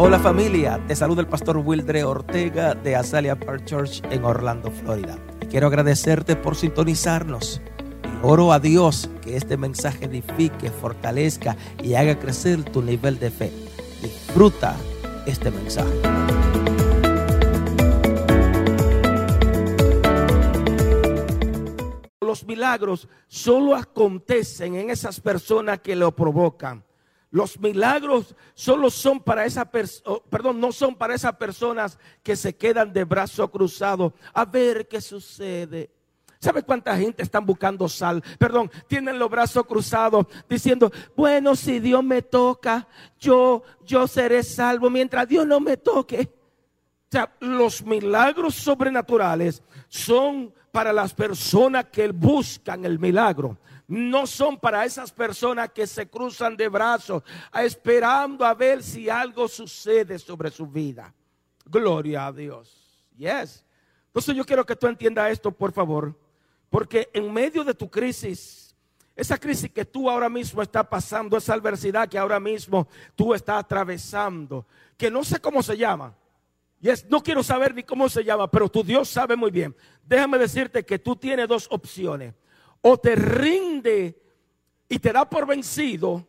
Hola 0.00 0.20
familia, 0.20 0.80
te 0.86 0.94
saluda 0.94 1.22
el 1.22 1.26
pastor 1.26 1.56
Wildre 1.56 2.04
Ortega 2.04 2.72
de 2.76 2.94
Azalea 2.94 3.34
Park 3.34 3.64
Church 3.64 4.00
en 4.12 4.24
Orlando, 4.24 4.70
Florida. 4.70 5.18
Y 5.42 5.46
quiero 5.46 5.66
agradecerte 5.66 6.36
por 6.36 6.54
sintonizarnos. 6.54 7.60
Y 8.04 8.24
oro 8.24 8.52
a 8.52 8.60
Dios 8.60 9.10
que 9.20 9.36
este 9.36 9.56
mensaje 9.56 10.04
edifique, 10.04 10.70
fortalezca 10.70 11.56
y 11.82 11.94
haga 11.94 12.16
crecer 12.16 12.62
tu 12.62 12.80
nivel 12.80 13.18
de 13.18 13.32
fe. 13.32 13.52
Disfruta 14.00 14.76
este 15.26 15.50
mensaje. 15.50 16.00
Los 22.20 22.46
milagros 22.46 23.08
solo 23.26 23.74
acontecen 23.74 24.76
en 24.76 24.90
esas 24.90 25.18
personas 25.18 25.80
que 25.80 25.96
lo 25.96 26.14
provocan. 26.14 26.84
Los 27.30 27.60
milagros 27.60 28.34
solo 28.54 28.90
son 28.90 29.20
para 29.20 29.44
esa 29.44 29.70
persona, 29.70 30.18
perdón, 30.30 30.60
no 30.60 30.72
son 30.72 30.94
para 30.94 31.14
esas 31.14 31.36
personas 31.36 31.98
que 32.22 32.36
se 32.36 32.56
quedan 32.56 32.92
de 32.92 33.04
brazo 33.04 33.50
cruzado 33.50 34.14
a 34.32 34.46
ver 34.46 34.88
qué 34.88 35.00
sucede. 35.00 35.90
¿Sabe 36.40 36.62
cuánta 36.62 36.96
gente 36.96 37.22
están 37.22 37.44
buscando 37.44 37.88
sal? 37.88 38.22
Perdón, 38.38 38.70
tienen 38.86 39.18
los 39.18 39.28
brazos 39.28 39.66
cruzados 39.66 40.26
diciendo, 40.48 40.90
bueno, 41.16 41.56
si 41.56 41.80
Dios 41.80 42.02
me 42.02 42.22
toca, 42.22 42.86
yo, 43.18 43.62
yo 43.84 44.06
seré 44.06 44.42
salvo 44.42 44.88
mientras 44.88 45.28
Dios 45.28 45.46
no 45.46 45.58
me 45.60 45.76
toque. 45.76 46.30
O 47.08 47.10
sea, 47.10 47.34
los 47.40 47.82
milagros 47.82 48.54
sobrenaturales 48.54 49.62
son 49.88 50.54
para 50.70 50.92
las 50.92 51.12
personas 51.12 51.86
que 51.86 52.08
buscan 52.08 52.84
el 52.84 52.98
milagro 52.98 53.58
no 53.88 54.26
son 54.26 54.58
para 54.58 54.84
esas 54.84 55.10
personas 55.10 55.70
que 55.70 55.86
se 55.86 56.08
cruzan 56.08 56.56
de 56.56 56.68
brazos 56.68 57.22
esperando 57.54 58.44
a 58.44 58.52
ver 58.52 58.82
si 58.82 59.08
algo 59.08 59.48
sucede 59.48 60.18
sobre 60.18 60.50
su 60.50 60.66
vida. 60.66 61.12
Gloria 61.64 62.26
a 62.26 62.32
Dios. 62.32 63.08
Yes. 63.16 63.64
Entonces 64.08 64.36
yo 64.36 64.44
quiero 64.44 64.64
que 64.64 64.76
tú 64.76 64.86
entiendas 64.86 65.32
esto, 65.32 65.50
por 65.50 65.72
favor, 65.72 66.14
porque 66.68 67.08
en 67.14 67.32
medio 67.32 67.64
de 67.64 67.72
tu 67.72 67.90
crisis, 67.90 68.76
esa 69.16 69.38
crisis 69.38 69.70
que 69.70 69.86
tú 69.86 70.10
ahora 70.10 70.28
mismo 70.28 70.60
estás 70.60 70.86
pasando, 70.86 71.38
esa 71.38 71.54
adversidad 71.54 72.08
que 72.08 72.18
ahora 72.18 72.38
mismo 72.38 72.86
tú 73.16 73.32
estás 73.32 73.60
atravesando, 73.60 74.66
que 74.98 75.10
no 75.10 75.24
sé 75.24 75.40
cómo 75.40 75.62
se 75.62 75.76
llama. 75.78 76.14
Yes, 76.80 77.06
no 77.08 77.22
quiero 77.22 77.42
saber 77.42 77.74
ni 77.74 77.82
cómo 77.82 78.08
se 78.08 78.22
llama, 78.22 78.50
pero 78.50 78.68
tu 78.68 78.84
Dios 78.84 79.08
sabe 79.08 79.34
muy 79.34 79.50
bien. 79.50 79.74
Déjame 80.04 80.38
decirte 80.38 80.84
que 80.84 80.98
tú 80.98 81.16
tienes 81.16 81.48
dos 81.48 81.66
opciones 81.70 82.34
o 82.80 82.96
te 82.98 83.14
rinde 83.14 84.20
y 84.88 84.98
te 84.98 85.12
da 85.12 85.28
por 85.28 85.46
vencido, 85.46 86.26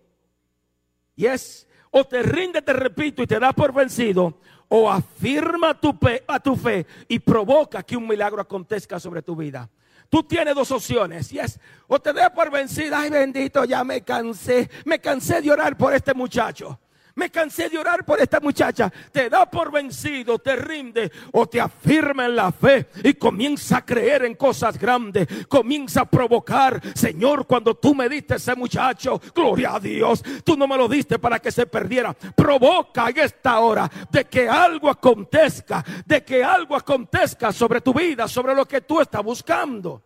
y 1.15 1.25
es, 1.25 1.67
o 1.91 2.03
te 2.05 2.21
rinde, 2.23 2.61
te 2.61 2.73
repito, 2.73 3.23
y 3.23 3.27
te 3.27 3.39
da 3.39 3.53
por 3.53 3.73
vencido, 3.73 4.39
o 4.67 4.89
afirma 4.89 5.79
tu 5.79 5.97
a 6.27 6.39
tu 6.39 6.55
fe 6.55 6.85
y 7.07 7.19
provoca 7.19 7.83
que 7.83 7.97
un 7.97 8.07
milagro 8.07 8.41
acontezca 8.41 8.99
sobre 8.99 9.21
tu 9.21 9.35
vida. 9.35 9.69
Tú 10.09 10.23
tienes 10.23 10.55
dos 10.55 10.71
opciones, 10.71 11.31
y 11.31 11.39
es, 11.39 11.59
o 11.87 11.99
te 11.99 12.13
da 12.13 12.33
por 12.33 12.49
vencida, 12.51 12.99
ay 12.99 13.09
bendito, 13.09 13.63
ya 13.65 13.83
me 13.83 14.01
cansé, 14.01 14.69
me 14.85 14.99
cansé 14.99 15.41
de 15.41 15.51
orar 15.51 15.77
por 15.77 15.93
este 15.93 16.13
muchacho. 16.13 16.79
Me 17.15 17.29
cansé 17.29 17.69
de 17.69 17.77
orar 17.77 18.05
por 18.05 18.19
esta 18.19 18.39
muchacha. 18.39 18.91
Te 19.11 19.29
da 19.29 19.49
por 19.49 19.71
vencido, 19.71 20.39
te 20.39 20.55
rinde 20.55 21.11
o 21.33 21.47
te 21.47 21.59
afirma 21.59 22.25
en 22.25 22.35
la 22.35 22.51
fe 22.51 22.87
y 23.03 23.13
comienza 23.15 23.77
a 23.77 23.85
creer 23.85 24.25
en 24.25 24.35
cosas 24.35 24.77
grandes. 24.77 25.27
Comienza 25.47 26.01
a 26.01 26.09
provocar, 26.09 26.81
Señor, 26.95 27.45
cuando 27.45 27.75
tú 27.75 27.93
me 27.93 28.07
diste 28.07 28.35
ese 28.35 28.55
muchacho, 28.55 29.19
gloria 29.33 29.75
a 29.75 29.79
Dios, 29.79 30.23
tú 30.43 30.55
no 30.55 30.67
me 30.67 30.77
lo 30.77 30.87
diste 30.87 31.19
para 31.19 31.39
que 31.39 31.51
se 31.51 31.65
perdiera. 31.65 32.13
Provoca 32.13 33.09
en 33.09 33.17
esta 33.19 33.59
hora 33.59 33.89
de 34.09 34.25
que 34.25 34.47
algo 34.47 34.89
acontezca, 34.89 35.83
de 36.05 36.23
que 36.23 36.43
algo 36.43 36.75
acontezca 36.75 37.51
sobre 37.51 37.81
tu 37.81 37.93
vida, 37.93 38.27
sobre 38.27 38.55
lo 38.55 38.65
que 38.65 38.81
tú 38.81 39.01
estás 39.01 39.23
buscando. 39.23 40.03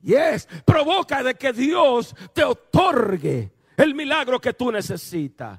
Yes, 0.00 0.48
provoca 0.64 1.22
de 1.22 1.34
que 1.34 1.52
Dios 1.52 2.14
te 2.32 2.44
otorgue 2.44 3.52
el 3.76 3.94
milagro 3.94 4.40
que 4.40 4.54
tú 4.54 4.70
necesitas. 4.70 5.58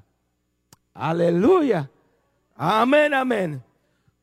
Aleluya. 1.00 1.90
Amén, 2.56 3.14
amén. 3.14 3.64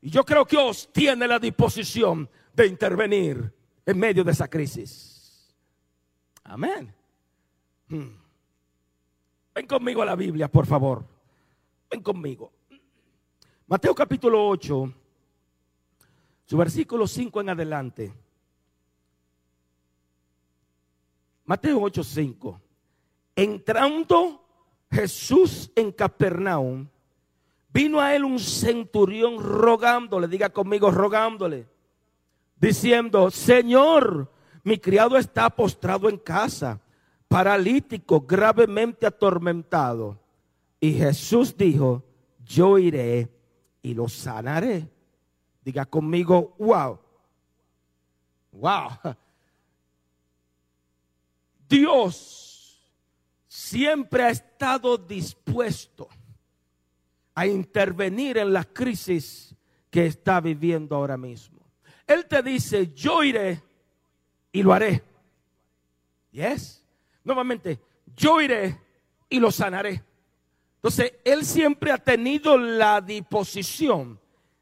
Y 0.03 0.10
yo 0.10 0.22
creo 0.25 0.44
que 0.44 0.56
Dios 0.56 0.91
tiene 0.92 1.26
la 1.26 1.38
disposición 1.38 2.28
de 2.53 2.66
intervenir 2.66 3.50
en 3.87 3.98
medio 3.98 4.22
de 4.22 4.32
esa 4.32 4.47
crisis. 4.47 5.54
Amén. 6.44 6.94
Hmm. 7.88 8.10
Ven 9.54 9.66
conmigo 9.66 10.03
a 10.03 10.04
la 10.04 10.15
Biblia, 10.16 10.48
por 10.48 10.66
favor. 10.66 11.03
Ven 11.91 12.03
conmigo. 12.03 12.53
Mateo 13.66 13.94
capítulo 13.94 14.47
8, 14.47 14.94
su 16.44 16.56
versículo 16.59 17.06
5 17.06 17.41
en 17.41 17.48
adelante. 17.48 18.15
Mateo 21.47 21.81
8, 21.81 22.04
5. 22.04 22.60
Entrando 23.34 24.45
Jesús 24.96 25.70
en 25.76 25.92
Capernaum, 25.92 26.88
vino 27.68 28.00
a 28.00 28.16
él 28.16 28.24
un 28.24 28.38
centurión 28.38 29.38
rogándole, 29.38 30.26
diga 30.26 30.48
conmigo, 30.48 30.90
rogándole, 30.90 31.66
diciendo, 32.58 33.30
Señor, 33.30 34.32
mi 34.64 34.78
criado 34.78 35.18
está 35.18 35.50
postrado 35.50 36.08
en 36.08 36.16
casa, 36.16 36.80
paralítico, 37.28 38.22
gravemente 38.22 39.06
atormentado. 39.06 40.18
Y 40.80 40.94
Jesús 40.94 41.54
dijo, 41.54 42.02
yo 42.42 42.78
iré 42.78 43.30
y 43.82 43.92
lo 43.92 44.08
sanaré. 44.08 44.88
Diga 45.62 45.84
conmigo, 45.84 46.54
wow. 46.58 46.98
Wow. 48.52 48.88
Dios 51.68 52.45
siempre 53.56 54.22
ha 54.22 54.28
estado 54.28 54.98
dispuesto 54.98 56.08
a 57.34 57.46
intervenir 57.46 58.36
en 58.36 58.52
la 58.52 58.64
crisis 58.64 59.56
que 59.90 60.04
está 60.04 60.42
viviendo 60.42 60.94
ahora 60.94 61.16
mismo. 61.16 61.60
Él 62.06 62.26
te 62.26 62.42
dice, 62.42 62.92
yo 62.92 63.24
iré 63.24 63.62
y 64.52 64.62
lo 64.62 64.74
haré. 64.74 65.02
Yes. 66.32 66.84
Nuevamente, 67.24 67.80
yo 68.14 68.42
iré 68.42 68.78
y 69.30 69.40
lo 69.40 69.50
sanaré. 69.50 70.04
Entonces, 70.74 71.14
Él 71.24 71.42
siempre 71.46 71.92
ha 71.92 71.98
tenido 71.98 72.58
la 72.58 73.00
disposición 73.00 74.20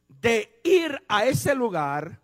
de 0.08 0.60
ir 0.62 1.02
a 1.08 1.24
ese 1.24 1.52
lugar, 1.52 2.20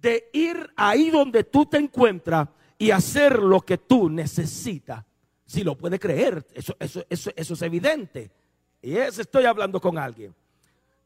de 0.00 0.30
ir 0.32 0.72
ahí 0.74 1.10
donde 1.10 1.44
tú 1.44 1.66
te 1.66 1.76
encuentras 1.76 2.48
y 2.78 2.90
hacer 2.90 3.40
lo 3.40 3.60
que 3.60 3.76
tú 3.76 4.08
necesitas 4.08 5.04
si 5.52 5.62
lo 5.62 5.76
puede 5.76 5.98
creer, 5.98 6.46
eso, 6.54 6.74
eso, 6.80 7.04
eso, 7.10 7.30
eso 7.36 7.52
es 7.52 7.60
evidente. 7.60 8.30
Y 8.80 8.96
es, 8.96 9.18
estoy 9.18 9.44
hablando 9.44 9.82
con 9.82 9.98
alguien. 9.98 10.34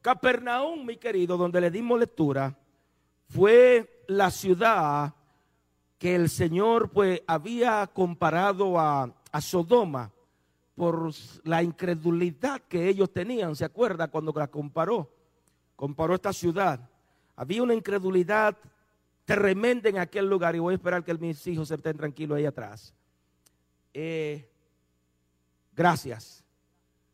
Capernaum, 0.01 0.85
mi 0.85 0.95
querido, 0.95 1.35
donde 1.35 1.59
le 1.59 1.69
dimos 1.69 1.99
lectura, 1.99 2.57
fue 3.27 4.05
la 4.07 4.31
ciudad 4.31 5.13
que 5.97 6.15
el 6.15 6.29
Señor 6.29 6.91
pues 6.91 7.21
había 7.27 7.87
comparado 7.87 8.79
a, 8.79 9.13
a 9.33 9.41
Sodoma 9.41 10.13
por 10.75 11.11
la 11.43 11.61
incredulidad 11.61 12.61
que 12.69 12.87
ellos 12.87 13.11
tenían. 13.11 13.53
¿Se 13.53 13.65
acuerda 13.65 14.07
cuando 14.07 14.31
la 14.33 14.47
comparó? 14.47 15.11
Comparó 15.75 16.15
esta 16.15 16.31
ciudad. 16.31 16.89
Había 17.35 17.63
una 17.63 17.73
incredulidad 17.73 18.55
tremenda 19.25 19.89
en 19.89 19.97
aquel 19.97 20.29
lugar 20.29 20.55
y 20.55 20.59
voy 20.59 20.71
a 20.71 20.77
esperar 20.77 21.03
que 21.03 21.13
mis 21.15 21.45
hijos 21.47 21.69
estén 21.69 21.97
tranquilos 21.97 22.37
ahí 22.37 22.45
atrás. 22.45 22.93
Eh, 23.99 24.47
gracias. 25.73 26.45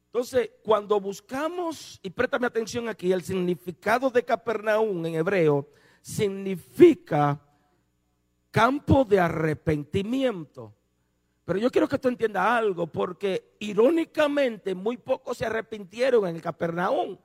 Entonces, 0.08 0.50
cuando 0.62 1.00
buscamos, 1.00 1.98
y 2.04 2.10
préstame 2.10 2.46
atención 2.46 2.90
aquí, 2.90 3.14
el 3.14 3.24
significado 3.24 4.10
de 4.10 4.26
Capernaum 4.26 5.06
en 5.06 5.16
hebreo 5.16 5.70
significa 6.02 7.40
campo 8.52 9.06
de 9.06 9.18
arrepentimiento. 9.18 10.74
Pero 11.46 11.58
yo 11.58 11.72
quiero 11.72 11.88
que 11.88 11.98
tú 11.98 12.10
entiendas 12.10 12.46
algo, 12.46 12.86
porque 12.86 13.56
irónicamente 13.60 14.76
muy 14.76 14.98
pocos 14.98 15.38
se 15.38 15.46
arrepintieron 15.46 16.28
en 16.28 16.36
el 16.36 16.42
Capernaum. 16.42 17.18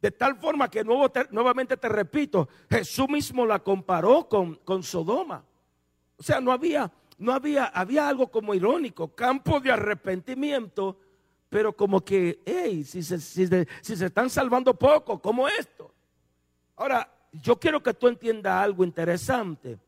De 0.00 0.12
tal 0.12 0.36
forma 0.36 0.70
que 0.70 0.84
nuevamente 0.84 1.76
te 1.76 1.88
repito, 1.88 2.48
Jesús 2.70 3.08
mismo 3.08 3.44
la 3.44 3.58
comparó 3.58 4.28
con, 4.28 4.54
con 4.54 4.84
Sodoma. 4.84 5.44
O 6.16 6.22
sea, 6.22 6.40
no 6.40 6.52
había 6.52 6.92
no 7.18 7.32
había, 7.32 7.66
había 7.66 8.08
algo 8.08 8.28
como 8.28 8.54
irónico, 8.54 9.14
campo 9.14 9.60
de 9.60 9.72
arrepentimiento, 9.72 10.98
pero 11.48 11.76
como 11.76 12.02
que, 12.02 12.40
hey, 12.44 12.84
si 12.84 13.02
se, 13.02 13.20
si, 13.20 13.46
se 13.46 14.06
están 14.06 14.30
salvando 14.30 14.74
poco, 14.74 15.20
como 15.20 15.48
esto. 15.48 15.92
Ahora, 16.76 17.08
yo 17.32 17.58
quiero 17.58 17.82
que 17.82 17.94
tú 17.94 18.08
entiendas 18.08 18.54
algo 18.54 18.84
interesante, 18.84 19.78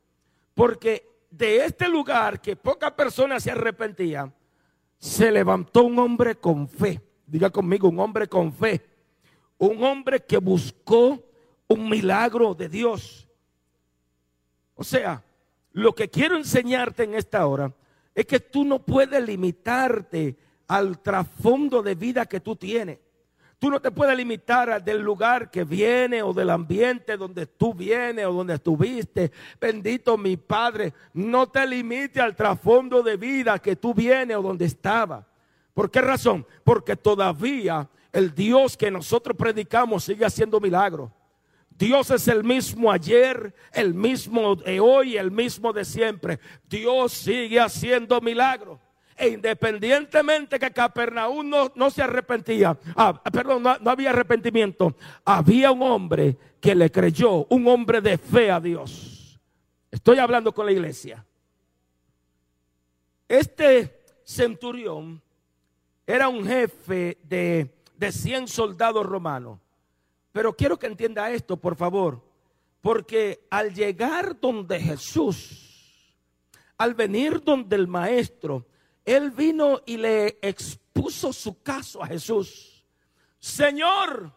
porque 0.55 1.09
de 1.31 1.65
este 1.65 1.89
lugar 1.89 2.41
que 2.41 2.55
pocas 2.55 2.93
personas 2.93 3.43
se 3.43 3.51
arrepentían, 3.51 4.33
se 4.99 5.31
levantó 5.33 5.85
un 5.85 5.99
hombre 5.99 6.37
con 6.37 6.69
fe. 6.69 7.01
Diga 7.27 7.51
conmigo, 7.51 7.89
un 7.89 7.99
hombre 7.99 8.29
con 8.29 8.53
fe. 8.53 8.81
un 9.59 9.83
hombre 9.83 10.21
que 10.21 10.37
buscó 10.37 11.23
un 11.67 11.89
milagro 11.89 12.55
de 12.55 12.69
Dios. 12.69 13.29
O 14.75 14.85
sea, 14.85 15.23
lo 15.75 15.95
que 15.95 16.09
quiero 16.09 16.37
enseñarte 16.37 17.03
en 17.03 17.15
esta 17.15 17.47
hora 17.47 17.73
es 18.15 18.27
que 18.27 18.39
tú 18.39 18.65
no 18.65 18.79
puedes 18.79 19.23
limitarte 19.25 20.37
al 20.69 21.01
trasfondo 21.01 21.83
de 21.83 21.97
vida 21.97 22.27
que 22.27 22.41
tú 22.41 22.55
tienes. 22.55 23.01
Tú 23.59 23.71
no 23.71 23.81
te 23.81 23.91
puedes 23.91 24.17
limitar 24.17 24.83
del 24.85 25.01
lugar 25.01 25.51
que 25.51 25.65
viene 25.65 26.23
o 26.23 26.33
del 26.33 26.51
ambiente 26.51 27.17
donde 27.17 27.47
tú 27.47 27.75
vienes 27.75 28.25
o 28.27 28.33
donde 28.33 28.55
estuviste. 28.55 29.33
Bendito 29.61 30.17
mi 30.17 30.37
Padre, 30.37 30.93
no 31.13 31.49
te 31.49 31.67
limite 31.67 32.21
al 32.21 32.37
trasfondo 32.37 33.03
de 33.03 33.17
vida 33.17 33.59
que 33.59 33.75
tú 33.75 33.95
vienes 33.95 34.37
o 34.37 34.43
donde 34.43 34.67
estaba. 34.67 35.27
¿Por 35.73 35.91
qué 35.91 36.01
razón? 36.01 36.47
Porque 36.63 36.95
todavía 36.95 37.89
el 38.13 38.33
Dios 38.33 38.77
que 38.77 38.93
nosotros 38.93 39.37
predicamos 39.37 40.05
sigue 40.05 40.25
haciendo 40.25 40.61
milagros. 40.61 41.11
Dios 41.77 42.11
es 42.11 42.29
el 42.29 42.45
mismo 42.45 42.91
ayer, 42.91 43.55
el 43.73 43.95
mismo 43.95 44.55
de 44.55 44.79
hoy, 44.79 45.17
el 45.17 45.31
mismo 45.31 45.73
de 45.73 45.85
siempre. 45.85 46.39
Dios 46.69 47.13
sigue 47.13 47.61
haciendo 47.61 48.21
milagros. 48.21 48.79
E 49.17 49.29
independientemente 49.29 50.59
que 50.59 50.73
Capernaum 50.73 51.49
no, 51.75 51.91
se 51.91 52.03
arrepentía, 52.03 52.77
ah, 52.97 53.23
perdón, 53.23 53.63
no, 53.63 53.79
no 53.79 53.91
había 53.91 54.11
arrepentimiento, 54.11 54.97
había 55.25 55.71
un 55.71 55.83
hombre 55.83 56.37
que 56.61 56.75
le 56.75 56.91
creyó, 56.91 57.47
un 57.49 57.69
hombre 57.69 58.01
de 58.01 58.19
fe 58.19 58.51
a 58.51 58.59
Dios. 58.59 59.39
Estoy 59.91 60.19
hablando 60.19 60.53
con 60.53 60.67
la 60.67 60.73
iglesia. 60.73 61.25
Este 63.29 64.03
centurión 64.25 65.23
era 66.07 66.29
un 66.29 66.45
jefe 66.45 67.19
de, 67.23 67.73
de 67.97 68.13
100 68.13 68.49
soldados 68.49 69.07
romanos. 69.07 69.61
Pero 70.35 70.57
quiero 70.57 70.77
que 70.77 70.89
entienda 70.89 71.31
esto, 71.31 71.57
por 71.57 71.77
favor, 71.77 72.21
porque 72.81 73.47
al 73.51 73.73
llegar 73.73 74.41
donde 74.41 74.81
Jesús, 74.81 76.13
al 76.77 76.95
venir 76.95 77.41
donde 77.41 77.77
el 77.77 77.87
maestro, 77.87 78.67
él 79.05 79.31
vino 79.31 79.83
y 79.87 79.97
le 79.97 80.41
expuso 80.43 81.33
su 81.33 81.63
caso 81.63 82.03
a 82.03 82.09
Jesús. 82.09 82.85
Señor, 83.39 84.33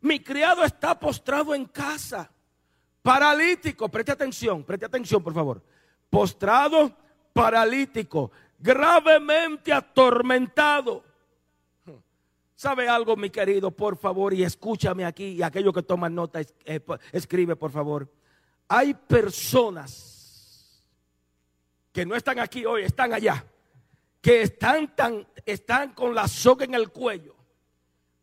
mi 0.00 0.18
criado 0.18 0.64
está 0.64 0.98
postrado 0.98 1.54
en 1.54 1.66
casa, 1.66 2.28
paralítico, 3.00 3.88
preste 3.88 4.10
atención, 4.10 4.64
preste 4.64 4.86
atención 4.86 5.22
por 5.22 5.32
favor, 5.32 5.62
postrado, 6.10 6.92
paralítico, 7.32 8.32
gravemente 8.58 9.72
atormentado. 9.72 11.04
¿Sabe 12.60 12.90
algo, 12.90 13.16
mi 13.16 13.30
querido? 13.30 13.70
Por 13.70 13.96
favor, 13.96 14.34
y 14.34 14.44
escúchame 14.44 15.06
aquí, 15.06 15.28
y 15.28 15.42
aquello 15.42 15.72
que 15.72 15.82
toman 15.82 16.14
nota, 16.14 16.42
eh, 16.42 16.80
escribe, 17.10 17.56
por 17.56 17.70
favor. 17.70 18.06
Hay 18.68 18.92
personas 18.92 20.84
que 21.90 22.04
no 22.04 22.14
están 22.14 22.38
aquí 22.38 22.66
hoy, 22.66 22.82
están 22.82 23.14
allá, 23.14 23.46
que 24.20 24.42
están, 24.42 24.94
tan, 24.94 25.26
están 25.46 25.94
con 25.94 26.14
la 26.14 26.28
soga 26.28 26.66
en 26.66 26.74
el 26.74 26.90
cuello. 26.90 27.34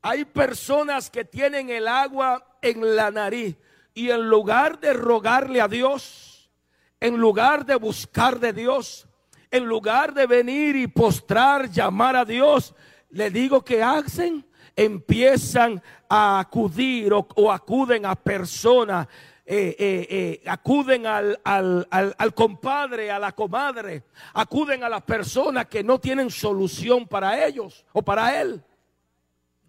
Hay 0.03 0.23
personas 0.23 1.09
que 1.09 1.25
tienen 1.25 1.71
el 1.71 1.87
agua 1.87 2.59
en 2.61 2.95
la 2.95 3.09
nariz 3.09 3.57
y 3.95 4.11
en 4.11 4.29
lugar 4.29 4.79
de 4.79 4.93
rogarle 4.93 5.61
a 5.61 5.67
Dios, 5.67 6.51
en 6.99 7.17
lugar 7.17 7.65
de 7.65 7.73
buscar 7.73 8.39
de 8.39 8.53
Dios, 8.53 9.07
en 9.49 9.65
lugar 9.65 10.13
de 10.13 10.27
venir 10.27 10.75
y 10.75 10.85
postrar, 10.85 11.71
llamar 11.71 12.15
a 12.15 12.23
Dios, 12.23 12.75
le 13.09 13.29
digo 13.29 13.63
que 13.63 13.81
hacen, 13.81 14.45
empiezan 14.75 15.81
a 16.09 16.39
acudir 16.39 17.11
o, 17.13 17.51
acuden 17.51 18.05
a 18.05 18.15
personas, 18.15 19.07
eh, 19.45 19.75
eh, 19.79 20.07
eh, 20.09 20.49
acuden 20.49 21.05
al, 21.07 22.33
compadre, 22.35 23.09
a 23.11 23.19
la 23.19 23.31
comadre, 23.31 24.03
acuden 24.33 24.83
a 24.83 24.89
las 24.89 25.01
personas 25.03 25.67
que 25.67 25.83
no 25.83 25.99
tienen 25.99 26.29
solución 26.29 27.07
para 27.07 27.45
ellos 27.45 27.85
o 27.93 28.01
para 28.01 28.39
él. 28.39 28.63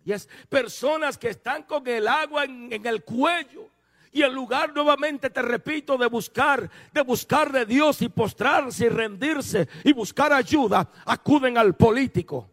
Y 0.05 0.13
es 0.13 0.29
personas 0.49 1.19
que 1.19 1.29
están 1.29 1.65
con 1.65 1.87
el 1.87 2.09
agua 2.09 2.45
en, 2.45 2.73
en 2.73 2.87
el 2.87 3.05
cuello. 3.05 3.69
Y 4.11 4.23
en 4.23 4.33
lugar 4.33 4.75
nuevamente, 4.75 5.29
te 5.29 5.43
repito, 5.43 5.99
de 5.99 6.07
buscar, 6.07 6.69
de 6.93 7.03
buscar 7.03 7.53
de 7.53 7.67
Dios 7.67 8.01
y 8.01 8.09
postrarse 8.09 8.87
y 8.87 8.89
rendirse 8.89 9.69
y 9.85 9.93
buscar 9.93 10.33
ayuda, 10.33 10.91
acuden 11.05 11.59
al 11.59 11.75
político 11.75 12.49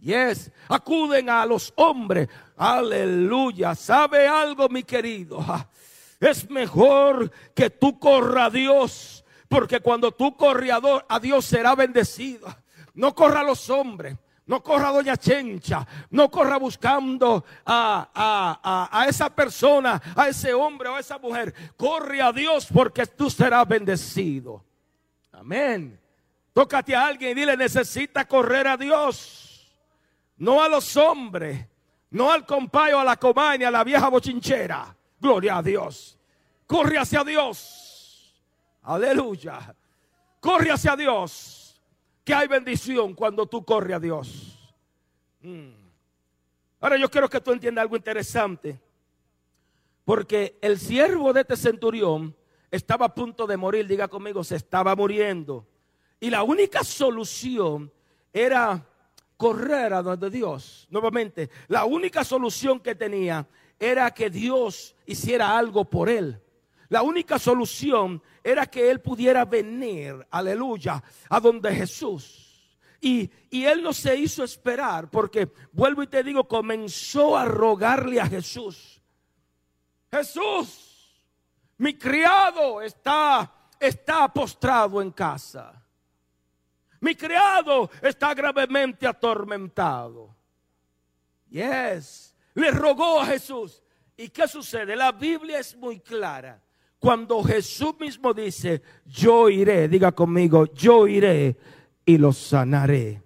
Yes, 0.00 0.50
acuden 0.68 1.28
a 1.28 1.44
los 1.44 1.72
hombres. 1.76 2.28
Aleluya. 2.56 3.74
¿Sabe 3.74 4.26
algo, 4.26 4.68
mi 4.68 4.82
querido? 4.82 5.44
Es 6.18 6.48
mejor 6.48 7.30
que 7.54 7.70
tú 7.70 7.98
corra 7.98 8.46
a 8.46 8.50
Dios, 8.50 9.24
porque 9.48 9.80
cuando 9.80 10.12
tú 10.12 10.36
corres 10.36 10.72
a 11.08 11.20
Dios 11.20 11.44
será 11.44 11.74
bendecido. 11.74 12.46
No 12.94 13.14
corra 13.14 13.40
a 13.40 13.44
los 13.44 13.68
hombres. 13.70 14.16
No 14.46 14.64
corra 14.64 14.88
a 14.88 14.92
Doña 14.92 15.16
Chencha, 15.16 15.86
no 16.10 16.28
corra 16.28 16.56
buscando 16.56 17.44
a, 17.64 18.10
a, 18.12 18.88
a, 18.90 19.06
esa 19.06 19.32
persona, 19.32 20.02
a 20.16 20.26
ese 20.26 20.52
hombre 20.52 20.88
o 20.88 20.96
a 20.96 20.98
esa 20.98 21.18
mujer. 21.18 21.54
Corre 21.76 22.20
a 22.20 22.32
Dios 22.32 22.66
porque 22.66 23.06
tú 23.06 23.30
serás 23.30 23.68
bendecido. 23.68 24.64
Amén. 25.30 26.00
Tócate 26.52 26.96
a 26.96 27.06
alguien 27.06 27.30
y 27.30 27.34
dile, 27.34 27.56
necesita 27.56 28.26
correr 28.26 28.66
a 28.66 28.76
Dios 28.76 29.49
no 30.40 30.62
a 30.62 30.68
los 30.68 30.96
hombres, 30.96 31.66
no 32.10 32.32
al 32.32 32.46
compayo, 32.46 32.98
a 32.98 33.04
la 33.04 33.16
comaña, 33.16 33.68
a 33.68 33.70
la 33.70 33.84
vieja 33.84 34.08
bochinchera. 34.08 34.96
Gloria 35.20 35.58
a 35.58 35.62
Dios. 35.62 36.18
Corre 36.66 36.98
hacia 36.98 37.22
Dios. 37.22 38.34
Aleluya. 38.82 39.74
Corre 40.40 40.70
hacia 40.70 40.96
Dios. 40.96 41.80
Que 42.24 42.32
hay 42.32 42.48
bendición 42.48 43.14
cuando 43.14 43.46
tú 43.46 43.64
corres 43.64 43.96
a 43.96 44.00
Dios. 44.00 44.58
Mm. 45.42 45.72
Ahora 46.80 46.96
yo 46.96 47.10
quiero 47.10 47.28
que 47.28 47.40
tú 47.40 47.52
entiendas 47.52 47.82
algo 47.82 47.96
interesante. 47.96 48.80
Porque 50.06 50.58
el 50.62 50.78
siervo 50.78 51.34
de 51.34 51.42
este 51.42 51.56
centurión 51.56 52.34
estaba 52.70 53.06
a 53.06 53.14
punto 53.14 53.46
de 53.46 53.58
morir. 53.58 53.86
Diga 53.86 54.08
conmigo, 54.08 54.42
se 54.42 54.56
estaba 54.56 54.96
muriendo. 54.96 55.66
Y 56.18 56.30
la 56.30 56.42
única 56.44 56.82
solución 56.82 57.92
era 58.32 58.86
correr 59.40 59.94
a 59.94 60.02
donde 60.02 60.28
Dios. 60.28 60.86
Nuevamente, 60.90 61.48
la 61.68 61.86
única 61.86 62.24
solución 62.24 62.78
que 62.78 62.94
tenía 62.94 63.48
era 63.78 64.10
que 64.10 64.28
Dios 64.28 64.94
hiciera 65.06 65.56
algo 65.56 65.88
por 65.88 66.10
él. 66.10 66.38
La 66.90 67.00
única 67.00 67.38
solución 67.38 68.22
era 68.44 68.66
que 68.66 68.90
él 68.90 69.00
pudiera 69.00 69.46
venir, 69.46 70.26
aleluya, 70.30 71.02
a 71.30 71.40
donde 71.40 71.74
Jesús. 71.74 72.76
Y, 73.00 73.30
y, 73.48 73.64
él 73.64 73.82
no 73.82 73.94
se 73.94 74.14
hizo 74.14 74.44
esperar 74.44 75.10
porque, 75.10 75.50
vuelvo 75.72 76.02
y 76.02 76.06
te 76.06 76.22
digo, 76.22 76.46
comenzó 76.46 77.34
a 77.34 77.46
rogarle 77.46 78.20
a 78.20 78.26
Jesús. 78.26 79.00
Jesús, 80.12 81.16
mi 81.78 81.94
criado 81.96 82.82
está, 82.82 83.50
está 83.80 84.30
postrado 84.30 85.00
en 85.00 85.12
casa. 85.12 85.82
Mi 87.00 87.14
criado 87.14 87.90
está 88.02 88.34
gravemente 88.34 89.06
atormentado. 89.06 90.34
Yes. 91.48 92.34
Le 92.54 92.70
rogó 92.70 93.20
a 93.20 93.26
Jesús. 93.26 93.82
¿Y 94.16 94.28
qué 94.28 94.46
sucede? 94.46 94.94
La 94.94 95.12
Biblia 95.12 95.58
es 95.58 95.74
muy 95.76 96.00
clara. 96.00 96.62
Cuando 96.98 97.42
Jesús 97.42 97.98
mismo 97.98 98.34
dice, 98.34 98.82
yo 99.06 99.48
iré, 99.48 99.88
diga 99.88 100.12
conmigo, 100.12 100.66
yo 100.74 101.08
iré 101.08 101.56
y 102.04 102.18
los 102.18 102.36
sanaré. 102.36 103.22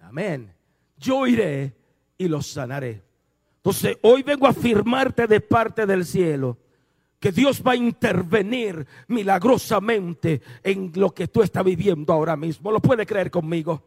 Amén. 0.00 0.54
Yo 0.96 1.26
iré 1.26 1.76
y 2.16 2.28
los 2.28 2.46
sanaré. 2.46 3.02
Entonces, 3.56 3.98
hoy 4.02 4.22
vengo 4.22 4.46
a 4.46 4.50
afirmarte 4.50 5.26
de 5.26 5.40
parte 5.40 5.84
del 5.84 6.06
cielo 6.06 6.56
que 7.22 7.30
Dios 7.30 7.62
va 7.64 7.72
a 7.72 7.76
intervenir 7.76 8.84
milagrosamente 9.06 10.42
en 10.60 10.90
lo 10.96 11.14
que 11.14 11.28
tú 11.28 11.40
estás 11.40 11.64
viviendo 11.64 12.12
ahora 12.12 12.34
mismo. 12.34 12.72
¿Lo 12.72 12.80
puede 12.80 13.06
creer 13.06 13.30
conmigo? 13.30 13.80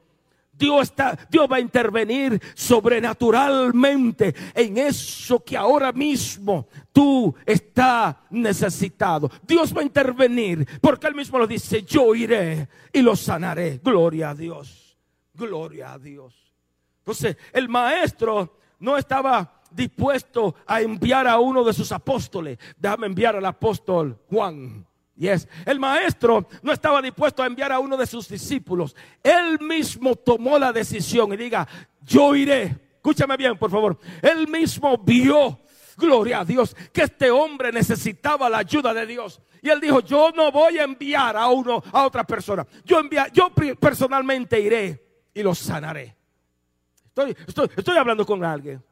Dios, 0.53 0.83
está, 0.83 1.19
Dios 1.29 1.45
va 1.51 1.57
a 1.57 1.59
intervenir 1.59 2.41
sobrenaturalmente 2.53 4.33
en 4.53 4.77
eso 4.77 5.43
que 5.43 5.57
ahora 5.57 5.91
mismo 5.91 6.69
tú 6.93 7.35
estás 7.45 8.15
necesitado. 8.29 9.29
Dios 9.45 9.75
va 9.75 9.81
a 9.81 9.83
intervenir 9.83 10.65
porque 10.79 11.07
Él 11.07 11.15
mismo 11.15 11.37
lo 11.37 11.45
dice, 11.45 11.83
yo 11.83 12.15
iré 12.15 12.69
y 12.93 13.01
lo 13.01 13.17
sanaré. 13.17 13.81
Gloria 13.83 14.29
a 14.29 14.35
Dios. 14.35 14.97
Gloria 15.33 15.91
a 15.91 15.99
Dios. 15.99 16.33
Entonces, 16.99 17.35
el 17.51 17.67
maestro 17.67 18.59
no 18.79 18.97
estaba 18.97 19.54
dispuesto 19.71 20.55
a 20.65 20.81
enviar 20.81 21.27
a 21.27 21.39
uno 21.39 21.63
de 21.63 21.73
sus 21.73 21.91
apóstoles. 21.91 22.57
Déjame 22.77 23.07
enviar 23.07 23.35
al 23.35 23.45
apóstol 23.45 24.19
Juan. 24.29 24.85
Yes. 25.15 25.47
El 25.65 25.79
maestro 25.79 26.47
no 26.61 26.73
estaba 26.73 27.01
dispuesto 27.01 27.41
a 27.41 27.47
enviar 27.47 27.71
a 27.71 27.79
uno 27.79 27.95
de 27.95 28.05
sus 28.05 28.27
discípulos. 28.27 28.95
Él 29.23 29.59
mismo 29.61 30.15
tomó 30.15 30.59
la 30.59 30.73
decisión 30.73 31.31
y 31.33 31.37
diga, 31.37 31.67
yo 32.01 32.35
iré 32.35 32.85
escúchame 33.05 33.37
bien, 33.37 33.55
por 33.55 33.69
favor. 33.69 33.99
Él 34.19 34.47
mismo 34.47 34.97
vio, 34.97 35.59
gloria 35.95 36.39
a 36.39 36.45
Dios, 36.45 36.75
que 36.91 37.03
este 37.03 37.29
hombre 37.29 37.71
necesitaba 37.71 38.49
la 38.49 38.57
ayuda 38.57 38.95
de 38.95 39.05
Dios. 39.05 39.39
Y 39.61 39.69
él 39.69 39.79
dijo, 39.79 39.99
yo 39.99 40.31
no 40.35 40.51
voy 40.51 40.79
a 40.79 40.83
enviar 40.85 41.37
a 41.37 41.47
uno, 41.49 41.83
a 41.91 42.03
otra 42.03 42.23
persona. 42.23 42.65
Yo, 42.83 42.99
envía, 42.99 43.27
yo 43.31 43.51
personalmente 43.79 44.59
iré 44.59 45.27
y 45.35 45.43
lo 45.43 45.53
sanaré. 45.53 46.15
Estoy, 47.05 47.37
estoy, 47.47 47.69
estoy 47.77 47.97
hablando 47.97 48.25
con 48.25 48.43
alguien. 48.43 48.83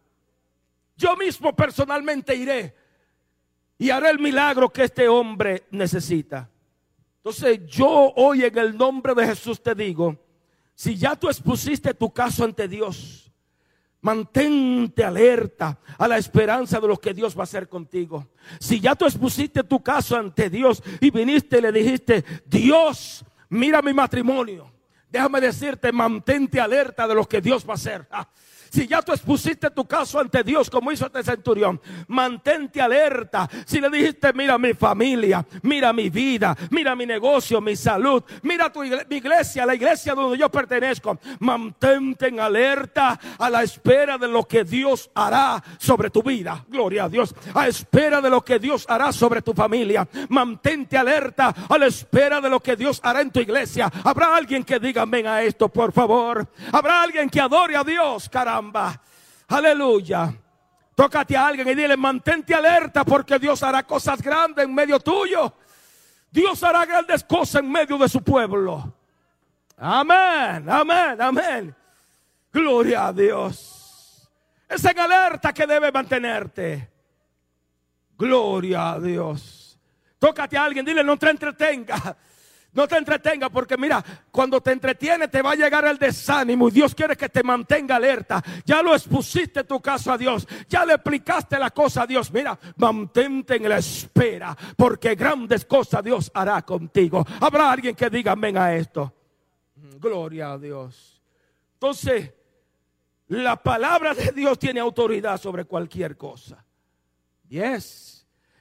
Yo 1.04 1.18
mismo 1.18 1.54
personalmente 1.54 2.34
iré 2.34 2.74
y 3.78 3.90
haré 3.90 4.10
el 4.10 4.20
milagro 4.20 4.70
que 4.70 4.86
este 4.86 5.10
hombre 5.10 5.64
necesita. 5.72 6.50
Entonces 7.18 7.60
yo 7.68 8.14
hoy 8.16 8.46
en 8.46 8.58
el 8.58 8.78
nombre 8.78 9.14
de 9.14 9.28
Jesús 9.28 9.62
te 9.62 9.76
digo, 9.76 10.18
si 10.74 10.96
ya 10.96 11.18
tú 11.18 11.28
expusiste 11.28 11.94
tu 11.94 12.14
caso 12.14 12.46
ante 12.46 12.70
Dios, 12.70 13.30
mantente 14.00 15.04
alerta 15.04 15.78
a 15.98 16.08
la 16.08 16.18
esperanza 16.18 16.80
de 16.80 16.88
lo 16.88 16.98
que 16.98 17.14
Dios 17.14 17.36
va 17.36 17.42
a 17.42 17.44
hacer 17.44 17.68
contigo. 17.68 18.30
Si 18.62 18.80
ya 18.80 18.96
tú 18.96 19.04
expusiste 19.04 19.62
tu 19.62 19.84
caso 19.84 20.16
ante 20.16 20.50
Dios 20.50 20.82
y 21.02 21.12
viniste 21.12 21.58
y 21.58 21.62
le 21.64 21.74
dijiste, 21.74 22.24
Dios, 22.46 23.26
mira 23.50 23.82
mi 23.82 23.92
matrimonio. 23.92 24.72
Déjame 25.10 25.42
decirte, 25.42 25.92
mantente 25.92 26.62
alerta 26.62 27.06
de 27.10 27.16
lo 27.16 27.28
que 27.28 27.42
Dios 27.42 27.68
va 27.68 27.74
a 27.74 27.76
hacer. 27.76 28.08
Ah, 28.10 28.30
si 28.74 28.88
ya 28.88 29.04
tú 29.04 29.12
expusiste 29.12 29.70
tu 29.70 29.86
caso 29.86 30.20
ante 30.20 30.44
Dios 30.44 30.68
como 30.68 30.92
hizo 30.92 31.06
este 31.06 31.22
centurión, 31.22 31.80
mantente 32.08 32.82
alerta. 32.82 33.48
Si 33.68 33.80
le 33.80 33.88
dijiste, 33.88 34.34
mira 34.34 34.58
mi 34.58 34.74
familia, 34.74 35.46
mira 35.62 35.94
mi 35.94 36.10
vida, 36.10 36.58
mira 36.72 36.96
mi 36.96 37.06
negocio, 37.06 37.62
mi 37.62 37.76
salud, 37.76 38.24
mira 38.42 38.72
tu 38.72 38.84
iglesia, 38.84 39.06
mi 39.08 39.18
iglesia, 39.18 39.66
la 39.68 39.76
iglesia 39.76 40.16
donde 40.16 40.40
yo 40.40 40.50
pertenezco, 40.50 41.20
mantente 41.38 42.30
en 42.30 42.40
alerta 42.40 43.20
a 43.38 43.48
la 43.48 43.62
espera 43.62 44.18
de 44.18 44.28
lo 44.28 44.48
que 44.48 44.64
Dios 44.64 45.08
hará 45.14 45.64
sobre 45.78 46.10
tu 46.10 46.24
vida. 46.24 46.66
Gloria 46.68 47.04
a 47.04 47.10
Dios. 47.10 47.36
A 47.54 47.68
espera 47.68 48.22
de 48.22 48.32
lo 48.32 48.44
que 48.44 48.58
Dios 48.58 48.88
hará 48.90 49.12
sobre 49.12 49.44
tu 49.44 49.54
familia. 49.54 50.08
Mantente 50.30 50.98
alerta 50.98 51.54
a 51.70 51.78
la 51.78 51.86
espera 51.86 52.42
de 52.42 52.50
lo 52.50 52.60
que 52.60 52.76
Dios 52.76 53.00
hará 53.04 53.22
en 53.22 53.30
tu 53.30 53.40
iglesia. 53.40 53.92
Habrá 54.04 54.36
alguien 54.36 54.64
que 54.64 54.80
diga 54.80 55.04
amén 55.04 55.28
a 55.28 55.44
esto, 55.44 55.70
por 55.70 55.92
favor. 55.92 56.48
Habrá 56.72 57.04
alguien 57.04 57.30
que 57.30 57.40
adore 57.40 57.76
a 57.76 57.84
Dios, 57.84 58.28
caramba. 58.30 58.63
Aleluya. 59.48 60.34
Tócate 60.96 61.36
a 61.36 61.48
alguien 61.48 61.68
y 61.70 61.76
dile, 61.76 61.98
mantente 61.98 62.54
alerta 62.54 63.04
porque 63.04 63.40
Dios 63.40 63.64
hará 63.64 63.84
cosas 63.84 64.22
grandes 64.22 64.66
en 64.66 64.74
medio 64.74 65.00
tuyo. 65.00 65.54
Dios 66.30 66.64
hará 66.64 66.86
grandes 66.86 67.24
cosas 67.24 67.62
en 67.62 67.72
medio 67.72 67.98
de 67.98 68.08
su 68.08 68.24
pueblo. 68.24 68.96
Amén, 69.78 70.70
amén, 70.70 71.22
amén. 71.22 71.76
Gloria 72.52 73.08
a 73.08 73.14
Dios. 73.14 74.30
Es 74.70 74.86
en 74.86 75.00
alerta 75.00 75.54
que 75.54 75.66
debe 75.66 75.92
mantenerte. 75.92 76.92
Gloria 78.18 78.92
a 78.92 79.00
Dios. 79.00 79.80
Tócate 80.20 80.58
a 80.58 80.64
alguien, 80.64 80.86
dile, 80.86 81.04
no 81.04 81.18
te 81.18 81.30
entretenga. 81.30 82.16
No 82.74 82.88
te 82.88 82.98
entretenga 82.98 83.50
porque 83.50 83.78
mira, 83.78 84.04
cuando 84.32 84.60
te 84.60 84.72
entretiene 84.72 85.28
te 85.28 85.42
va 85.42 85.52
a 85.52 85.56
llegar 85.56 85.86
el 85.86 85.98
desánimo 85.98 86.70
y 86.70 86.72
Dios 86.72 86.96
quiere 86.96 87.16
que 87.16 87.30
te 87.30 87.44
mantenga 87.44 87.98
alerta. 87.98 88.44
Ya 88.66 88.82
lo 88.82 88.96
expusiste 88.96 89.64
tu 89.64 89.80
caso 89.80 90.12
a 90.12 90.18
Dios, 90.18 90.48
ya 90.68 90.84
le 90.86 90.94
explicaste 90.94 91.60
la 91.60 91.70
cosa 91.70 92.04
a 92.04 92.08
Dios. 92.08 92.32
Mira, 92.32 92.58
mantente 92.78 93.58
en 93.58 93.70
la 93.70 93.78
espera 93.78 94.58
porque 94.76 95.14
grandes 95.16 95.66
cosas 95.66 96.04
Dios 96.04 96.32
hará 96.34 96.64
contigo. 96.64 97.26
Habrá 97.40 97.72
alguien 97.72 97.96
que 97.96 98.10
diga 98.10 98.32
amén 98.32 98.58
a 98.58 98.74
esto. 98.76 99.14
Gloria 100.00 100.54
a 100.54 100.58
Dios. 100.58 101.22
Entonces, 101.76 102.32
la 103.28 103.56
palabra 103.62 104.14
de 104.14 104.32
Dios 104.32 104.58
tiene 104.58 104.80
autoridad 104.80 105.40
sobre 105.40 105.66
cualquier 105.66 106.18
cosa. 106.18 106.64
Yes. 107.48 108.13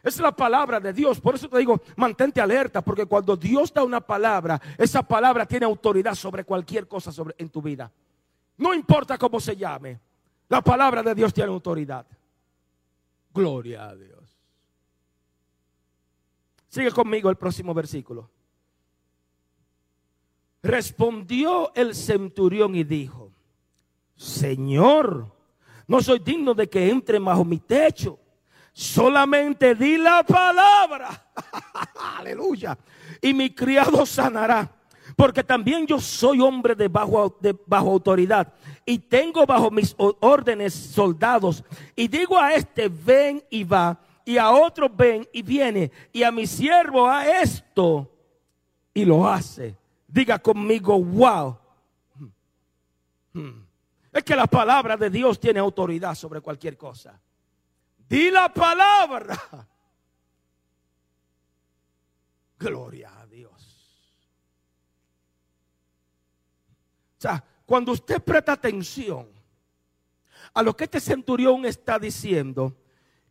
Es 0.03 0.19
la 0.19 0.35
palabra 0.35 0.81
de 0.81 0.93
Dios. 0.93 1.21
Por 1.21 1.37
eso 1.37 1.49
te 1.49 1.59
digo, 1.59 1.81
mantente 1.97 2.41
alerta, 2.41 2.83
porque 2.83 3.07
cuando 3.07 3.37
Dios 3.37 3.73
da 3.73 3.85
una 3.85 4.01
palabra, 4.01 4.61
esa 4.77 5.03
palabra 5.03 5.47
tiene 5.47 5.65
autoridad 5.65 6.15
sobre 6.15 6.45
cualquier 6.45 6.89
cosa 6.89 7.11
en 7.39 7.49
tu 7.49 7.63
vida. 7.63 7.91
No 8.57 8.75
importa 8.75 9.17
cómo 9.17 9.39
se 9.39 9.57
llame, 9.57 10.01
la 10.49 10.61
palabra 10.61 11.03
de 11.03 11.15
Dios 11.15 11.33
tiene 11.33 11.51
autoridad. 11.51 12.05
Gloria 13.33 13.89
a 13.89 13.97
Dios. 13.97 14.39
Sigue 16.69 16.91
conmigo 16.91 17.31
el 17.31 17.37
próximo 17.37 17.73
versículo. 17.73 18.29
Respondió 20.63 21.73
el 21.75 21.95
centurión 21.95 22.75
y 22.75 22.85
dijo, 22.85 23.33
Señor, 24.17 25.33
no 25.87 26.01
soy 26.01 26.19
digno 26.19 26.55
de 26.55 26.69
que 26.69 26.89
entre 26.89 27.19
bajo 27.19 27.45
mi 27.45 27.59
techo 27.59 28.19
Solamente 28.73 29.75
di 29.75 29.99
la 29.99 30.23
palabra. 30.23 31.33
Aleluya. 32.19 32.77
Y 33.21 33.35
mi 33.35 33.51
criado 33.51 34.07
sanará. 34.07 34.71
Porque 35.15 35.45
también 35.45 35.87
yo 35.87 36.01
soy 36.01 36.41
hombre 36.41 36.75
de 36.75 36.89
bajo, 36.89 37.37
de 37.41 37.55
bajo 37.67 37.91
autoridad. 37.91 38.53
Y 38.87 38.99
tengo 38.99 39.45
bajo 39.45 39.71
mis 39.71 39.95
órdenes 39.99 40.73
soldados. 40.73 41.63
Y 41.95 42.09
digo 42.09 42.39
a 42.39 42.55
este, 42.55 42.89
ven 42.89 43.43
y 43.51 43.63
va. 43.65 43.99
Y 44.25 44.39
a 44.39 44.51
otro, 44.51 44.89
ven 44.89 45.29
y 45.33 45.43
viene. 45.43 45.91
Y 46.13 46.23
a 46.23 46.31
mi 46.31 46.47
siervo 46.47 47.09
a 47.09 47.27
esto. 47.43 48.11
Y 48.95 49.05
lo 49.05 49.29
hace. 49.29 49.77
Diga 50.09 50.39
conmigo, 50.39 50.99
wow. 51.03 51.59
Hmm. 52.15 52.29
Hmm. 53.35 53.67
Es 54.13 54.25
que 54.25 54.37
la 54.37 54.47
palabra 54.47 54.97
de 54.97 55.11
Dios 55.11 55.39
tiene 55.39 55.61
autoridad 55.61 56.15
sobre 56.15 56.41
cualquier 56.41 56.77
cosa. 56.77 57.19
Y 58.09 58.31
la 58.31 58.53
palabra. 58.53 59.39
Gloria 62.59 63.11
a 63.19 63.27
Dios. 63.27 63.53
O 67.19 67.21
sea, 67.21 67.45
cuando 67.65 67.93
usted 67.93 68.23
presta 68.23 68.53
atención 68.53 69.29
a 70.55 70.63
lo 70.63 70.77
que 70.77 70.85
este 70.85 71.01
centurión 71.01 71.65
está 71.65 71.99
diciendo, 71.99 72.77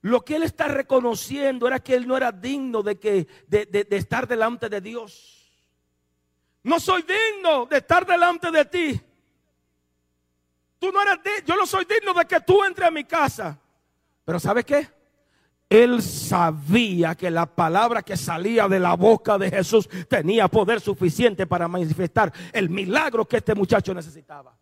lo 0.01 0.25
que 0.25 0.35
él 0.35 0.43
está 0.43 0.67
reconociendo 0.67 1.67
era 1.67 1.79
que 1.79 1.93
él 1.93 2.07
no 2.07 2.17
era 2.17 2.31
digno 2.31 2.81
de, 2.81 2.99
que, 2.99 3.27
de, 3.47 3.87
estar 3.91 4.27
delante 4.27 4.67
de 4.67 4.81
Dios. 4.81 5.51
No 6.63 6.79
soy 6.79 7.03
digno 7.03 7.67
de 7.67 7.77
estar 7.77 8.05
delante 8.05 8.49
de 8.49 8.65
ti. 8.65 9.01
Tú 10.79 10.91
no 10.91 10.99
yo 11.45 11.55
no 11.55 11.67
soy 11.67 11.85
digno 11.85 12.13
de 12.13 12.25
que 12.25 12.41
tú 12.41 12.63
entres 12.63 12.87
a 12.87 12.91
mi 12.91 13.03
casa. 13.03 13.60
Pero 14.31 14.39
¿sabe 14.39 14.63
qué? 14.63 14.87
Él 15.69 16.01
sabía 16.01 17.15
que 17.15 17.29
la 17.29 17.45
palabra 17.45 18.01
que 18.01 18.15
salía 18.15 18.69
de 18.69 18.79
la 18.79 18.93
boca 18.95 19.37
de 19.37 19.51
Jesús 19.51 19.89
tenía 20.07 20.47
poder 20.47 20.79
suficiente 20.79 21.45
para 21.45 21.67
manifestar 21.67 22.31
el 22.53 22.69
milagro 22.69 23.27
que 23.27 23.35
este 23.35 23.53
muchacho 23.53 23.93
necesitaba. 23.93 24.55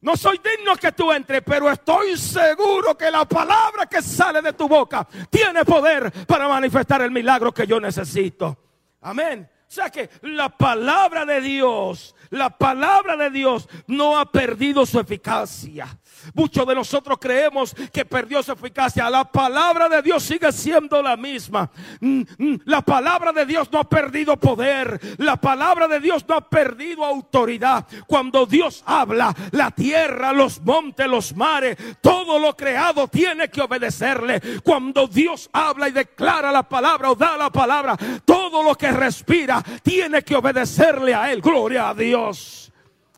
No 0.00 0.16
soy 0.16 0.40
digno 0.42 0.74
que 0.74 0.90
tú 0.90 1.12
entres, 1.12 1.42
pero 1.46 1.70
estoy 1.70 2.16
seguro 2.16 2.98
que 2.98 3.08
la 3.08 3.24
palabra 3.24 3.86
que 3.86 4.02
sale 4.02 4.42
de 4.42 4.52
tu 4.52 4.66
boca 4.66 5.06
tiene 5.30 5.64
poder 5.64 6.10
para 6.26 6.48
manifestar 6.48 7.02
el 7.02 7.12
milagro 7.12 7.54
que 7.54 7.68
yo 7.68 7.78
necesito. 7.78 8.58
Amén. 9.02 9.48
O 9.68 9.70
sea 9.70 9.90
que 9.90 10.10
la 10.22 10.48
palabra 10.48 11.24
de 11.24 11.40
Dios, 11.40 12.16
la 12.30 12.50
palabra 12.50 13.16
de 13.16 13.30
Dios 13.30 13.68
no 13.86 14.18
ha 14.18 14.28
perdido 14.32 14.84
su 14.86 14.98
eficacia. 14.98 15.86
Muchos 16.34 16.66
de 16.66 16.74
nosotros 16.74 17.18
creemos 17.20 17.74
que 17.92 18.04
perdió 18.04 18.42
su 18.42 18.52
eficacia. 18.52 19.10
La 19.10 19.24
palabra 19.24 19.88
de 19.88 20.02
Dios 20.02 20.22
sigue 20.22 20.50
siendo 20.52 21.02
la 21.02 21.16
misma. 21.16 21.70
Mm, 22.00 22.22
mm, 22.38 22.60
la 22.64 22.82
palabra 22.82 23.32
de 23.32 23.46
Dios 23.46 23.70
no 23.72 23.78
ha 23.78 23.84
perdido 23.84 24.36
poder. 24.36 25.00
La 25.18 25.36
palabra 25.36 25.88
de 25.88 26.00
Dios 26.00 26.24
no 26.28 26.36
ha 26.36 26.48
perdido 26.48 27.04
autoridad. 27.04 27.86
Cuando 28.06 28.46
Dios 28.46 28.82
habla, 28.86 29.34
la 29.50 29.70
tierra, 29.70 30.32
los 30.32 30.60
montes, 30.62 31.06
los 31.06 31.34
mares, 31.36 31.76
todo 32.00 32.38
lo 32.38 32.56
creado 32.56 33.08
tiene 33.08 33.48
que 33.48 33.60
obedecerle. 33.60 34.40
Cuando 34.62 35.06
Dios 35.06 35.48
habla 35.52 35.88
y 35.88 35.92
declara 35.92 36.52
la 36.52 36.68
palabra 36.68 37.10
o 37.10 37.14
da 37.14 37.36
la 37.36 37.50
palabra, 37.50 37.96
todo 38.24 38.62
lo 38.62 38.74
que 38.74 38.90
respira 38.90 39.62
tiene 39.82 40.22
que 40.22 40.36
obedecerle 40.36 41.14
a 41.14 41.32
Él. 41.32 41.40
Gloria 41.40 41.90
a 41.90 41.94
Dios. 41.94 42.72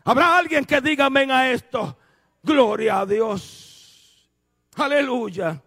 Habrá 0.04 0.36
alguien 0.36 0.64
que 0.64 0.80
diga 0.80 1.06
amén 1.06 1.30
a 1.30 1.50
esto. 1.50 1.96
Gloria 2.44 3.00
a 3.00 3.06
Dios. 3.06 4.30
Aleluya. 4.76 5.62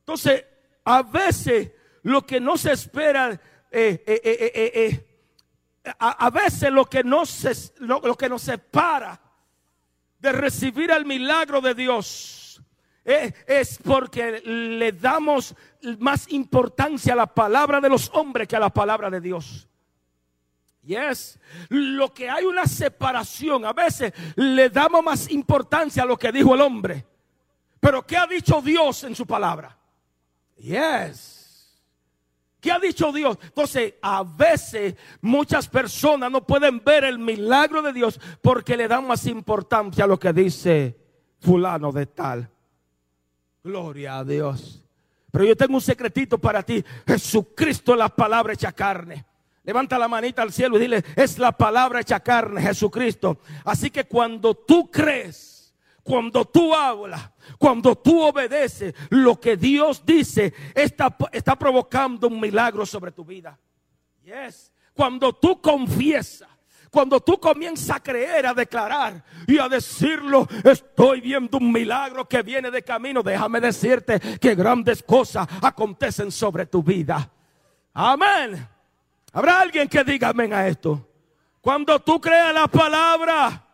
Entonces, 0.00 0.44
a 0.84 1.02
veces 1.02 1.72
lo 2.02 2.24
que 2.24 2.38
no 2.40 2.56
se 2.56 2.72
espera, 2.72 3.32
eh, 3.70 4.02
eh, 4.06 4.52
eh, 4.64 5.06
a, 5.98 6.30
veces 6.30 6.70
lo 6.70 6.84
que, 6.84 7.02
no 7.02 7.26
se, 7.26 7.52
lo, 7.78 8.16
que 8.16 8.28
nos 8.28 8.42
separa 8.42 9.20
de 10.18 10.32
recibir 10.32 10.92
el 10.92 11.04
milagro 11.04 11.60
de 11.60 11.74
Dios 11.74 12.62
es 13.04 13.78
porque 13.82 14.40
le 14.44 14.92
damos 14.92 15.56
más 15.98 16.30
importancia 16.30 17.14
a 17.14 17.16
la 17.16 17.26
palabra 17.26 17.80
de 17.80 17.88
los 17.88 18.10
hombres 18.14 18.46
que 18.46 18.54
a 18.54 18.60
la 18.60 18.70
palabra 18.70 19.10
de 19.10 19.20
Dios. 19.20 19.69
Yes. 20.82 21.38
Lo 21.68 22.12
que 22.12 22.28
hay 22.28 22.44
una 22.44 22.66
separación, 22.66 23.64
a 23.64 23.72
veces 23.72 24.12
le 24.36 24.70
damos 24.70 25.04
más 25.04 25.30
importancia 25.30 26.02
a 26.02 26.06
lo 26.06 26.16
que 26.16 26.32
dijo 26.32 26.54
el 26.54 26.60
hombre. 26.60 27.06
Pero 27.78 28.06
¿qué 28.06 28.16
ha 28.16 28.26
dicho 28.26 28.60
Dios 28.60 29.04
en 29.04 29.14
su 29.14 29.26
palabra? 29.26 29.76
Yes. 30.56 31.40
¿Qué 32.60 32.70
ha 32.70 32.78
dicho 32.78 33.10
Dios? 33.10 33.38
Entonces, 33.42 33.94
a 34.02 34.22
veces 34.22 34.94
muchas 35.22 35.66
personas 35.66 36.30
no 36.30 36.46
pueden 36.46 36.82
ver 36.84 37.04
el 37.04 37.18
milagro 37.18 37.80
de 37.80 37.92
Dios 37.92 38.20
porque 38.42 38.76
le 38.76 38.86
dan 38.86 39.06
más 39.06 39.26
importancia 39.26 40.04
a 40.04 40.06
lo 40.06 40.18
que 40.18 40.32
dice 40.32 40.96
fulano 41.40 41.90
de 41.90 42.06
tal. 42.06 42.50
Gloria 43.64 44.18
a 44.18 44.24
Dios. 44.24 44.82
Pero 45.30 45.44
yo 45.44 45.56
tengo 45.56 45.74
un 45.74 45.80
secretito 45.80 46.38
para 46.38 46.62
ti. 46.62 46.84
Jesucristo 47.06 47.92
es 47.92 47.98
la 47.98 48.08
palabra 48.08 48.52
hecha 48.52 48.72
carne. 48.72 49.24
Levanta 49.62 49.98
la 49.98 50.08
manita 50.08 50.42
al 50.42 50.52
cielo 50.52 50.76
y 50.76 50.80
dile, 50.80 51.04
es 51.16 51.38
la 51.38 51.52
palabra 51.52 52.00
hecha 52.00 52.20
carne, 52.20 52.62
Jesucristo. 52.62 53.38
Así 53.64 53.90
que 53.90 54.04
cuando 54.04 54.54
tú 54.54 54.90
crees, 54.90 55.74
cuando 56.02 56.46
tú 56.46 56.74
hablas, 56.74 57.30
cuando 57.58 57.96
tú 57.96 58.22
obedeces 58.22 58.94
lo 59.10 59.38
que 59.38 59.56
Dios 59.56 60.04
dice, 60.04 60.54
está, 60.74 61.14
está 61.32 61.56
provocando 61.56 62.28
un 62.28 62.40
milagro 62.40 62.86
sobre 62.86 63.12
tu 63.12 63.24
vida. 63.24 63.58
Yes. 64.22 64.72
Cuando 64.94 65.34
tú 65.34 65.60
confiesas, 65.60 66.48
cuando 66.90 67.20
tú 67.20 67.38
comienzas 67.38 67.96
a 67.96 68.02
creer, 68.02 68.46
a 68.46 68.54
declarar 68.54 69.22
y 69.46 69.58
a 69.58 69.68
decirlo, 69.68 70.48
estoy 70.64 71.20
viendo 71.20 71.58
un 71.58 71.70
milagro 71.70 72.28
que 72.28 72.42
viene 72.42 72.70
de 72.70 72.82
camino. 72.82 73.22
Déjame 73.22 73.60
decirte 73.60 74.18
que 74.38 74.54
grandes 74.54 75.02
cosas 75.02 75.46
acontecen 75.62 76.32
sobre 76.32 76.66
tu 76.66 76.82
vida. 76.82 77.30
Amén. 77.92 78.68
Habrá 79.32 79.60
alguien 79.60 79.88
que 79.88 80.02
diga 80.02 80.28
amén 80.28 80.52
a 80.52 80.66
esto. 80.66 81.06
Cuando 81.60 82.00
tú 82.00 82.20
creas 82.20 82.54
la 82.54 82.66
palabra, 82.66 83.64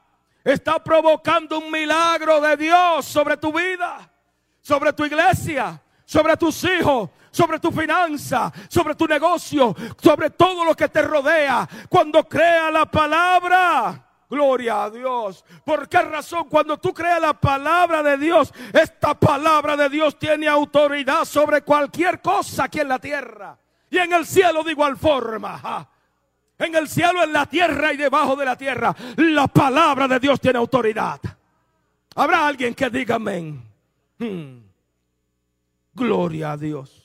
está 0.44 0.82
provocando 0.82 1.58
un 1.58 1.70
milagro 1.70 2.40
de 2.40 2.56
Dios 2.56 3.04
sobre 3.06 3.36
tu 3.36 3.52
vida, 3.52 4.10
sobre 4.60 4.92
tu 4.92 5.04
iglesia, 5.04 5.80
sobre 6.04 6.36
tus 6.36 6.62
hijos, 6.64 7.10
sobre 7.30 7.58
tu 7.58 7.70
finanza, 7.70 8.52
sobre 8.68 8.94
tu 8.94 9.06
negocio, 9.06 9.74
sobre 10.00 10.30
todo 10.30 10.64
lo 10.64 10.74
que 10.74 10.88
te 10.88 11.02
rodea. 11.02 11.68
Cuando 11.88 12.28
crea 12.28 12.70
la 12.70 12.86
palabra, 12.86 14.02
Gloria 14.28 14.84
a 14.84 14.90
Dios. 14.90 15.44
¿Por 15.64 15.88
qué 15.88 16.02
razón? 16.02 16.48
Cuando 16.48 16.76
tú 16.78 16.92
creas 16.92 17.20
la 17.20 17.32
palabra 17.32 18.02
de 18.02 18.16
Dios, 18.16 18.52
esta 18.72 19.14
palabra 19.14 19.76
de 19.76 19.88
Dios 19.88 20.18
tiene 20.18 20.48
autoridad 20.48 21.24
sobre 21.24 21.62
cualquier 21.62 22.20
cosa 22.20 22.64
aquí 22.64 22.80
en 22.80 22.88
la 22.88 22.98
tierra. 22.98 23.56
Y 23.90 23.98
en 23.98 24.12
el 24.12 24.26
cielo 24.26 24.62
de 24.62 24.72
igual 24.72 24.96
forma. 24.96 25.88
En 26.58 26.74
el 26.74 26.88
cielo, 26.88 27.22
en 27.22 27.32
la 27.32 27.46
tierra 27.46 27.92
y 27.92 27.96
debajo 27.96 28.34
de 28.34 28.44
la 28.44 28.56
tierra. 28.56 28.94
La 29.16 29.46
palabra 29.46 30.08
de 30.08 30.18
Dios 30.18 30.40
tiene 30.40 30.58
autoridad. 30.58 31.20
Habrá 32.14 32.46
alguien 32.46 32.74
que 32.74 32.88
diga 32.88 33.16
amén. 33.16 33.62
Hmm. 34.18 34.60
Gloria 35.92 36.52
a 36.52 36.56
Dios. 36.56 37.02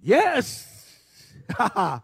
Yes. 0.00 1.44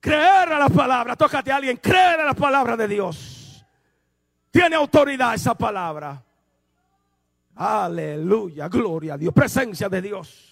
creer 0.00 0.52
a 0.52 0.58
la 0.58 0.68
palabra. 0.68 1.14
Tócate 1.14 1.52
a 1.52 1.56
alguien. 1.56 1.76
Creer 1.76 2.20
a 2.20 2.24
la 2.24 2.34
palabra 2.34 2.76
de 2.76 2.88
Dios. 2.88 3.64
Tiene 4.50 4.74
autoridad 4.74 5.34
esa 5.34 5.54
palabra. 5.54 6.20
Aleluya. 7.54 8.68
Gloria 8.68 9.14
a 9.14 9.18
Dios. 9.18 9.32
Presencia 9.32 9.88
de 9.88 10.02
Dios. 10.02 10.49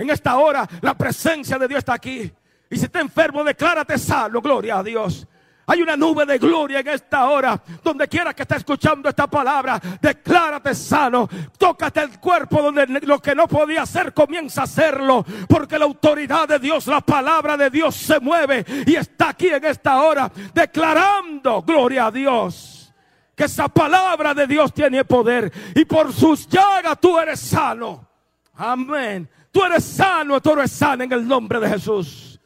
En 0.00 0.08
esta 0.08 0.38
hora 0.38 0.66
la 0.80 0.94
presencia 0.94 1.58
de 1.58 1.68
Dios 1.68 1.80
está 1.80 1.92
aquí. 1.92 2.32
Y 2.70 2.76
si 2.78 2.86
está 2.86 3.00
enfermo, 3.00 3.44
declárate 3.44 3.98
sano. 3.98 4.40
Gloria 4.40 4.78
a 4.78 4.82
Dios. 4.82 5.26
Hay 5.66 5.82
una 5.82 5.94
nube 5.94 6.24
de 6.24 6.38
gloria 6.38 6.80
en 6.80 6.88
esta 6.88 7.28
hora. 7.28 7.62
Donde 7.84 8.08
quiera 8.08 8.32
que 8.32 8.44
esté 8.44 8.56
escuchando 8.56 9.10
esta 9.10 9.26
palabra, 9.26 9.78
declárate 10.00 10.74
sano. 10.74 11.28
Tócate 11.58 12.00
el 12.00 12.18
cuerpo 12.18 12.62
donde 12.62 12.86
lo 13.02 13.18
que 13.18 13.34
no 13.34 13.46
podía 13.46 13.82
hacer 13.82 14.14
comienza 14.14 14.62
a 14.62 14.64
hacerlo. 14.64 15.22
Porque 15.46 15.78
la 15.78 15.84
autoridad 15.84 16.48
de 16.48 16.58
Dios, 16.58 16.86
la 16.86 17.02
palabra 17.02 17.58
de 17.58 17.68
Dios 17.68 17.94
se 17.94 18.20
mueve 18.20 18.64
y 18.86 18.94
está 18.94 19.28
aquí 19.28 19.48
en 19.48 19.66
esta 19.66 20.00
hora 20.00 20.32
declarando, 20.54 21.60
gloria 21.60 22.06
a 22.06 22.10
Dios. 22.10 22.90
Que 23.36 23.44
esa 23.44 23.68
palabra 23.68 24.32
de 24.32 24.46
Dios 24.46 24.72
tiene 24.72 25.04
poder 25.04 25.52
y 25.74 25.84
por 25.84 26.10
sus 26.10 26.48
llagas 26.48 26.98
tú 26.98 27.18
eres 27.18 27.38
sano. 27.38 28.08
Amén. 28.54 29.28
Tú 29.50 29.64
eres 29.64 29.84
sano, 29.84 30.40
tú 30.40 30.52
eres 30.52 30.70
sano 30.70 31.04
en 31.04 31.12
el 31.12 31.26
nombre 31.26 31.58
de 31.58 31.68
Jesús. 31.68 32.40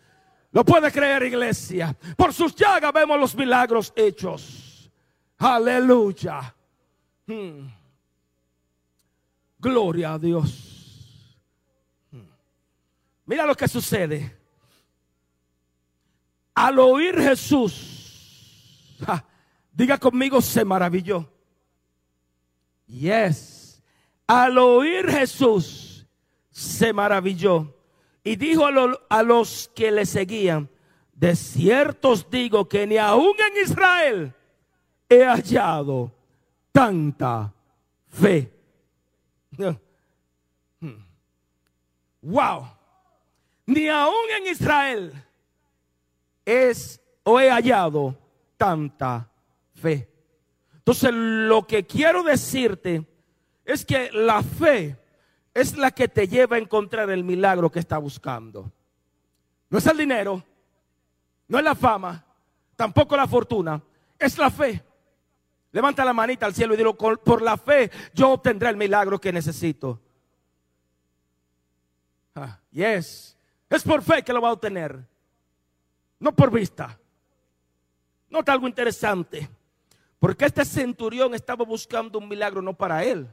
Lo 0.51 0.65
puede 0.65 0.91
creer, 0.91 1.25
iglesia. 1.25 1.97
Por 2.17 2.33
sus 2.33 2.55
llagas 2.55 2.93
vemos 2.93 3.19
los 3.19 3.35
milagros 3.35 3.93
hechos. 3.97 4.91
Aleluya. 5.39 6.55
Hmm. 7.27 7.67
Gloria 9.59 10.15
a 10.15 10.19
Dios. 10.19 11.37
Hmm. 12.11 12.29
Mira 13.27 13.45
lo 13.45 13.55
que 13.55 13.67
sucede. 13.69 14.39
Al 16.55 16.79
oír 16.79 17.21
Jesús, 17.21 18.97
diga 19.73 19.99
conmigo, 19.99 20.41
se 20.41 20.65
maravilló. 20.65 21.29
Yes. 22.87 23.83
Al 24.27 24.57
oír 24.57 25.11
Jesús, 25.11 25.84
se 26.55 26.93
maravilló 26.93 27.75
y 28.23 28.37
dijo 28.37 28.65
a, 28.65 29.23
los 29.25 29.71
que 29.75 29.91
le 29.91 30.07
seguían, 30.07 30.71
de 31.13 31.35
cierto 31.35 32.11
os 32.11 32.31
digo 32.31 32.69
que 32.69 32.87
ni 32.87 32.97
aún 32.97 33.35
en 33.41 33.63
Israel 33.65 34.33
he 35.09 35.25
hallado 35.25 36.13
tanta 36.73 37.53
fe. 38.09 38.51
Wow. 42.27 42.67
Ni 43.67 43.87
aún 43.87 44.15
en 44.39 44.47
Israel 44.47 45.13
es 46.43 46.99
o 47.23 47.39
he 47.39 47.51
hallado 47.51 48.17
tanta 48.57 49.29
fe. 49.75 50.09
Entonces 50.73 51.11
lo 51.13 51.67
que 51.67 51.85
quiero 51.85 52.23
decirte 52.23 53.05
es 53.67 53.85
que 53.85 54.11
la 54.11 54.43
fe 54.43 54.97
es 55.55 55.77
la 55.77 55.93
que 55.93 56.09
te 56.09 56.27
lleva 56.27 56.57
a 56.57 56.59
encontrar 56.59 57.09
el 57.11 57.23
milagro 57.23 57.71
que 57.71 57.79
está 57.79 57.97
buscando. 57.99 58.71
No 59.71 59.79
es 59.79 59.87
el 59.87 59.97
dinero, 59.97 60.45
no 61.47 61.59
es 61.59 61.65
la 61.65 61.77
fama, 61.77 62.25
tampoco 62.75 63.17
la 63.17 63.29
fortuna, 63.29 63.81
es 64.19 64.37
la 64.37 64.51
fe. 64.51 64.85
Levanta 65.71 66.05
la 66.05 66.13
manita 66.13 66.47
al 66.47 66.55
cielo 66.55 66.75
y 66.75 66.77
dilo, 66.77 66.97
por 66.97 67.43
la 67.43 67.57
fe 67.57 67.91
yo 68.13 68.31
obtendré 68.33 68.69
el 68.69 68.77
milagro 68.77 69.21
que 69.21 69.33
necesito. 69.33 70.01
Ah, 72.35 72.59
yes, 72.71 73.37
es 73.71 73.83
por 73.83 74.03
fe 74.03 74.23
que 74.23 74.33
lo 74.33 74.41
va 74.41 74.49
a 74.49 74.53
obtener, 74.53 75.05
no 76.19 76.35
por 76.35 76.51
vista. 76.51 76.99
Nota 78.29 78.53
algo 78.53 78.67
interesante, 78.67 79.49
porque 80.19 80.47
este 80.47 80.65
centurión 80.65 81.35
estaba 81.35 81.65
buscando 81.65 82.19
un 82.19 82.29
milagro 82.29 82.61
no 82.61 82.75
para 82.75 83.05
él, 83.05 83.29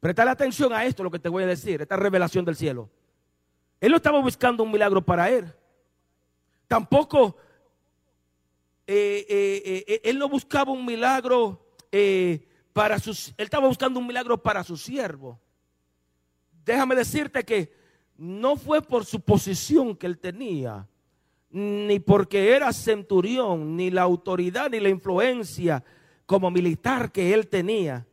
Presta 0.00 0.30
atención 0.30 0.72
a 0.72 0.84
esto, 0.84 1.02
lo 1.02 1.10
que 1.10 1.18
te 1.18 1.28
voy 1.28 1.42
a 1.42 1.46
decir, 1.46 1.82
esta 1.82 1.96
revelación 1.96 2.44
del 2.44 2.56
cielo. 2.56 2.88
Él 3.80 3.90
no 3.90 3.96
estaba 3.96 4.20
buscando 4.20 4.62
un 4.62 4.70
milagro 4.70 5.04
para 5.04 5.28
él. 5.30 5.52
Tampoco 6.66 7.36
eh, 8.90 9.26
eh, 9.28 9.84
eh, 9.86 10.00
él 10.04 10.18
no 10.18 10.30
buscaba 10.30 10.72
un 10.72 10.86
milagro 10.86 11.62
para 12.72 12.98
sus, 12.98 13.28
él 13.36 13.44
estaba 13.44 13.68
buscando 13.68 14.00
un 14.00 14.06
milagro 14.06 14.42
para 14.42 14.64
su 14.64 14.78
siervo. 14.78 15.38
Déjame 16.64 16.94
decirte 16.94 17.44
que 17.44 17.70
no 18.16 18.56
fue 18.56 18.80
por 18.80 19.04
su 19.04 19.20
posición 19.20 19.94
que 19.94 20.06
él 20.06 20.18
tenía, 20.18 20.88
ni 21.50 21.98
porque 22.00 22.54
era 22.54 22.72
centurión, 22.72 23.76
ni 23.76 23.90
la 23.90 24.02
autoridad, 24.02 24.70
ni 24.70 24.80
la 24.80 24.88
influencia 24.88 25.84
como 26.24 26.50
militar 26.50 27.12
que 27.12 27.34
él 27.34 27.46
tenía. 27.46 28.06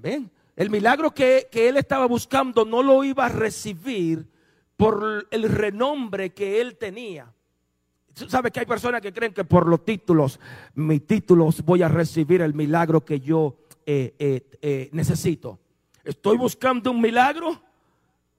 ¿Ven? 0.00 0.30
El 0.56 0.70
milagro 0.70 1.12
que, 1.12 1.48
él 1.52 1.76
estaba 1.76 2.06
buscando 2.06 2.64
no 2.64 2.82
lo 2.82 3.02
iba 3.02 3.26
a 3.26 3.28
recibir 3.28 4.28
por 4.76 5.26
el 5.30 5.48
renombre 5.48 6.30
que 6.30 6.60
él 6.60 6.76
tenía. 6.76 7.32
¿Sabe 8.14 8.52
que 8.52 8.60
hay 8.60 8.66
personas 8.66 9.00
que 9.00 9.12
creen 9.12 9.34
que 9.34 9.44
por 9.44 9.66
los 9.66 9.84
títulos, 9.84 10.38
mis 10.74 11.04
títulos, 11.04 11.64
voy 11.64 11.82
a 11.82 11.88
recibir 11.88 12.42
el 12.42 12.54
milagro 12.54 13.04
que 13.04 13.18
yo 13.18 13.56
eh, 13.84 14.14
eh, 14.18 14.46
eh, 14.62 14.88
necesito? 14.92 15.58
Estoy 16.04 16.36
buscando 16.36 16.92
un 16.92 17.00
milagro 17.00 17.60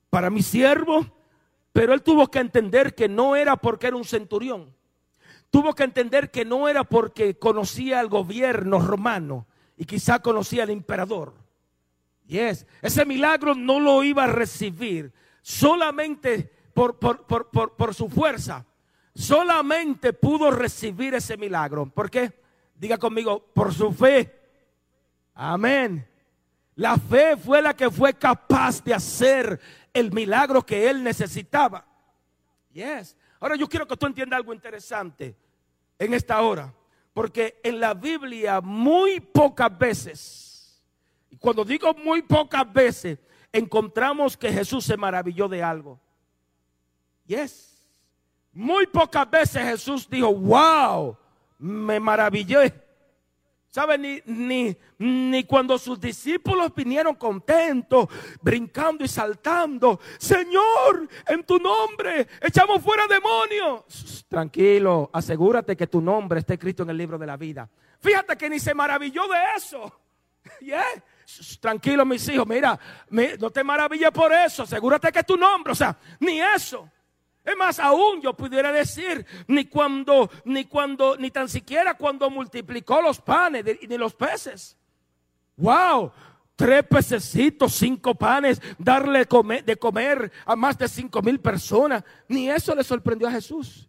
para 0.09 0.29
mi 0.29 0.41
siervo, 0.41 1.05
pero 1.73 1.93
él 1.93 2.01
tuvo 2.01 2.27
que 2.27 2.39
entender 2.39 2.95
que 2.95 3.09
no 3.09 3.35
era 3.35 3.57
porque 3.57 3.87
era 3.87 3.97
un 3.97 4.05
centurión. 4.05 4.73
Tuvo 5.49 5.73
que 5.75 5.83
entender 5.83 6.31
que 6.31 6.45
no 6.45 6.69
era 6.69 6.85
porque 6.85 7.37
conocía 7.37 7.99
al 7.99 8.07
gobierno 8.07 8.79
romano 8.79 9.45
y 9.75 9.83
quizá 9.83 10.19
conocía 10.19 10.63
al 10.63 10.69
emperador. 10.69 11.44
Yes. 12.27 12.65
Ese 12.81 13.05
milagro 13.05 13.53
no 13.55 13.79
lo 13.79 14.03
iba 14.03 14.23
a 14.23 14.27
recibir 14.27 15.13
solamente 15.41 16.51
por, 16.73 16.97
por, 16.97 17.93
su 17.93 18.09
fuerza, 18.09 18.65
solamente 19.13 20.11
pudo 20.11 20.51
recibir 20.51 21.13
ese 21.13 21.37
milagro. 21.37 21.85
¿Por 21.85 22.09
qué? 22.09 22.33
Diga 22.75 22.97
conmigo, 22.97 23.45
por 23.53 23.73
su 23.73 23.93
fe. 23.93 24.33
Amén. 25.33 26.05
La 26.75 26.97
fe 26.97 27.37
fue 27.37 27.61
la 27.61 27.73
que 27.75 27.89
fue 27.89 28.13
capaz 28.15 28.83
de 28.83 28.93
hacer 28.93 29.59
el 29.93 30.11
milagro 30.11 30.65
que 30.65 30.89
él 30.89 31.03
necesitaba. 31.03 31.85
Yes. 32.73 33.15
Ahora 33.39 33.55
yo 33.55 33.69
quiero 33.69 33.87
que 33.87 33.95
tú 33.95 34.05
entiendas 34.05 34.37
algo 34.37 34.53
interesante 34.53 35.35
en 35.97 36.13
esta 36.13 36.41
hora. 36.41 36.73
Porque 37.13 37.61
en 37.63 37.79
la 37.79 37.93
Biblia 37.93 38.59
muy 38.59 39.21
pocas 39.21 39.77
veces, 39.77 40.44
y 41.29 41.37
cuando 41.37 41.63
digo 41.65 41.93
muy 41.93 42.21
pocas 42.21 42.71
veces, 42.71 43.19
encontramos 43.51 44.35
que 44.37 44.51
Jesús 44.51 44.85
se 44.85 44.97
maravilló 44.97 45.47
de 45.47 45.63
algo. 45.63 45.99
Yes. 47.25 47.83
Muy 48.53 48.87
pocas 48.87 49.29
veces 49.29 49.63
Jesús 49.63 50.09
dijo, 50.09 50.33
wow, 50.33 51.17
me 51.59 51.99
maravillé. 51.99 52.73
¿Sabe? 53.67 53.97
Ni, 53.97 54.21
ni, 54.25 54.77
ni, 54.97 55.43
cuando 55.43 55.77
sus 55.77 55.99
discípulos 55.99 56.73
vinieron 56.73 57.15
contentos, 57.15 58.07
brincando 58.41 59.03
y 59.03 59.09
saltando. 59.09 59.99
Señor, 60.17 61.09
en 61.27 61.43
tu 61.43 61.59
nombre 61.59 62.25
echamos 62.41 62.81
fuera 62.81 63.05
demonios. 63.05 64.25
Tranquilo, 64.29 65.09
asegúrate 65.11 65.75
que 65.75 65.87
tu 65.87 65.99
nombre 65.99 66.39
esté 66.39 66.53
escrito 66.53 66.83
en 66.83 66.91
el 66.91 66.97
libro 66.97 67.17
de 67.17 67.25
la 67.25 67.35
vida. 67.35 67.69
Fíjate 67.99 68.37
que 68.37 68.49
ni 68.49 68.59
se 68.59 68.73
maravilló 68.73 69.23
de 69.27 69.57
eso. 69.57 70.01
Tranquilo, 71.59 72.05
mis 72.05 72.27
hijos, 72.29 72.45
mira, 72.47 72.79
no 73.39 73.49
te 73.49 73.63
maravilles 73.63 74.11
por 74.11 74.31
eso. 74.31 74.63
Asegúrate 74.63 75.11
que 75.11 75.23
tu 75.23 75.35
nombre, 75.37 75.73
o 75.73 75.75
sea, 75.75 75.97
ni 76.19 76.39
eso. 76.39 76.89
Es 77.43 77.55
más, 77.55 77.79
aún 77.79 78.21
yo 78.21 78.33
pudiera 78.33 78.71
decir, 78.71 79.25
ni 79.47 79.65
cuando, 79.65 80.29
ni 80.45 80.65
cuando, 80.65 81.15
ni 81.17 81.29
tan 81.29 81.47
siquiera 81.47 81.95
cuando 81.95 82.29
multiplicó 82.29 83.01
los 83.01 83.21
panes 83.21 83.63
ni 83.87 83.97
los 83.97 84.15
peces. 84.15 84.75
Wow, 85.57 86.11
tres 86.55 86.83
pececitos, 86.83 87.73
cinco 87.73 88.15
panes, 88.15 88.61
darle 88.79 89.27
de 89.63 89.77
comer 89.77 90.31
a 90.45 90.55
más 90.55 90.77
de 90.77 90.87
cinco 90.87 91.21
mil 91.21 91.39
personas. 91.39 92.03
Ni 92.27 92.49
eso 92.49 92.73
le 92.73 92.83
sorprendió 92.83 93.27
a 93.27 93.31
Jesús. 93.31 93.87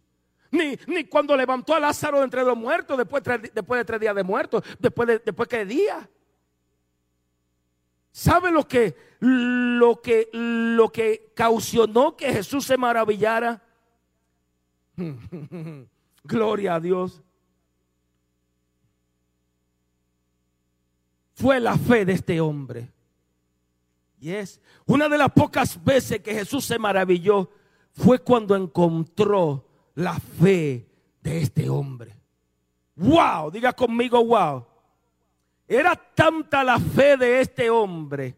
Ni, 0.51 0.77
ni 0.85 1.05
cuando 1.05 1.35
levantó 1.35 1.73
a 1.73 1.79
Lázaro 1.79 2.23
entre 2.23 2.43
los 2.43 2.55
muertos, 2.55 2.97
después, 2.97 3.23
después 3.53 3.79
de 3.79 3.85
tres 3.85 3.99
días 3.99 4.15
de 4.15 4.23
muertos, 4.23 4.63
después 4.79 5.07
de, 5.07 5.19
después 5.19 5.49
que 5.49 5.65
día. 5.65 6.07
¿Sabe 8.17 8.49
lo 8.49 8.67
que, 8.67 8.95
lo 9.19 10.01
que, 10.01 10.27
lo 10.33 10.91
que 10.91 11.33
caucionó 11.35 12.17
que 12.17 12.33
Jesús 12.33 12.65
se 12.65 12.75
maravillara? 12.75 13.61
Gloria 16.23 16.73
a 16.73 16.79
Dios. 16.79 17.21
Fue 21.35 21.59
la 21.59 21.77
fe 21.77 22.05
de 22.05 22.13
este 22.13 22.41
hombre. 22.41 22.91
Y 24.19 24.31
es 24.31 24.59
una 24.87 25.07
de 25.07 25.19
las 25.19 25.31
pocas 25.31 25.83
veces 25.83 26.19
que 26.21 26.33
Jesús 26.33 26.65
se 26.65 26.79
maravilló 26.79 27.51
fue 27.91 28.17
cuando 28.17 28.55
encontró 28.55 29.69
la 29.93 30.19
fe 30.19 30.89
de 31.21 31.41
este 31.43 31.69
hombre. 31.69 32.15
Wow, 32.95 33.51
diga 33.51 33.73
conmigo, 33.73 34.25
wow. 34.25 34.65
Era 35.67 35.95
tanta 35.95 36.63
la 36.63 36.79
fe 36.79 37.17
de 37.17 37.41
este 37.41 37.69
hombre, 37.69 38.37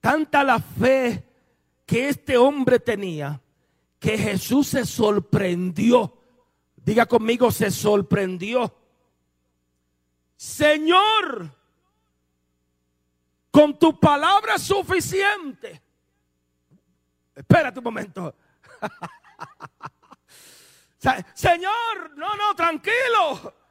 tanta 0.00 0.44
la 0.44 0.60
fe 0.60 1.24
que 1.84 2.08
este 2.08 2.36
hombre 2.36 2.78
tenía, 2.78 3.40
que 3.98 4.16
Jesús 4.16 4.68
se 4.68 4.86
sorprendió. 4.86 6.18
Diga 6.76 7.06
conmigo, 7.06 7.50
se 7.50 7.70
sorprendió. 7.70 8.72
Señor, 10.36 11.50
con 13.50 13.78
tu 13.78 13.98
palabra 13.98 14.58
suficiente. 14.58 15.82
Espérate 17.34 17.78
un 17.78 17.84
momento. 17.84 18.34
Señor, 21.34 22.16
no, 22.16 22.36
no, 22.36 22.54
tranquilo. 22.54 23.61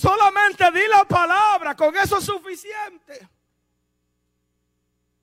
Solamente 0.00 0.64
di 0.72 0.88
la 0.88 1.04
palabra, 1.04 1.74
con 1.74 1.94
eso 1.94 2.16
es 2.16 2.24
suficiente. 2.24 3.28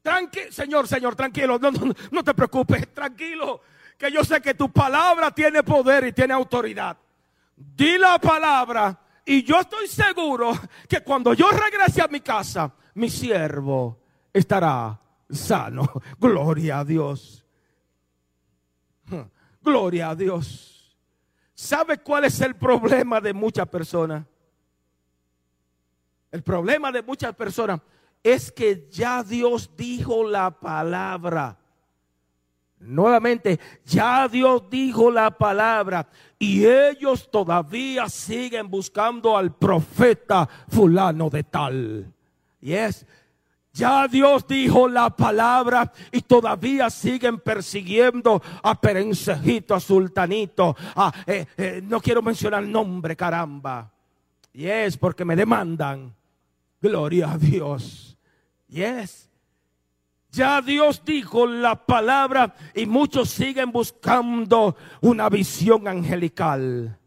Tranquilo, 0.03 0.51
Señor, 0.51 0.87
Señor, 0.87 1.15
tranquilo, 1.15 1.57
no, 1.57 1.71
no, 2.11 2.23
te 2.23 2.35
preocupes, 2.35 2.93
tranquilo, 2.93 3.61
que 3.97 4.11
yo 4.11 4.23
sé 4.23 4.39
que 4.39 4.53
tu 4.53 4.71
palabra 4.71 5.31
tiene 5.31 5.63
poder 5.63 6.05
y 6.05 6.13
tiene 6.13 6.35
autoridad. 6.35 6.95
Di 7.55 7.97
la 7.97 8.19
palabra 8.19 8.95
y 9.25 9.41
yo 9.41 9.59
estoy 9.59 9.87
seguro 9.87 10.51
que 10.87 11.01
cuando 11.01 11.33
yo 11.33 11.49
regrese 11.49 12.03
a 12.03 12.07
mi 12.07 12.19
casa, 12.19 12.71
mi 12.93 13.09
siervo 13.09 13.99
estará 14.31 15.01
sano. 15.27 15.91
Gloria 16.19 16.81
a 16.81 16.85
Dios. 16.85 17.43
Gloria 19.59 20.11
a 20.11 20.15
Dios. 20.15 20.95
¿Sabe 21.55 21.97
cuál 21.97 22.25
es 22.25 22.39
el 22.41 22.55
problema 22.55 23.19
de 23.19 23.33
muchas 23.33 23.67
personas? 23.67 24.23
El 26.31 26.43
problema 26.43 26.91
de 26.91 27.03
muchas 27.03 27.35
personas 27.35 27.81
es 28.23 28.51
que 28.51 28.87
ya 28.91 29.23
Dios 29.23 29.71
dijo 29.77 30.27
la 30.27 30.51
palabra. 30.51 31.57
Nuevamente, 32.79 33.59
ya 33.85 34.27
Dios 34.27 34.69
dijo 34.69 35.09
la 35.09 35.31
palabra 35.31 36.07
y 36.37 36.65
ellos 36.65 37.29
todavía 37.31 38.07
siguen 38.07 38.69
buscando 38.69 39.35
al 39.35 39.55
profeta 39.55 40.47
fulano 40.67 41.29
de 41.29 41.43
tal. 41.43 42.13
Y 42.61 42.73
es, 42.73 43.05
ya 43.73 44.07
Dios 44.07 44.45
dijo 44.47 44.87
la 44.87 45.09
palabra 45.09 45.91
y 46.11 46.21
todavía 46.21 46.89
siguen 46.89 47.39
persiguiendo 47.39 48.41
a 48.61 48.79
Perencejito, 48.79 49.73
a 49.73 49.79
Sultanito, 49.79 50.75
a, 50.95 51.11
eh, 51.25 51.45
eh, 51.57 51.81
no 51.83 51.99
quiero 51.99 52.21
mencionar 52.21 52.63
nombre, 52.63 53.15
caramba. 53.15 53.91
Y 54.57 54.65
es 54.65 54.97
porque 54.97 55.23
me 55.23 55.35
demandan. 55.35 56.15
Gloria 56.81 57.33
a 57.33 57.37
Dios. 57.37 58.17
Yes. 58.67 59.29
Ya 60.31 60.63
Dios 60.63 61.03
dijo 61.05 61.45
la 61.45 61.85
palabra 61.85 62.55
y 62.73 62.87
muchos 62.87 63.29
siguen 63.29 63.71
buscando 63.71 64.75
una 65.01 65.29
visión 65.29 65.87
angelical. 65.87 66.97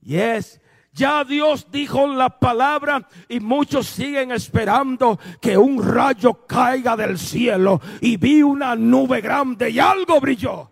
Yes. 0.00 0.60
Ya 0.92 1.24
Dios 1.24 1.66
dijo 1.72 2.06
la 2.06 2.38
palabra 2.38 3.08
y 3.28 3.40
muchos 3.40 3.88
siguen 3.88 4.30
esperando 4.30 5.18
que 5.40 5.58
un 5.58 5.82
rayo 5.82 6.46
caiga 6.46 6.96
del 6.96 7.18
cielo 7.18 7.80
y 8.00 8.16
vi 8.16 8.44
una 8.44 8.76
nube 8.76 9.20
grande 9.20 9.70
y 9.70 9.80
algo 9.80 10.20
brilló. 10.20 10.70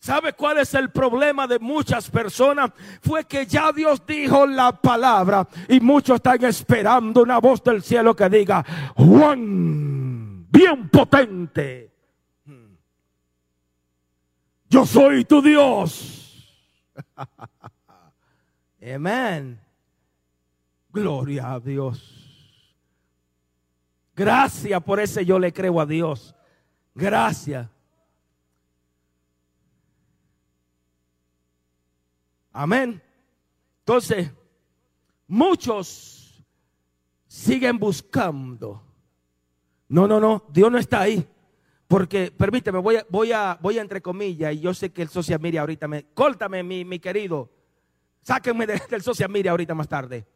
¿Sabe 0.00 0.32
cuál 0.32 0.58
es 0.58 0.74
el 0.74 0.90
problema 0.90 1.46
de 1.46 1.58
muchas 1.58 2.08
personas? 2.08 2.70
Fue 3.02 3.24
que 3.24 3.46
ya 3.46 3.72
Dios 3.72 4.06
dijo 4.06 4.46
la 4.46 4.72
palabra 4.72 5.46
y 5.68 5.80
muchos 5.80 6.16
están 6.16 6.44
esperando 6.44 7.22
una 7.22 7.38
voz 7.38 7.62
del 7.64 7.82
cielo 7.82 8.14
que 8.14 8.28
diga, 8.28 8.64
Juan, 8.94 10.46
bien 10.50 10.88
potente. 10.88 11.92
Yo 14.70 14.86
soy 14.86 15.24
tu 15.24 15.42
Dios. 15.42 16.54
Amén. 18.94 19.60
Gloria 20.90 21.52
a 21.54 21.60
Dios. 21.60 22.14
Gracias 24.14 24.82
por 24.82 25.00
ese 25.00 25.24
yo 25.24 25.38
le 25.38 25.52
creo 25.52 25.80
a 25.80 25.86
Dios. 25.86 26.34
Gracias. 26.94 27.68
Amén. 32.60 33.00
Entonces, 33.78 34.32
muchos 35.28 36.44
siguen 37.28 37.78
buscando. 37.78 38.82
No, 39.86 40.08
no, 40.08 40.18
no, 40.18 40.44
Dios 40.50 40.68
no 40.68 40.76
está 40.76 41.02
ahí. 41.02 41.24
Porque, 41.86 42.32
permíteme, 42.32 42.80
voy 42.80 42.96
a, 42.96 43.06
voy 43.08 43.30
a, 43.30 43.56
voy 43.62 43.78
a 43.78 43.82
entre 43.82 44.02
comillas, 44.02 44.52
y 44.54 44.58
yo 44.58 44.74
sé 44.74 44.90
que 44.90 45.02
el 45.02 45.08
social 45.08 45.38
media 45.38 45.60
ahorita 45.60 45.86
me, 45.86 46.06
córtame 46.06 46.64
mi, 46.64 46.84
mi 46.84 46.98
querido, 46.98 47.48
sáquenme 48.22 48.66
del 48.66 49.02
social 49.02 49.30
media 49.30 49.52
ahorita 49.52 49.76
más 49.76 49.86
tarde. 49.88 50.26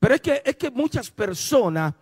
Pero 0.00 0.14
es 0.16 0.20
que, 0.20 0.42
es 0.44 0.56
que 0.56 0.72
muchas 0.72 1.08
personas 1.08 1.94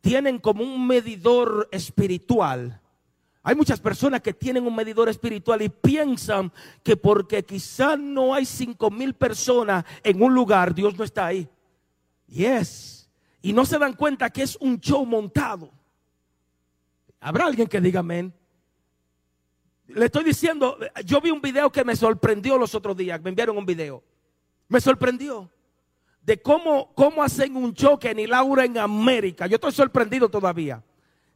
tienen 0.00 0.38
como 0.38 0.62
un 0.62 0.86
medidor 0.86 1.68
espiritual 1.72 2.80
hay 3.46 3.54
muchas 3.54 3.78
personas 3.78 4.22
que 4.22 4.32
tienen 4.32 4.66
un 4.66 4.74
medidor 4.74 5.06
espiritual 5.10 5.60
y 5.60 5.68
piensan 5.68 6.50
que 6.82 6.96
porque 6.96 7.44
quizás 7.44 7.98
no 7.98 8.32
hay 8.32 8.46
cinco 8.46 8.90
mil 8.90 9.12
personas 9.12 9.84
en 10.02 10.22
un 10.22 10.34
lugar, 10.34 10.74
Dios 10.74 10.96
no 10.96 11.04
está 11.04 11.26
ahí. 11.26 11.46
Y 12.26 12.46
es. 12.46 13.06
Y 13.42 13.52
no 13.52 13.66
se 13.66 13.78
dan 13.78 13.92
cuenta 13.92 14.30
que 14.30 14.42
es 14.42 14.56
un 14.56 14.80
show 14.80 15.04
montado. 15.04 15.70
¿Habrá 17.20 17.44
alguien 17.44 17.68
que 17.68 17.82
diga 17.82 18.00
amén? 18.00 18.32
Le 19.88 20.06
estoy 20.06 20.24
diciendo, 20.24 20.78
yo 21.04 21.20
vi 21.20 21.30
un 21.30 21.42
video 21.42 21.70
que 21.70 21.84
me 21.84 21.94
sorprendió 21.94 22.56
los 22.56 22.74
otros 22.74 22.96
días. 22.96 23.20
Me 23.20 23.28
enviaron 23.28 23.58
un 23.58 23.66
video. 23.66 24.02
Me 24.68 24.80
sorprendió 24.80 25.50
de 26.22 26.40
cómo, 26.40 26.94
cómo 26.94 27.22
hacen 27.22 27.54
un 27.56 27.74
choque 27.74 28.14
ni 28.14 28.26
Laura 28.26 28.64
en 28.64 28.78
América. 28.78 29.46
Yo 29.46 29.56
estoy 29.56 29.72
sorprendido 29.72 30.30
todavía. 30.30 30.82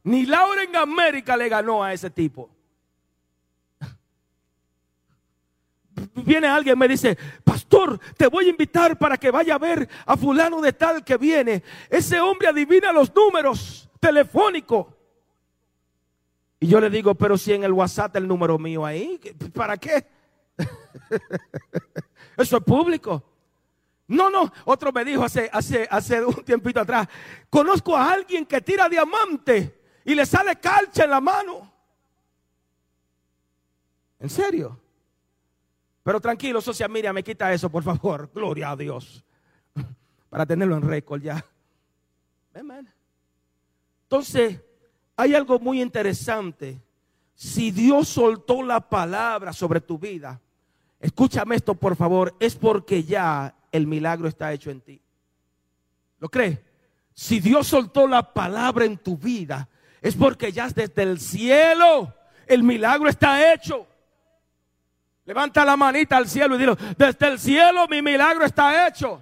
Ni 0.03 0.25
Laura 0.25 0.63
en 0.63 0.75
América 0.75 1.35
le 1.35 1.49
ganó 1.49 1.83
a 1.83 1.93
ese 1.93 2.09
tipo. 2.09 2.49
Viene 6.15 6.47
alguien 6.47 6.75
y 6.75 6.79
me 6.79 6.87
dice, 6.87 7.17
pastor, 7.43 7.99
te 8.15 8.27
voy 8.27 8.45
a 8.45 8.49
invitar 8.49 8.97
para 8.97 9.17
que 9.17 9.31
vaya 9.31 9.55
a 9.55 9.57
ver 9.57 9.89
a 10.05 10.15
fulano 10.15 10.61
de 10.61 10.73
tal 10.73 11.03
que 11.03 11.17
viene. 11.17 11.63
Ese 11.89 12.19
hombre 12.21 12.47
adivina 12.47 12.93
los 12.93 13.13
números 13.13 13.89
telefónicos. 13.99 14.87
Y 16.59 16.67
yo 16.67 16.79
le 16.79 16.89
digo, 16.89 17.15
pero 17.15 17.37
si 17.37 17.53
en 17.53 17.63
el 17.63 17.73
WhatsApp 17.73 18.15
el 18.17 18.27
número 18.27 18.57
mío 18.57 18.85
ahí, 18.85 19.19
¿para 19.53 19.77
qué? 19.77 20.05
Eso 22.37 22.57
es 22.57 22.63
público. 22.63 23.23
No, 24.07 24.29
no, 24.29 24.51
otro 24.65 24.91
me 24.91 25.05
dijo 25.05 25.23
hace, 25.23 25.49
hace, 25.53 25.87
hace 25.89 26.25
un 26.25 26.43
tiempito 26.43 26.79
atrás, 26.79 27.07
conozco 27.49 27.95
a 27.95 28.11
alguien 28.11 28.45
que 28.45 28.59
tira 28.59 28.89
diamante 28.89 29.78
y 30.09 30.15
le 30.15 30.25
sale 30.25 30.55
calcha 30.55 31.03
en 31.03 31.11
la 31.11 31.21
mano. 31.21 31.71
¿En 34.17 34.27
serio? 34.27 34.75
Pero 36.01 36.19
tranquilo, 36.19 36.61
socia 36.61 36.87
Miriam, 36.87 37.13
me 37.13 37.23
quita 37.23 37.53
eso, 37.53 37.69
por 37.69 37.83
favor. 37.83 38.27
Gloria 38.33 38.71
a 38.71 38.75
Dios. 38.75 39.23
Para 40.27 40.47
tenerlo 40.47 40.77
en 40.77 40.81
récord 40.81 41.21
ya. 41.21 41.45
Entonces, 44.01 44.59
hay 45.15 45.35
algo 45.35 45.59
muy 45.59 45.79
interesante. 45.79 46.81
Si 47.35 47.69
Dios 47.69 48.07
soltó 48.07 48.63
la 48.63 48.79
palabra 48.81 49.53
sobre 49.53 49.79
tu 49.79 49.99
vida, 49.99 50.41
escúchame 50.99 51.55
esto 51.55 51.75
por 51.75 51.95
favor, 51.95 52.35
es 52.39 52.55
porque 52.55 53.03
ya 53.03 53.55
el 53.71 53.85
milagro 53.85 54.27
está 54.27 54.51
hecho 54.53 54.71
en 54.71 54.81
ti. 54.81 54.99
¿Lo 56.17 56.29
crees? 56.29 56.57
Si 57.13 57.39
Dios 57.39 57.67
soltó 57.67 58.07
la 58.07 58.33
palabra 58.33 58.85
en 58.85 58.97
tu 58.97 59.15
vida, 59.15 59.68
es 60.01 60.15
porque 60.15 60.51
ya 60.51 60.69
desde 60.69 61.03
el 61.03 61.19
cielo 61.19 62.13
el 62.47 62.63
milagro 62.63 63.09
está 63.09 63.53
hecho. 63.53 63.87
Levanta 65.25 65.63
la 65.63 65.77
manita 65.77 66.17
al 66.17 66.27
cielo 66.27 66.55
y 66.55 66.59
dilo, 66.59 66.75
desde 66.97 67.27
el 67.27 67.39
cielo 67.39 67.87
mi 67.87 68.01
milagro 68.01 68.45
está 68.45 68.87
hecho. 68.87 69.21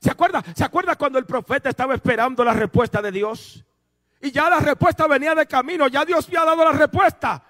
¿Se 0.00 0.10
acuerda? 0.10 0.44
¿Se 0.54 0.62
acuerda 0.62 0.96
cuando 0.96 1.18
el 1.18 1.24
profeta 1.24 1.70
estaba 1.70 1.94
esperando 1.94 2.44
la 2.44 2.52
respuesta 2.52 3.00
de 3.00 3.10
Dios? 3.10 3.64
Y 4.20 4.30
ya 4.30 4.50
la 4.50 4.60
respuesta 4.60 5.06
venía 5.06 5.34
de 5.34 5.46
camino, 5.46 5.88
ya 5.88 6.04
Dios 6.04 6.28
me 6.30 6.38
ha 6.38 6.44
dado 6.44 6.64
la 6.64 6.72
respuesta. 6.72 7.42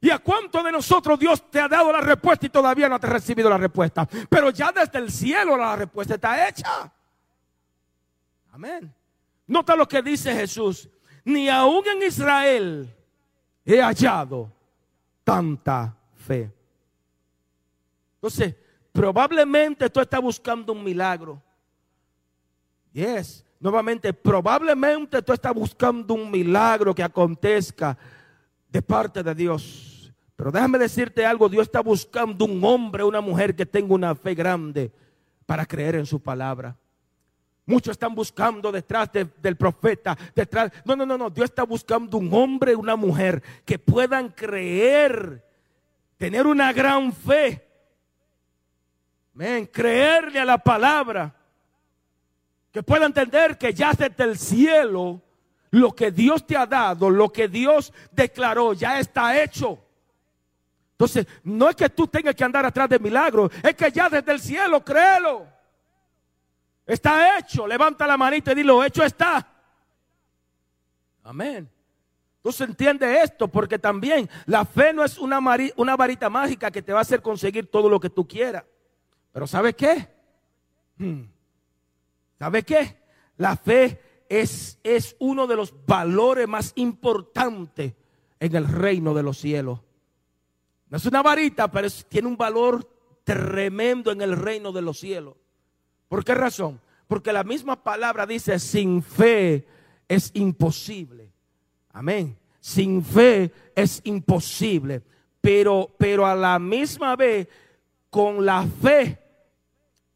¿Y 0.00 0.10
a 0.10 0.18
cuánto 0.18 0.62
de 0.62 0.70
nosotros 0.70 1.18
Dios 1.18 1.50
te 1.50 1.60
ha 1.60 1.68
dado 1.68 1.90
la 1.90 2.00
respuesta 2.00 2.46
y 2.46 2.50
todavía 2.50 2.88
no 2.88 3.00
te 3.00 3.06
ha 3.06 3.10
recibido 3.10 3.50
la 3.50 3.58
respuesta? 3.58 4.06
Pero 4.28 4.50
ya 4.50 4.70
desde 4.70 4.98
el 4.98 5.10
cielo 5.10 5.56
la 5.56 5.74
respuesta 5.74 6.14
está 6.14 6.48
hecha. 6.48 6.92
Amén. 8.52 8.94
Nota 9.48 9.74
lo 9.74 9.88
que 9.88 10.02
dice 10.02 10.34
Jesús. 10.34 10.88
Ni 11.26 11.48
aún 11.48 11.82
en 11.88 12.06
Israel 12.06 12.88
he 13.64 13.82
hallado 13.82 14.48
tanta 15.24 15.92
fe. 16.14 16.48
Entonces, 18.14 18.54
probablemente 18.92 19.90
tú 19.90 19.98
estás 19.98 20.22
buscando 20.22 20.72
un 20.72 20.84
milagro. 20.84 21.42
Yes, 22.92 23.44
nuevamente, 23.58 24.12
probablemente 24.12 25.20
tú 25.20 25.32
estás 25.32 25.52
buscando 25.52 26.14
un 26.14 26.30
milagro 26.30 26.94
que 26.94 27.02
acontezca 27.02 27.98
de 28.68 28.80
parte 28.80 29.20
de 29.20 29.34
Dios. 29.34 30.14
Pero 30.36 30.52
déjame 30.52 30.78
decirte 30.78 31.26
algo, 31.26 31.48
Dios 31.48 31.66
está 31.66 31.80
buscando 31.80 32.44
un 32.44 32.62
hombre, 32.62 33.02
una 33.02 33.20
mujer 33.20 33.56
que 33.56 33.66
tenga 33.66 33.92
una 33.92 34.14
fe 34.14 34.32
grande 34.32 34.92
para 35.44 35.66
creer 35.66 35.96
en 35.96 36.06
su 36.06 36.20
palabra. 36.20 36.76
Muchos 37.68 37.92
están 37.92 38.14
buscando 38.14 38.70
detrás 38.70 39.10
del 39.12 39.56
profeta, 39.56 40.16
detrás. 40.36 40.70
No, 40.84 40.94
no, 40.94 41.04
no, 41.04 41.18
no. 41.18 41.30
Dios 41.30 41.50
está 41.50 41.64
buscando 41.64 42.16
un 42.16 42.32
hombre, 42.32 42.76
una 42.76 42.94
mujer 42.94 43.42
que 43.64 43.76
puedan 43.76 44.28
creer, 44.28 45.44
tener 46.16 46.46
una 46.46 46.72
gran 46.72 47.12
fe. 47.12 47.66
Ven, 49.34 49.66
creerle 49.66 50.38
a 50.38 50.44
la 50.44 50.58
palabra. 50.58 51.34
Que 52.70 52.84
pueda 52.84 53.06
entender 53.06 53.58
que 53.58 53.74
ya 53.74 53.92
desde 53.92 54.22
el 54.22 54.38
cielo 54.38 55.20
lo 55.70 55.92
que 55.92 56.12
Dios 56.12 56.46
te 56.46 56.56
ha 56.56 56.66
dado, 56.66 57.10
lo 57.10 57.32
que 57.32 57.48
Dios 57.48 57.92
declaró, 58.12 58.74
ya 58.74 59.00
está 59.00 59.42
hecho. 59.42 59.82
Entonces, 60.92 61.26
no 61.42 61.68
es 61.68 61.74
que 61.74 61.90
tú 61.90 62.06
tengas 62.06 62.36
que 62.36 62.44
andar 62.44 62.64
atrás 62.64 62.88
de 62.88 63.00
milagros, 63.00 63.50
es 63.60 63.74
que 63.74 63.90
ya 63.90 64.08
desde 64.08 64.32
el 64.32 64.40
cielo, 64.40 64.84
créelo. 64.84 65.55
Está 66.86 67.38
hecho. 67.38 67.66
Levanta 67.66 68.06
la 68.06 68.16
manita 68.16 68.52
y 68.52 68.54
dilo, 68.54 68.84
hecho 68.84 69.02
está. 69.02 69.46
Amén. 71.24 71.68
Entonces 72.36 72.68
entiende 72.68 73.22
esto, 73.22 73.48
porque 73.48 73.76
también 73.76 74.30
la 74.46 74.64
fe 74.64 74.92
no 74.92 75.04
es 75.04 75.18
una, 75.18 75.40
una 75.74 75.96
varita 75.96 76.30
mágica 76.30 76.70
que 76.70 76.82
te 76.82 76.92
va 76.92 77.00
a 77.00 77.02
hacer 77.02 77.20
conseguir 77.20 77.68
todo 77.68 77.88
lo 77.88 77.98
que 77.98 78.08
tú 78.08 78.26
quieras. 78.28 78.64
Pero 79.32 79.48
¿sabe 79.48 79.74
qué? 79.74 80.08
Hmm. 80.96 81.22
¿Sabe 82.38 82.62
qué? 82.62 83.02
La 83.36 83.56
fe 83.56 84.00
es, 84.28 84.78
es 84.84 85.16
uno 85.18 85.48
de 85.48 85.56
los 85.56 85.74
valores 85.86 86.46
más 86.46 86.72
importantes 86.76 87.94
en 88.38 88.54
el 88.54 88.68
reino 88.68 89.12
de 89.12 89.24
los 89.24 89.38
cielos. 89.38 89.80
No 90.88 90.98
es 90.98 91.06
una 91.06 91.22
varita, 91.22 91.68
pero 91.70 91.88
tiene 92.08 92.28
un 92.28 92.36
valor 92.36 92.88
tremendo 93.24 94.12
en 94.12 94.22
el 94.22 94.36
reino 94.36 94.70
de 94.70 94.82
los 94.82 95.00
cielos. 95.00 95.34
¿Por 96.08 96.24
qué 96.24 96.34
razón? 96.34 96.80
Porque 97.08 97.32
la 97.32 97.44
misma 97.44 97.82
palabra 97.82 98.26
dice, 98.26 98.58
sin 98.58 99.02
fe 99.02 99.66
es 100.08 100.30
imposible. 100.34 101.30
Amén. 101.92 102.36
Sin 102.60 103.04
fe 103.04 103.52
es 103.74 104.00
imposible. 104.04 105.02
Pero, 105.40 105.94
pero 105.98 106.26
a 106.26 106.34
la 106.34 106.58
misma 106.58 107.14
vez, 107.16 107.48
con 108.10 108.44
la 108.44 108.66
fe, 108.66 109.18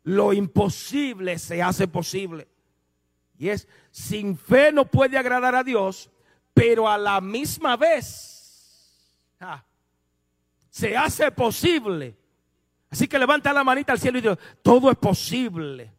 lo 0.05 0.33
imposible 0.33 1.38
se 1.38 1.62
hace 1.62 1.87
posible. 1.87 2.48
Y 3.38 3.48
es, 3.48 3.68
sin 3.90 4.37
fe 4.37 4.72
no 4.72 4.85
puede 4.85 5.16
agradar 5.16 5.55
a 5.55 5.64
Dios, 5.64 6.11
pero 6.53 6.88
a 6.88 6.98
la 6.98 7.20
misma 7.20 7.76
vez 7.76 8.40
se 10.70 10.96
hace 10.96 11.31
posible. 11.31 12.16
Así 12.90 13.07
que 13.07 13.18
levanta 13.18 13.53
la 13.53 13.62
manita 13.62 13.92
al 13.92 14.00
cielo 14.00 14.18
y 14.18 14.22
dice, 14.22 14.38
todo 14.62 14.90
es 14.90 14.96
posible 14.96 15.92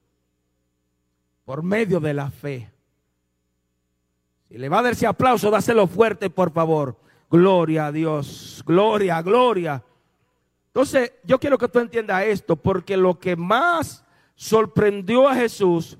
por 1.45 1.63
medio 1.63 1.99
de 1.99 2.13
la 2.13 2.29
fe. 2.29 2.69
Si 4.49 4.57
le 4.57 4.67
va 4.67 4.79
a 4.79 4.81
dar 4.83 4.93
ese 4.93 5.07
aplauso, 5.07 5.49
dáselo 5.49 5.87
fuerte, 5.87 6.29
por 6.29 6.51
favor. 6.51 6.97
Gloria 7.29 7.87
a 7.87 7.91
Dios, 7.91 8.61
gloria, 8.65 9.21
gloria. 9.21 9.81
Entonces, 10.67 11.13
yo 11.23 11.39
quiero 11.39 11.57
que 11.57 11.69
tú 11.69 11.79
entiendas 11.79 12.25
esto, 12.25 12.57
porque 12.57 12.97
lo 12.97 13.17
que 13.17 13.37
más 13.37 14.03
sorprendió 14.35 15.29
a 15.29 15.35
Jesús 15.35 15.97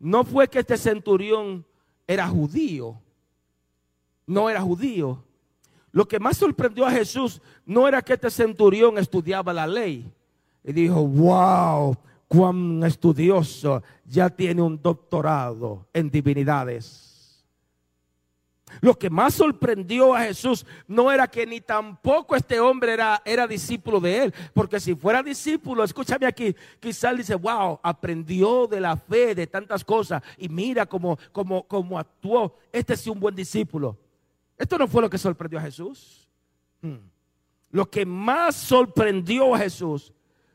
no 0.00 0.24
fue 0.24 0.48
que 0.48 0.58
este 0.58 0.76
centurión 0.76 1.64
era 2.06 2.26
judío, 2.26 3.00
no 4.26 4.50
era 4.50 4.60
judío. 4.60 5.22
Lo 5.92 6.08
que 6.08 6.18
más 6.18 6.36
sorprendió 6.36 6.86
a 6.86 6.90
Jesús 6.90 7.40
no 7.64 7.86
era 7.86 8.02
que 8.02 8.14
este 8.14 8.30
centurión 8.30 8.98
estudiaba 8.98 9.52
la 9.52 9.66
ley. 9.66 10.12
Y 10.64 10.72
dijo, 10.72 11.06
wow, 11.06 11.96
cuán 12.26 12.82
estudioso, 12.84 13.82
ya 14.04 14.30
tiene 14.30 14.62
un 14.62 14.80
doctorado 14.80 15.86
en 15.92 16.10
divinidades. 16.10 17.44
Lo 18.80 18.98
que 18.98 19.10
más 19.10 19.34
sorprendió 19.34 20.14
a 20.14 20.22
Jesús 20.22 20.66
no 20.88 21.12
era 21.12 21.28
que 21.28 21.46
ni 21.46 21.60
tampoco 21.60 22.34
este 22.34 22.58
hombre 22.58 22.94
era, 22.94 23.22
era 23.24 23.46
discípulo 23.46 24.00
de 24.00 24.24
él, 24.24 24.34
porque 24.52 24.80
si 24.80 24.94
fuera 24.94 25.22
discípulo, 25.22 25.84
escúchame 25.84 26.26
aquí, 26.26 26.54
quizás 26.80 27.16
dice, 27.16 27.34
wow, 27.34 27.78
aprendió 27.82 28.66
de 28.66 28.80
la 28.80 28.96
fe, 28.96 29.34
de 29.34 29.46
tantas 29.46 29.84
cosas, 29.84 30.22
y 30.38 30.48
mira 30.48 30.86
cómo, 30.86 31.18
cómo, 31.30 31.66
cómo 31.68 31.98
actuó. 31.98 32.56
Este 32.72 32.94
es 32.94 33.06
un 33.06 33.20
buen 33.20 33.34
discípulo. 33.34 33.96
Esto 34.56 34.78
no 34.78 34.88
fue 34.88 35.02
lo 35.02 35.10
que 35.10 35.18
sorprendió 35.18 35.58
a 35.58 35.62
Jesús. 35.62 36.28
Hmm. 36.80 36.96
Lo 37.70 37.88
que 37.88 38.06
más 38.06 38.54
sorprendió 38.56 39.54
a 39.54 39.58
Jesús 39.58 40.12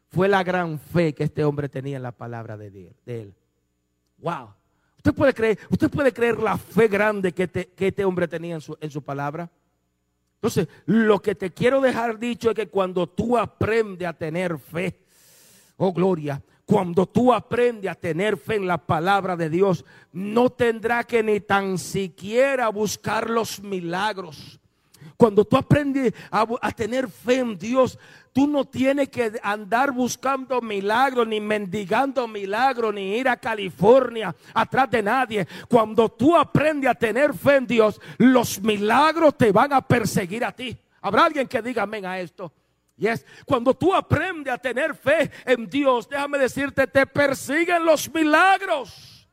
fue 0.09 0.27
la 0.27 0.43
gran 0.43 0.79
fe 0.79 1.13
que 1.13 1.23
este 1.23 1.43
hombre 1.43 1.69
tenía 1.69 1.97
en 1.97 2.03
la 2.03 2.11
palabra 2.11 2.57
de 2.57 2.93
él. 3.05 3.33
Wow. 4.17 4.53
Usted 4.99 5.13
puede 5.13 5.33
creer, 5.33 5.57
usted 5.69 5.89
puede 5.89 6.11
creer 6.11 6.37
la 6.39 6.57
fe 6.57 6.89
grande 6.89 7.31
que, 7.31 7.49
este 7.77 8.03
hombre 8.03 8.27
tenía 8.27 8.55
en 8.55 8.61
su, 8.61 8.77
en 8.81 8.91
su 8.91 9.01
palabra. 9.01 9.49
Entonces, 10.35 10.67
lo 10.85 11.21
que 11.21 11.35
te 11.35 11.51
quiero 11.51 11.79
dejar 11.79 12.19
dicho 12.19 12.49
es 12.49 12.55
que 12.55 12.67
cuando 12.67 13.07
tú 13.07 13.37
aprendes 13.37 14.07
a 14.07 14.13
tener 14.13 14.59
fe, 14.59 14.99
oh 15.77 15.93
gloria, 15.93 16.41
cuando 16.65 17.05
tú 17.05 17.33
aprendes 17.33 17.89
a 17.89 17.95
tener 17.95 18.35
fe 18.35 18.55
en 18.55 18.67
la 18.67 18.77
palabra 18.77 19.37
de 19.37 19.49
Dios, 19.49 19.85
no 20.11 20.49
tendrá 20.49 21.05
que 21.05 21.23
ni 21.23 21.39
tan 21.39 21.77
siquiera 21.77 22.67
buscar 22.67 23.29
los 23.29 23.61
milagros. 23.61 24.59
Cuando 25.15 25.45
tú 25.45 25.57
aprendes 25.57 26.13
a, 26.29 26.71
tener 26.71 27.09
fe 27.09 27.39
en 27.39 27.57
Dios, 27.57 27.97
tú 28.33 28.47
no 28.47 28.65
tienes 28.65 29.09
que 29.09 29.39
andar 29.43 29.91
buscando 29.91 30.61
milagros, 30.61 31.27
ni 31.27 31.39
mendigando 31.39 32.27
milagros, 32.27 32.93
ni 32.93 33.17
ir 33.17 33.27
a 33.29 33.37
California 33.37 34.35
atrás 34.53 34.89
de 34.89 35.03
nadie. 35.03 35.47
Cuando 35.67 36.09
tú 36.09 36.35
aprendes 36.35 36.89
a 36.89 36.95
tener 36.95 37.33
fe 37.33 37.57
en 37.57 37.67
Dios, 37.67 37.99
los 38.17 38.61
milagros 38.61 39.37
te 39.37 39.51
van 39.51 39.73
a 39.73 39.81
perseguir 39.81 40.45
a 40.45 40.51
ti. 40.51 40.77
¿Habrá 41.01 41.25
alguien 41.25 41.47
que 41.47 41.61
diga 41.61 41.83
amén 41.83 42.05
a 42.05 42.19
esto? 42.19 42.51
Y 42.97 43.07
es 43.07 43.25
cuando 43.45 43.73
tú 43.73 43.93
aprendes 43.93 44.53
a 44.53 44.57
tener 44.57 44.93
fe 44.93 45.31
en 45.45 45.69
Dios, 45.69 46.09
déjame 46.09 46.37
decirte, 46.37 46.85
te 46.85 47.05
persiguen 47.05 47.85
los 47.85 48.13
milagros. 48.13 49.27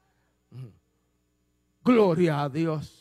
Gloria 1.83 2.43
a 2.43 2.49
Dios. 2.49 2.93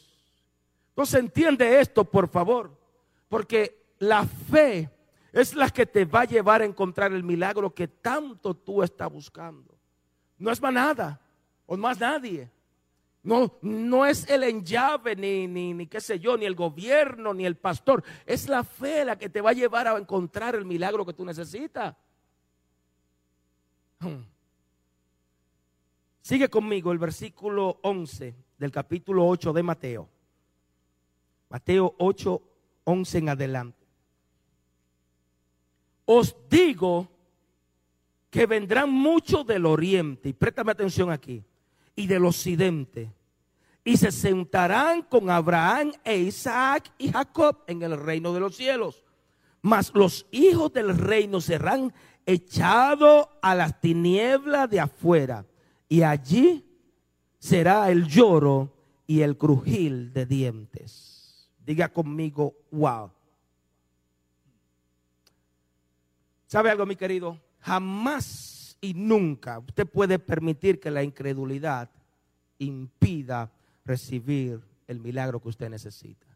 Entonces 0.89 1.19
entiende 1.19 1.79
esto, 1.79 2.03
por 2.05 2.29
favor, 2.29 2.75
porque 3.27 3.85
la 3.99 4.25
fe 4.25 4.89
es 5.41 5.53
la 5.53 5.69
que 5.69 5.85
te 5.85 6.05
va 6.05 6.21
a 6.21 6.25
llevar 6.25 6.61
a 6.61 6.65
encontrar 6.65 7.11
el 7.11 7.21
milagro 7.21 7.73
que 7.73 7.89
tanto 7.89 8.53
tú 8.53 8.81
estás 8.81 9.11
buscando. 9.11 9.77
No 10.37 10.49
es 10.49 10.61
más 10.61 10.73
nada, 10.73 11.19
o 11.65 11.75
más 11.75 11.99
nadie. 11.99 12.49
No, 13.21 13.57
no 13.61 14.05
es 14.05 14.29
el 14.29 14.43
enllave, 14.43 15.15
ni, 15.17 15.45
ni, 15.47 15.73
ni 15.73 15.87
qué 15.87 15.99
sé 15.99 16.19
yo, 16.19 16.37
ni 16.37 16.45
el 16.45 16.55
gobierno, 16.55 17.33
ni 17.33 17.45
el 17.45 17.57
pastor. 17.57 18.01
Es 18.25 18.47
la 18.47 18.63
fe 18.63 19.03
la 19.03 19.17
que 19.17 19.29
te 19.29 19.41
va 19.41 19.49
a 19.49 19.53
llevar 19.53 19.89
a 19.89 19.97
encontrar 19.97 20.55
el 20.55 20.63
milagro 20.63 21.05
que 21.05 21.13
tú 21.13 21.25
necesitas. 21.25 21.95
Hmm. 23.99 24.23
Sigue 26.21 26.49
conmigo 26.49 26.93
el 26.93 26.97
versículo 26.97 27.79
11 27.81 28.33
del 28.57 28.71
capítulo 28.71 29.27
8 29.27 29.51
de 29.51 29.63
Mateo. 29.63 30.09
Mateo 31.49 31.93
8, 31.97 32.41
11 32.85 33.17
en 33.17 33.29
adelante. 33.29 33.84
Os 36.05 36.35
digo 36.49 37.09
que 38.29 38.45
vendrán 38.45 38.91
muchos 38.91 39.45
del 39.45 39.65
oriente, 39.65 40.29
y 40.29 40.33
préstame 40.33 40.71
atención 40.71 41.09
aquí, 41.09 41.43
y 41.95 42.05
del 42.05 42.25
occidente, 42.25 43.11
y 43.83 43.97
se 43.97 44.11
sentarán 44.11 45.03
con 45.03 45.29
Abraham 45.29 45.93
e 46.03 46.17
Isaac 46.17 46.91
y 46.97 47.11
Jacob 47.11 47.63
en 47.67 47.83
el 47.83 47.97
reino 47.97 48.33
de 48.33 48.39
los 48.39 48.55
cielos. 48.55 49.03
Mas 49.61 49.91
los 49.93 50.25
hijos 50.31 50.73
del 50.73 50.97
reino 50.97 51.39
serán 51.39 51.93
echados 52.25 53.27
a 53.41 53.55
las 53.55 53.79
tinieblas 53.79 54.69
de 54.69 54.79
afuera, 54.79 55.45
y 55.87 56.01
allí 56.01 56.65
será 57.39 57.89
el 57.89 58.07
lloro 58.07 58.73
y 59.07 59.21
el 59.21 59.37
crujir 59.37 60.11
de 60.11 60.25
dientes. 60.25 61.51
Diga 61.63 61.89
conmigo, 61.89 62.53
wow. 62.71 63.11
¿Sabe 66.47 66.69
algo, 66.69 66.85
mi 66.85 66.95
querido? 66.95 67.39
Jamás 67.61 68.77
y 68.81 68.93
nunca 68.93 69.59
usted 69.59 69.87
puede 69.87 70.19
permitir 70.19 70.79
que 70.79 70.91
la 70.91 71.03
incredulidad 71.03 71.89
impida 72.59 73.51
recibir 73.83 74.61
el 74.87 74.99
milagro 74.99 75.41
que 75.41 75.49
usted 75.49 75.69
necesita. 75.69 76.27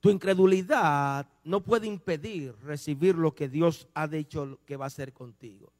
Tu 0.00 0.10
incredulidad 0.10 1.26
no 1.44 1.60
puede 1.60 1.86
impedir 1.86 2.54
recibir 2.64 3.16
lo 3.16 3.34
que 3.34 3.48
Dios 3.48 3.88
ha 3.94 4.06
dicho 4.06 4.58
que 4.64 4.76
va 4.76 4.86
a 4.86 4.88
hacer 4.88 5.12
contigo. 5.12 5.72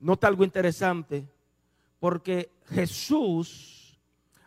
Nota 0.00 0.26
algo 0.26 0.42
interesante, 0.42 1.28
porque 2.00 2.50
Jesús 2.66 3.96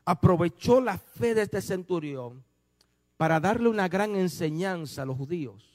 aprovechó 0.03 0.81
la 0.81 0.97
fe 0.97 1.33
de 1.33 1.43
este 1.43 1.61
centurión 1.61 2.43
para 3.15 3.39
darle 3.39 3.69
una 3.69 3.87
gran 3.87 4.15
enseñanza 4.15 5.03
a 5.03 5.05
los 5.05 5.17
judíos. 5.17 5.74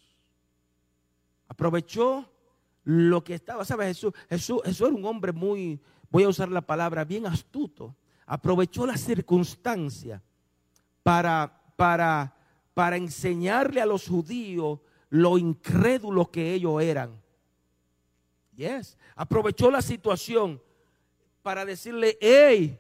Aprovechó 1.51 2.31
lo 2.85 3.25
que 3.25 3.35
estaba, 3.35 3.65
¿sabes? 3.65 3.89
Jesús, 3.89 4.15
Jesús, 4.29 4.63
Jesús 4.65 4.87
era 4.87 4.97
un 4.97 5.05
hombre 5.05 5.33
muy, 5.33 5.81
voy 6.09 6.23
a 6.23 6.29
usar 6.29 6.49
la 6.49 6.61
palabra, 6.61 7.05
bien 7.05 7.27
astuto. 7.27 7.97
Aprovechó 8.25 8.87
la 8.87 8.97
circunstancia 8.97 10.23
para, 11.03 11.61
para, 11.75 12.37
para 12.73 12.97
enseñarle 12.97 13.81
a 13.81 13.87
los 13.87 14.07
judíos 14.07 14.79
lo 15.09 15.39
incrédulos 15.39 16.29
que 16.29 16.55
ellos 16.55 16.81
eran. 16.81 17.21
Yes. 18.55 18.97
Aprovechó 19.17 19.73
la 19.73 19.83
situación 19.83 20.63
para 21.43 21.65
decirle, 21.65 22.17
hey, 22.21 22.79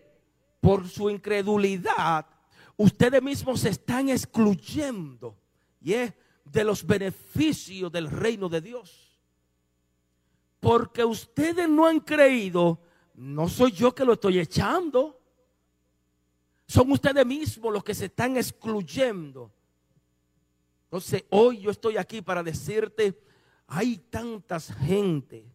por 0.61 0.89
su 0.89 1.11
incredulidad, 1.11 2.25
ustedes 2.77 3.21
mismos 3.21 3.63
se 3.63 3.71
están 3.71 4.11
excluyendo 4.11 5.37
de 6.51 6.65
los 6.65 6.85
beneficios 6.85 7.93
del 7.93 8.11
reino 8.11 8.49
de 8.49 8.61
Dios. 8.61 9.19
Porque 10.59 11.05
ustedes 11.05 11.69
no 11.69 11.87
han 11.87 12.01
creído, 12.01 12.81
no 13.15 13.49
soy 13.49 13.73
yo 13.73 13.95
que 13.95 14.05
lo 14.05 14.15
estoy 14.15 14.39
echando. 14.39 15.19
Son 16.67 16.91
ustedes 16.93 17.25
mismos 17.25 17.73
los 17.73 17.85
que 17.85 17.95
se 17.95 18.07
están 18.07 18.37
excluyendo. 18.37 19.53
Entonces, 20.85 21.25
hoy 21.31 21.61
yo 21.61 21.71
estoy 21.71 21.97
aquí 21.97 22.21
para 22.21 22.43
decirte, 22.43 23.19
hay 23.67 23.97
tantas 23.97 24.75
gente 24.75 25.47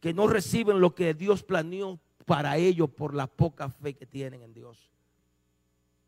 que 0.00 0.12
no 0.12 0.26
reciben 0.26 0.80
lo 0.80 0.94
que 0.94 1.14
Dios 1.14 1.42
planeó 1.42 2.00
para 2.26 2.56
ellos 2.56 2.90
por 2.90 3.14
la 3.14 3.26
poca 3.26 3.68
fe 3.68 3.94
que 3.94 4.06
tienen 4.06 4.42
en 4.42 4.52
Dios. 4.52 4.90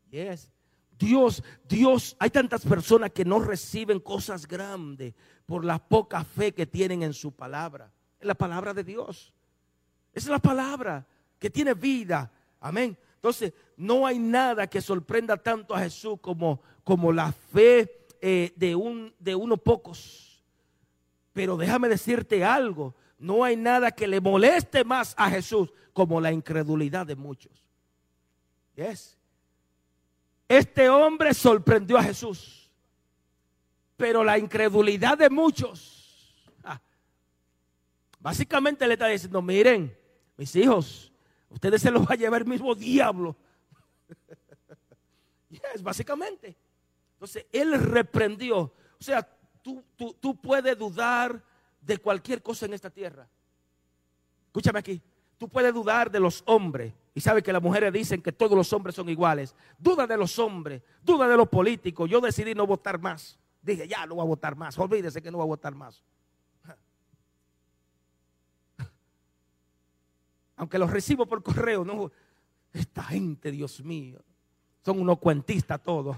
Yes. 0.09 0.51
Dios, 0.97 1.43
Dios, 1.67 2.15
hay 2.19 2.29
tantas 2.29 2.65
personas 2.65 3.11
que 3.11 3.25
no 3.25 3.39
reciben 3.39 3.99
cosas 3.99 4.47
grandes 4.47 5.13
por 5.45 5.65
la 5.65 5.79
poca 5.79 6.23
fe 6.23 6.53
que 6.53 6.65
tienen 6.65 7.03
en 7.03 7.13
su 7.13 7.31
palabra. 7.31 7.91
En 8.19 8.27
la 8.27 8.35
palabra 8.35 8.73
de 8.73 8.83
Dios. 8.83 9.33
Es 10.13 10.27
la 10.27 10.39
palabra 10.39 11.05
que 11.39 11.49
tiene 11.49 11.73
vida. 11.73 12.31
Amén. 12.59 12.97
Entonces, 13.15 13.53
no 13.75 14.05
hay 14.05 14.19
nada 14.19 14.67
que 14.67 14.81
sorprenda 14.81 15.37
tanto 15.37 15.73
a 15.73 15.79
Jesús 15.79 16.19
como, 16.21 16.61
como 16.83 17.11
la 17.11 17.31
fe 17.31 18.05
eh, 18.21 18.53
de, 18.55 18.75
un, 18.75 19.13
de 19.19 19.35
unos 19.35 19.59
pocos. 19.59 20.43
Pero 21.33 21.57
déjame 21.57 21.89
decirte 21.89 22.43
algo. 22.43 22.95
No 23.17 23.43
hay 23.43 23.55
nada 23.55 23.91
que 23.91 24.07
le 24.07 24.21
moleste 24.21 24.83
más 24.83 25.15
a 25.17 25.29
Jesús 25.29 25.71
como 25.93 26.21
la 26.21 26.31
incredulidad 26.31 27.05
de 27.05 27.15
muchos. 27.15 27.65
Yes. 28.75 29.17
Este 30.47 30.89
hombre 30.89 31.33
sorprendió 31.33 31.97
a 31.97 32.03
Jesús. 32.03 32.71
Pero 33.95 34.23
la 34.23 34.37
incredulidad 34.37 35.17
de 35.17 35.29
muchos, 35.29 36.43
ah, 36.63 36.81
básicamente 38.19 38.87
le 38.87 38.93
está 38.93 39.07
diciendo, 39.07 39.41
miren, 39.41 39.95
mis 40.35 40.55
hijos, 40.55 41.11
ustedes 41.49 41.81
se 41.81 41.91
los 41.91 42.03
va 42.03 42.13
a 42.13 42.17
llevar 42.17 42.41
el 42.41 42.47
mismo 42.47 42.73
diablo. 42.75 43.35
Es 45.73 45.83
básicamente. 45.83 46.57
Entonces, 47.13 47.45
él 47.51 47.79
reprendió. 47.79 48.57
O 48.59 48.73
sea, 48.99 49.21
tú, 49.61 49.83
tú, 49.95 50.13
tú 50.19 50.35
puedes 50.35 50.77
dudar 50.77 51.41
de 51.79 51.97
cualquier 51.97 52.41
cosa 52.41 52.65
en 52.65 52.73
esta 52.73 52.89
tierra. 52.89 53.27
Escúchame 54.47 54.79
aquí. 54.79 55.01
Tú 55.37 55.47
puedes 55.47 55.73
dudar 55.73 56.11
de 56.11 56.19
los 56.19 56.43
hombres. 56.45 56.93
Y 57.15 57.21
sabe 57.21 57.43
que 57.43 57.53
las 57.53 57.61
mujeres 57.61 57.93
dicen 57.93 58.21
que 58.21 58.31
todos 58.31 58.57
los 58.57 58.73
hombres 58.73 58.95
son 58.95 59.07
iguales. 59.07 59.55
Duda 59.77 60.07
de 60.07 60.17
los 60.17 60.39
hombres, 60.39 60.81
duda 61.03 61.27
de 61.27 61.37
los 61.37 61.47
políticos. 61.47 62.09
Yo 62.09 62.19
decidí 62.19 62.55
no 62.55 62.65
votar 62.65 62.99
más. 62.99 63.37
Dije, 63.61 63.87
ya 63.87 64.07
no 64.07 64.15
voy 64.15 64.23
a 64.23 64.27
votar 64.27 64.55
más. 64.55 64.77
Olvídese 64.79 65.21
que 65.21 65.29
no 65.29 65.37
voy 65.37 65.45
a 65.45 65.47
votar 65.47 65.75
más. 65.75 66.01
Aunque 70.55 70.79
los 70.79 70.89
recibo 70.89 71.27
por 71.27 71.43
correo, 71.43 71.85
no. 71.85 72.11
Esta 72.73 73.03
gente, 73.03 73.51
Dios 73.51 73.83
mío, 73.83 74.19
son 74.83 74.99
unos 74.99 75.19
cuentistas 75.19 75.83
todos. 75.83 76.17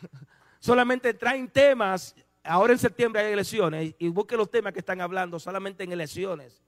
Solamente 0.58 1.12
traen 1.12 1.50
temas. 1.50 2.16
Ahora 2.42 2.72
en 2.72 2.78
septiembre 2.78 3.20
hay 3.20 3.34
elecciones 3.34 3.94
y 3.98 4.08
busque 4.08 4.38
los 4.38 4.50
temas 4.50 4.72
que 4.72 4.78
están 4.78 5.02
hablando 5.02 5.38
solamente 5.38 5.84
en 5.84 5.92
elecciones 5.92 6.62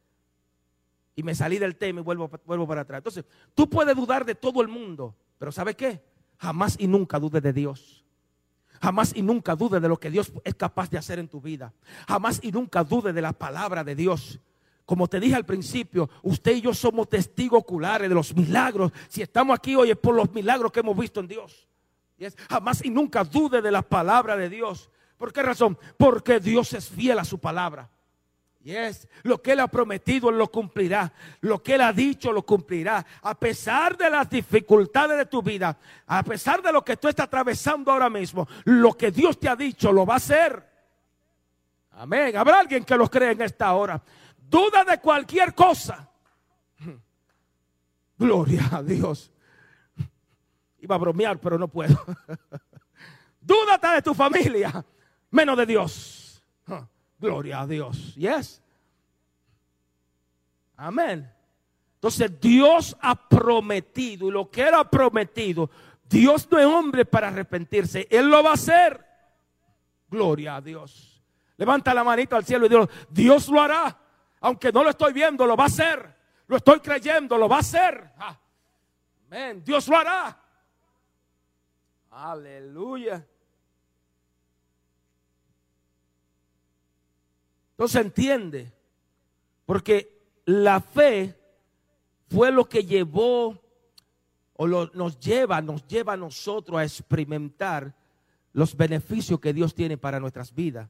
y 1.14 1.22
me 1.22 1.34
salí 1.34 1.58
del 1.58 1.76
tema 1.76 2.00
y 2.00 2.02
vuelvo, 2.02 2.30
vuelvo 2.46 2.66
para 2.66 2.82
atrás. 2.82 2.98
Entonces, 2.98 3.24
tú 3.54 3.68
puedes 3.68 3.94
dudar 3.94 4.24
de 4.24 4.34
todo 4.34 4.62
el 4.62 4.68
mundo, 4.68 5.14
pero 5.38 5.52
¿sabes 5.52 5.76
qué? 5.76 6.02
Jamás 6.38 6.76
y 6.78 6.86
nunca 6.86 7.18
dudes 7.18 7.42
de 7.42 7.52
Dios. 7.52 8.04
Jamás 8.80 9.12
y 9.14 9.22
nunca 9.22 9.54
dudes 9.54 9.80
de 9.80 9.88
lo 9.88 9.98
que 9.98 10.10
Dios 10.10 10.32
es 10.42 10.54
capaz 10.54 10.90
de 10.90 10.98
hacer 10.98 11.20
en 11.20 11.28
tu 11.28 11.40
vida. 11.40 11.72
Jamás 12.08 12.40
y 12.42 12.50
nunca 12.50 12.82
dudes 12.82 13.14
de 13.14 13.22
la 13.22 13.32
palabra 13.32 13.84
de 13.84 13.94
Dios. 13.94 14.40
Como 14.84 15.06
te 15.06 15.20
dije 15.20 15.36
al 15.36 15.46
principio, 15.46 16.10
usted 16.22 16.56
y 16.56 16.62
yo 16.62 16.74
somos 16.74 17.08
testigos 17.08 17.60
oculares 17.60 18.08
de 18.08 18.14
los 18.14 18.34
milagros. 18.34 18.90
Si 19.08 19.22
estamos 19.22 19.56
aquí 19.56 19.76
hoy 19.76 19.92
es 19.92 19.96
por 19.96 20.16
los 20.16 20.32
milagros 20.32 20.72
que 20.72 20.80
hemos 20.80 20.98
visto 20.98 21.20
en 21.20 21.28
Dios. 21.28 21.68
Jamás 22.50 22.84
y 22.84 22.90
nunca 22.90 23.22
dude 23.22 23.62
de 23.62 23.70
la 23.70 23.82
palabra 23.82 24.36
de 24.36 24.48
Dios. 24.48 24.90
¿Por 25.16 25.32
qué 25.32 25.42
razón? 25.42 25.78
Porque 25.96 26.40
Dios 26.40 26.72
es 26.72 26.88
fiel 26.88 27.20
a 27.20 27.24
su 27.24 27.38
palabra. 27.38 27.88
Yes. 28.62 29.08
Lo 29.24 29.42
que 29.42 29.52
Él 29.52 29.60
ha 29.60 29.66
prometido, 29.66 30.30
Él 30.30 30.38
lo 30.38 30.48
cumplirá. 30.50 31.12
Lo 31.40 31.62
que 31.62 31.74
Él 31.74 31.80
ha 31.80 31.92
dicho, 31.92 32.32
lo 32.32 32.42
cumplirá. 32.42 33.04
A 33.22 33.34
pesar 33.34 33.96
de 33.96 34.08
las 34.08 34.30
dificultades 34.30 35.18
de 35.18 35.26
tu 35.26 35.42
vida, 35.42 35.76
a 36.06 36.22
pesar 36.22 36.62
de 36.62 36.72
lo 36.72 36.84
que 36.84 36.96
tú 36.96 37.08
estás 37.08 37.26
atravesando 37.26 37.90
ahora 37.90 38.08
mismo, 38.08 38.46
lo 38.64 38.92
que 38.96 39.10
Dios 39.10 39.38
te 39.38 39.48
ha 39.48 39.56
dicho, 39.56 39.90
lo 39.90 40.06
va 40.06 40.14
a 40.14 40.18
hacer. 40.18 40.70
Amén. 41.92 42.36
Habrá 42.36 42.60
alguien 42.60 42.84
que 42.84 42.96
lo 42.96 43.10
cree 43.10 43.32
en 43.32 43.42
esta 43.42 43.72
hora. 43.74 44.00
Duda 44.38 44.84
de 44.84 44.98
cualquier 44.98 45.54
cosa. 45.54 46.08
Gloria 48.18 48.68
a 48.70 48.82
Dios. 48.82 49.32
Iba 50.78 50.94
a 50.94 50.98
bromear, 50.98 51.38
pero 51.38 51.58
no 51.58 51.66
puedo. 51.66 51.96
Dúdate 53.40 53.88
de 53.88 54.02
tu 54.02 54.14
familia, 54.14 54.84
menos 55.30 55.56
de 55.56 55.66
Dios. 55.66 56.21
Gloria 57.22 57.60
a 57.60 57.66
Dios. 57.68 58.16
Yes. 58.16 58.60
Amén. 60.76 61.32
Entonces 61.94 62.40
Dios 62.40 62.96
ha 63.00 63.14
prometido 63.14 64.26
y 64.26 64.32
lo 64.32 64.50
que 64.50 64.62
Él 64.62 64.74
prometido, 64.90 65.70
Dios 66.10 66.48
no 66.50 66.58
es 66.58 66.66
hombre 66.66 67.04
para 67.04 67.28
arrepentirse. 67.28 68.08
Él 68.10 68.28
lo 68.28 68.42
va 68.42 68.50
a 68.50 68.54
hacer. 68.54 69.06
Gloria 70.08 70.56
a 70.56 70.60
Dios. 70.60 71.22
Levanta 71.58 71.94
la 71.94 72.02
manito 72.02 72.34
al 72.34 72.44
cielo 72.44 72.66
y 72.66 72.68
Dios, 72.68 72.88
Dios 73.08 73.48
lo 73.48 73.60
hará. 73.60 73.96
Aunque 74.40 74.72
no 74.72 74.82
lo 74.82 74.90
estoy 74.90 75.12
viendo, 75.12 75.46
lo 75.46 75.56
va 75.56 75.64
a 75.64 75.68
hacer. 75.68 76.16
Lo 76.48 76.56
estoy 76.56 76.80
creyendo, 76.80 77.38
lo 77.38 77.48
va 77.48 77.58
a 77.58 77.60
hacer. 77.60 78.10
Amén. 79.28 79.62
Dios 79.64 79.86
lo 79.86 79.96
hará. 79.96 80.36
Aleluya. 82.10 83.24
Se 87.88 88.00
entiende, 88.00 88.72
porque 89.66 90.22
la 90.44 90.80
fe 90.80 91.38
fue 92.28 92.50
lo 92.50 92.68
que 92.68 92.84
llevó 92.84 93.60
o 94.54 94.66
nos 94.66 95.18
lleva, 95.18 95.60
nos 95.60 95.86
lleva 95.86 96.12
a 96.12 96.16
nosotros 96.16 96.78
a 96.78 96.84
experimentar 96.84 97.94
los 98.52 98.76
beneficios 98.76 99.40
que 99.40 99.52
Dios 99.52 99.74
tiene 99.74 99.96
para 99.96 100.20
nuestras 100.20 100.54
vidas. 100.54 100.88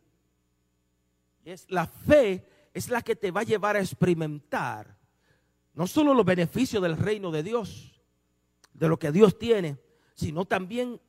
Es, 1.44 1.66
la 1.70 1.86
fe 1.86 2.46
es 2.74 2.88
la 2.88 3.02
que 3.02 3.16
te 3.16 3.30
va 3.30 3.40
a 3.40 3.44
llevar 3.44 3.76
a 3.76 3.80
experimentar 3.80 4.96
no 5.74 5.86
solo 5.86 6.12
los 6.14 6.26
beneficios 6.26 6.82
del 6.82 6.96
reino 6.96 7.30
de 7.30 7.42
Dios, 7.42 7.92
de 8.74 8.88
lo 8.88 8.98
que 8.98 9.10
Dios 9.10 9.38
tiene, 9.38 9.78
sino 10.14 10.44
también 10.44 11.00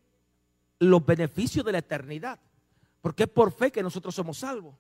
los 0.80 1.06
beneficios 1.06 1.66
de 1.66 1.74
la 1.74 1.80
eternidad. 1.80 2.40
Porque 3.02 3.24
es 3.24 3.30
por 3.30 3.52
fe 3.52 3.72
que 3.72 3.84
nosotros 3.84 4.16
somos 4.16 4.38
salvos. 4.38 4.76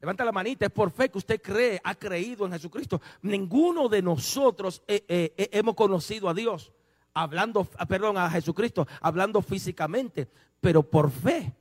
Levanta 0.00 0.24
la 0.24 0.32
manita, 0.32 0.66
es 0.66 0.72
por 0.72 0.90
fe 0.90 1.08
que 1.08 1.18
usted 1.18 1.42
cree, 1.42 1.80
ha 1.82 1.94
creído 1.94 2.46
en 2.46 2.52
Jesucristo. 2.52 3.00
Ninguno 3.22 3.88
de 3.88 4.00
nosotros 4.00 4.82
eh, 4.86 5.04
eh, 5.08 5.34
eh, 5.36 5.48
hemos 5.52 5.74
conocido 5.74 6.28
a 6.28 6.34
Dios, 6.34 6.72
hablando, 7.14 7.64
perdón, 7.64 8.16
a 8.16 8.30
Jesucristo, 8.30 8.86
hablando 9.00 9.42
físicamente, 9.42 10.28
pero 10.60 10.84
por 10.84 11.10
fe 11.10 11.52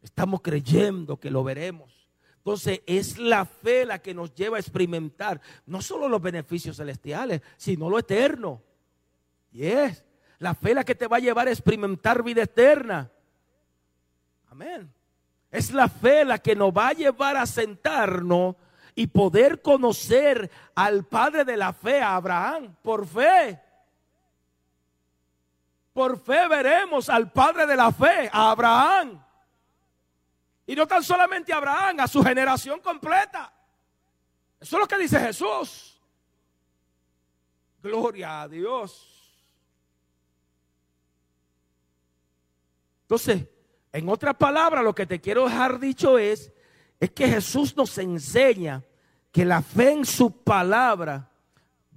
estamos 0.00 0.40
creyendo 0.42 1.18
que 1.18 1.30
lo 1.30 1.42
veremos. 1.42 2.06
Entonces 2.36 2.82
es 2.86 3.18
la 3.18 3.44
fe 3.44 3.84
la 3.84 4.00
que 4.00 4.14
nos 4.14 4.32
lleva 4.32 4.58
a 4.58 4.60
experimentar 4.60 5.40
no 5.66 5.82
solo 5.82 6.08
los 6.08 6.22
beneficios 6.22 6.76
celestiales, 6.76 7.42
sino 7.56 7.90
lo 7.90 7.98
eterno. 7.98 8.62
Y 9.50 9.66
es 9.66 10.04
la 10.38 10.54
fe 10.54 10.72
la 10.72 10.84
que 10.84 10.94
te 10.94 11.08
va 11.08 11.16
a 11.16 11.20
llevar 11.20 11.48
a 11.48 11.50
experimentar 11.50 12.22
vida 12.22 12.42
eterna. 12.42 13.10
Amén. 14.48 14.88
Es 15.56 15.72
la 15.72 15.88
fe 15.88 16.22
la 16.22 16.38
que 16.38 16.54
nos 16.54 16.70
va 16.70 16.88
a 16.88 16.92
llevar 16.92 17.34
a 17.34 17.46
sentarnos 17.46 18.56
y 18.94 19.06
poder 19.06 19.62
conocer 19.62 20.50
al 20.74 21.06
Padre 21.06 21.46
de 21.46 21.56
la 21.56 21.72
fe, 21.72 22.02
a 22.02 22.16
Abraham, 22.16 22.76
por 22.82 23.06
fe. 23.06 23.58
Por 25.94 26.22
fe 26.22 26.46
veremos 26.46 27.08
al 27.08 27.32
Padre 27.32 27.64
de 27.64 27.74
la 27.74 27.90
fe, 27.90 28.28
a 28.30 28.50
Abraham. 28.50 29.24
Y 30.66 30.76
no 30.76 30.86
tan 30.86 31.02
solamente 31.02 31.54
a 31.54 31.56
Abraham, 31.56 32.00
a 32.00 32.06
su 32.06 32.22
generación 32.22 32.80
completa. 32.80 33.50
Eso 34.60 34.76
es 34.76 34.80
lo 34.80 34.86
que 34.86 34.98
dice 34.98 35.18
Jesús. 35.18 35.98
Gloria 37.82 38.42
a 38.42 38.48
Dios. 38.48 39.34
Entonces, 43.04 43.55
en 43.92 44.08
otras 44.08 44.34
palabras, 44.36 44.84
lo 44.84 44.94
que 44.94 45.06
te 45.06 45.20
quiero 45.20 45.44
dejar 45.44 45.80
dicho 45.80 46.18
es, 46.18 46.52
es 47.00 47.10
que 47.10 47.28
Jesús 47.28 47.76
nos 47.76 47.96
enseña 47.98 48.82
que 49.32 49.44
la 49.44 49.62
fe 49.62 49.92
en 49.92 50.04
su 50.04 50.42
palabra 50.42 51.30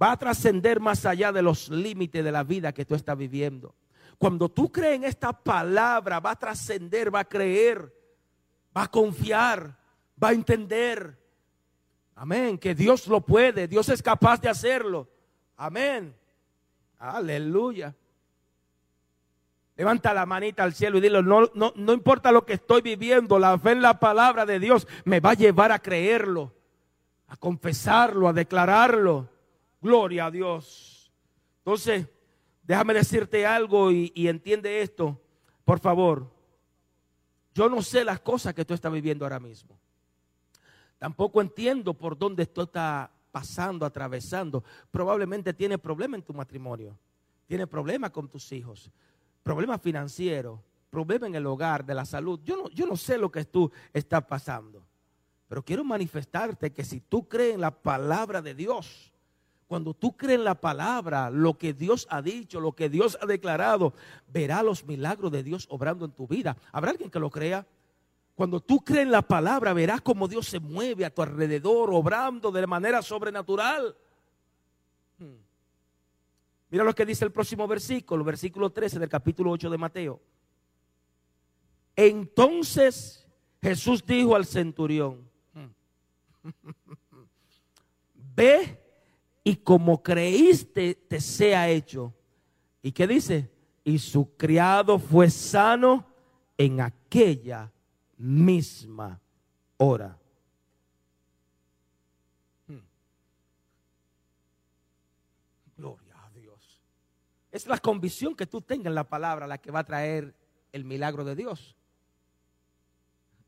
va 0.00 0.12
a 0.12 0.16
trascender 0.16 0.80
más 0.80 1.04
allá 1.04 1.32
de 1.32 1.42
los 1.42 1.68
límites 1.68 2.24
de 2.24 2.32
la 2.32 2.42
vida 2.42 2.72
que 2.72 2.84
tú 2.84 2.94
estás 2.94 3.16
viviendo. 3.16 3.74
Cuando 4.18 4.48
tú 4.48 4.70
crees 4.70 4.96
en 4.96 5.04
esta 5.04 5.32
palabra, 5.32 6.20
va 6.20 6.32
a 6.32 6.38
trascender, 6.38 7.14
va 7.14 7.20
a 7.20 7.28
creer, 7.28 7.94
va 8.76 8.84
a 8.84 8.90
confiar, 8.90 9.78
va 10.22 10.28
a 10.28 10.32
entender. 10.32 11.18
Amén, 12.14 12.58
que 12.58 12.74
Dios 12.74 13.06
lo 13.06 13.22
puede, 13.22 13.66
Dios 13.66 13.88
es 13.88 14.02
capaz 14.02 14.40
de 14.40 14.48
hacerlo. 14.48 15.08
Amén. 15.56 16.14
Aleluya. 16.98 17.94
Levanta 19.80 20.12
la 20.12 20.26
manita 20.26 20.62
al 20.62 20.74
cielo 20.74 20.98
y 20.98 21.00
dile, 21.00 21.22
no, 21.22 21.50
no, 21.54 21.72
no 21.74 21.92
importa 21.94 22.30
lo 22.30 22.44
que 22.44 22.52
estoy 22.52 22.82
viviendo, 22.82 23.38
la 23.38 23.58
fe 23.58 23.70
en 23.70 23.80
la 23.80 23.98
palabra 23.98 24.44
de 24.44 24.60
Dios 24.60 24.86
me 25.06 25.20
va 25.20 25.30
a 25.30 25.34
llevar 25.34 25.72
a 25.72 25.78
creerlo, 25.78 26.52
a 27.28 27.36
confesarlo, 27.38 28.28
a 28.28 28.34
declararlo. 28.34 29.30
Gloria 29.80 30.26
a 30.26 30.30
Dios. 30.30 31.10
Entonces, 31.60 32.06
déjame 32.62 32.92
decirte 32.92 33.46
algo 33.46 33.90
y, 33.90 34.12
entiende 34.28 34.82
esto, 34.82 35.18
por 35.64 35.80
favor. 35.80 36.30
Yo 37.54 37.70
no 37.70 37.80
sé 37.80 38.04
las 38.04 38.20
cosas 38.20 38.52
que 38.52 38.66
tú 38.66 38.74
estás 38.74 38.92
viviendo 38.92 39.24
ahora 39.24 39.40
mismo. 39.40 39.78
Tampoco 40.98 41.40
entiendo 41.40 41.94
por 41.94 42.18
dónde 42.18 42.44
tú 42.44 42.60
estás 42.60 43.08
pasando, 43.32 43.86
atravesando. 43.86 44.62
Probablemente 44.90 45.54
tiene 45.54 45.78
problemas 45.78 46.18
en 46.18 46.26
tu 46.26 46.34
matrimonio. 46.34 46.98
Tiene 47.46 47.66
problemas 47.66 48.10
con 48.10 48.28
tus 48.28 48.52
hijos 48.52 48.92
problemas 49.42 49.80
financieros, 49.80 50.60
problemas 50.90 51.28
en 51.28 51.36
el 51.36 51.46
hogar, 51.46 51.84
de 51.84 51.94
la 51.94 52.04
salud. 52.04 52.40
Yo 52.44 52.56
no, 52.56 52.68
yo 52.70 52.86
no 52.86 52.96
sé 52.96 53.18
lo 53.18 53.30
que 53.30 53.44
tú 53.44 53.70
estás 53.92 54.24
pasando. 54.24 54.84
Pero 55.48 55.64
quiero 55.64 55.84
manifestarte 55.84 56.72
que 56.72 56.84
si 56.84 57.00
tú 57.00 57.28
crees 57.28 57.54
en 57.54 57.60
la 57.60 57.72
palabra 57.72 58.40
de 58.40 58.54
Dios, 58.54 59.12
cuando 59.66 59.94
tú 59.94 60.16
crees 60.16 60.38
en 60.38 60.44
la 60.44 60.56
palabra, 60.56 61.30
lo 61.30 61.56
que 61.56 61.72
Dios 61.72 62.06
ha 62.10 62.22
dicho, 62.22 62.60
lo 62.60 62.72
que 62.72 62.88
Dios 62.88 63.16
ha 63.20 63.26
declarado, 63.26 63.94
verá 64.26 64.62
los 64.62 64.84
milagros 64.84 65.30
de 65.30 65.44
Dios 65.44 65.66
obrando 65.70 66.04
en 66.04 66.10
tu 66.10 66.26
vida. 66.26 66.56
¿Habrá 66.72 66.90
alguien 66.90 67.10
que 67.10 67.20
lo 67.20 67.30
crea? 67.30 67.66
Cuando 68.34 68.60
tú 68.60 68.80
crees 68.80 69.02
en 69.02 69.12
la 69.12 69.22
palabra, 69.22 69.72
verás 69.72 70.00
cómo 70.00 70.26
Dios 70.26 70.48
se 70.48 70.58
mueve 70.58 71.04
a 71.04 71.14
tu 71.14 71.22
alrededor, 71.22 71.90
obrando 71.92 72.50
de 72.50 72.66
manera 72.66 73.00
sobrenatural. 73.00 73.96
Hmm. 75.18 75.36
Mira 76.70 76.84
lo 76.84 76.94
que 76.94 77.04
dice 77.04 77.24
el 77.24 77.32
próximo 77.32 77.66
versículo, 77.66 78.24
versículo 78.24 78.70
13 78.70 79.00
del 79.00 79.08
capítulo 79.08 79.50
8 79.50 79.70
de 79.70 79.78
Mateo. 79.78 80.20
Entonces 81.96 83.26
Jesús 83.60 84.04
dijo 84.06 84.36
al 84.36 84.46
centurión, 84.46 85.28
ve 88.14 88.80
y 89.42 89.56
como 89.56 90.02
creíste 90.02 90.94
te 90.94 91.20
sea 91.20 91.68
hecho. 91.68 92.14
¿Y 92.82 92.92
qué 92.92 93.06
dice? 93.06 93.50
Y 93.82 93.98
su 93.98 94.36
criado 94.36 94.98
fue 94.98 95.28
sano 95.28 96.06
en 96.56 96.80
aquella 96.80 97.72
misma 98.16 99.20
hora. 99.76 100.18
Es 107.50 107.66
la 107.66 107.78
convicción 107.78 108.34
que 108.34 108.46
tú 108.46 108.60
tengas 108.60 108.86
en 108.86 108.94
la 108.94 109.08
palabra 109.08 109.46
la 109.46 109.58
que 109.58 109.70
va 109.70 109.80
a 109.80 109.84
traer 109.84 110.34
el 110.72 110.84
milagro 110.84 111.24
de 111.24 111.34
Dios. 111.34 111.76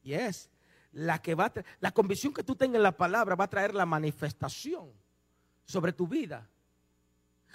Y 0.03 0.14
es 0.14 0.50
la 0.92 1.20
que 1.22 1.34
va 1.34 1.46
a 1.46 1.53
la 1.80 1.92
convicción 1.92 2.34
que 2.34 2.42
tú 2.42 2.55
tengas 2.55 2.76
en 2.76 2.82
la 2.82 2.96
palabra 2.96 3.34
va 3.34 3.44
a 3.44 3.50
traer 3.50 3.74
la 3.74 3.86
manifestación 3.86 4.92
sobre 5.64 5.92
tu 5.92 6.07
vida. 6.07 6.48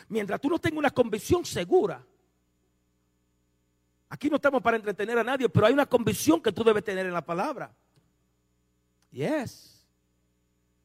Mientras 0.08 0.40
tú 0.40 0.50
no 0.50 0.60
tengas 0.60 0.80
una 0.80 0.92
convicción 0.92 1.46
segura. 1.46 2.04
Aquí 4.10 4.30
no 4.30 4.38
estamos 4.38 4.62
para 4.62 4.78
entretener 4.78 5.18
a 5.18 5.24
nadie, 5.24 5.50
pero 5.50 5.66
hay 5.66 5.74
una 5.74 5.86
convicción 5.86 6.42
que 6.42 6.52
tú 6.52 6.64
debes 6.64 6.84
tener 6.84 7.06
en 7.06 7.14
la 7.14 7.26
palabra. 7.26 7.76
Yes. 9.12 9.77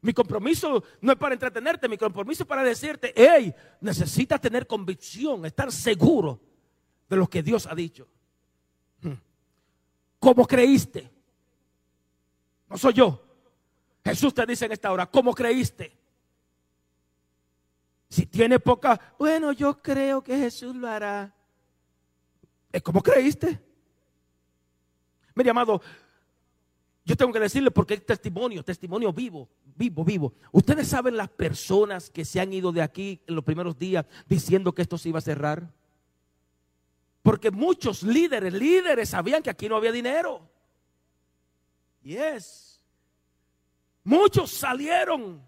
Mi 0.03 0.13
compromiso 0.13 0.83
no 1.01 1.13
es 1.13 1.19
para 1.19 1.35
entretenerte, 1.35 1.89
mi 1.89 1.97
compromiso 1.97 2.43
es 2.43 2.49
para 2.49 2.65
decirte, 2.65 3.13
hey, 3.15 3.55
necesitas 3.81 4.41
tener 4.41 4.67
convicción, 4.67 5.47
estar 5.47 5.71
seguro 5.71 6.41
de 7.09 7.17
lo 7.17 7.29
que 7.29 7.41
Dios 7.41 7.67
ha 7.67 7.75
dicho. 7.75 8.09
Hmm. 9.01 9.15
¿Cómo 10.19 10.45
creíste? 10.45 11.09
No 12.69 12.77
soy 12.77 12.95
yo. 12.95 13.23
Jesús 14.05 14.35
te 14.35 14.45
dice 14.45 14.67
en 14.67 14.73
esta 14.73 14.91
hora, 14.91 15.07
¿cómo 15.07 15.33
creíste? 15.33 15.97
Si 18.09 18.27
tiene 18.27 18.59
poca, 18.59 19.15
bueno, 19.17 19.53
yo 19.53 19.81
creo 19.81 20.21
que 20.21 20.37
Jesús 20.37 20.75
lo 20.75 20.89
hará. 20.89 21.33
¿Es 22.73 22.83
como 22.83 23.01
creíste? 23.01 23.63
Mire, 25.37 25.51
amado, 25.51 25.81
yo 27.05 27.17
tengo 27.17 27.33
que 27.33 27.41
decirle 27.41 27.71
porque 27.71 27.95
es 27.95 28.05
testimonio, 28.05 28.65
testimonio 28.65 29.13
vivo, 29.13 29.49
vivo, 29.77 30.05
vivo. 30.05 30.35
Ustedes 30.51 30.89
saben 30.89 31.17
las 31.17 31.29
personas 31.29 32.11
que 32.11 32.25
se 32.25 32.41
han 32.41 32.53
ido 32.53 32.73
de 32.73 32.83
aquí 32.83 33.21
en 33.27 33.35
los 33.35 33.45
primeros 33.45 33.79
días 33.79 34.07
diciendo 34.27 34.73
que 34.73 34.83
esto 34.83 34.99
se 34.99 35.09
iba 35.09 35.19
a 35.19 35.23
cerrar. 35.23 35.73
Porque 37.23 37.51
muchos 37.51 38.03
líderes, 38.03 38.53
líderes 38.53 39.11
sabían 39.11 39.43
que 39.43 39.51
aquí 39.51 39.69
no 39.69 39.77
había 39.77 39.93
dinero. 39.93 40.49
Yes. 42.03 42.81
Muchos 44.05 44.51
salieron. 44.51 45.41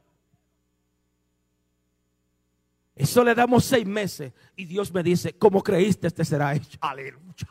Eso 2.95 3.25
le 3.25 3.35
damos 3.35 3.65
seis 3.65 3.85
meses 3.85 4.33
y 4.55 4.65
Dios 4.67 4.93
me 4.93 5.03
dice, 5.03 5.33
como 5.37 5.63
creíste, 5.63 6.07
este 6.07 6.25
será 6.25 6.55
hecho. 6.55 6.79
Aleluya. 6.81 7.49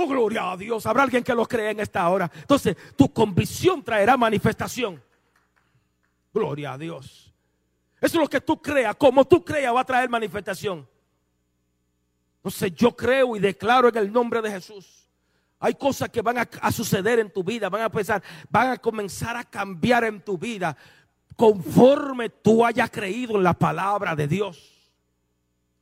Oh, 0.00 0.06
gloria 0.06 0.52
a 0.52 0.56
Dios. 0.56 0.86
Habrá 0.86 1.02
alguien 1.02 1.24
que 1.24 1.34
lo 1.34 1.44
cree 1.44 1.70
en 1.70 1.80
esta 1.80 2.08
hora. 2.08 2.30
Entonces, 2.32 2.76
tu 2.94 3.12
convicción 3.12 3.82
traerá 3.82 4.16
manifestación. 4.16 5.02
Gloria 6.32 6.74
a 6.74 6.78
Dios. 6.78 7.34
Eso 8.00 8.16
es 8.16 8.22
lo 8.22 8.28
que 8.28 8.40
tú 8.40 8.62
creas. 8.62 8.94
Como 8.94 9.24
tú 9.24 9.44
creas, 9.44 9.74
va 9.74 9.80
a 9.80 9.84
traer 9.84 10.08
manifestación. 10.08 10.88
Entonces, 12.36 12.72
yo 12.76 12.94
creo 12.94 13.34
y 13.34 13.40
declaro 13.40 13.88
en 13.88 13.96
el 13.96 14.12
nombre 14.12 14.40
de 14.40 14.52
Jesús. 14.52 15.10
Hay 15.58 15.74
cosas 15.74 16.10
que 16.10 16.22
van 16.22 16.38
a, 16.38 16.48
a 16.60 16.70
suceder 16.70 17.18
en 17.18 17.32
tu 17.32 17.42
vida, 17.42 17.68
van 17.68 17.82
a 17.82 17.90
pensar, 17.90 18.22
van 18.48 18.70
a 18.70 18.76
comenzar 18.76 19.36
a 19.36 19.42
cambiar 19.42 20.04
en 20.04 20.20
tu 20.20 20.38
vida 20.38 20.76
conforme 21.34 22.28
tú 22.28 22.64
hayas 22.64 22.88
creído 22.88 23.34
en 23.34 23.42
la 23.42 23.54
palabra 23.54 24.14
de 24.14 24.28
Dios. 24.28 24.92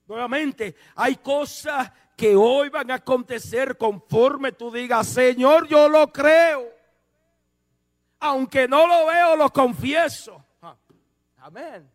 Nuevamente, 0.07 0.75
hay 0.95 1.17
cosas 1.17 1.93
que 2.17 2.35
hoy 2.35 2.71
van 2.71 2.91
a 2.91 2.95
acontecer 2.95 3.77
conforme 3.77 4.51
tú 4.53 4.71
digas, 4.71 5.07
Señor, 5.07 5.69
yo 5.69 5.89
lo 5.89 6.11
creo. 6.11 6.67
Aunque 8.19 8.67
no 8.67 8.87
lo 8.87 9.07
veo, 9.07 9.37
lo 9.37 9.51
confieso. 9.51 10.43
Ah, 10.63 10.75
amén. 11.37 11.89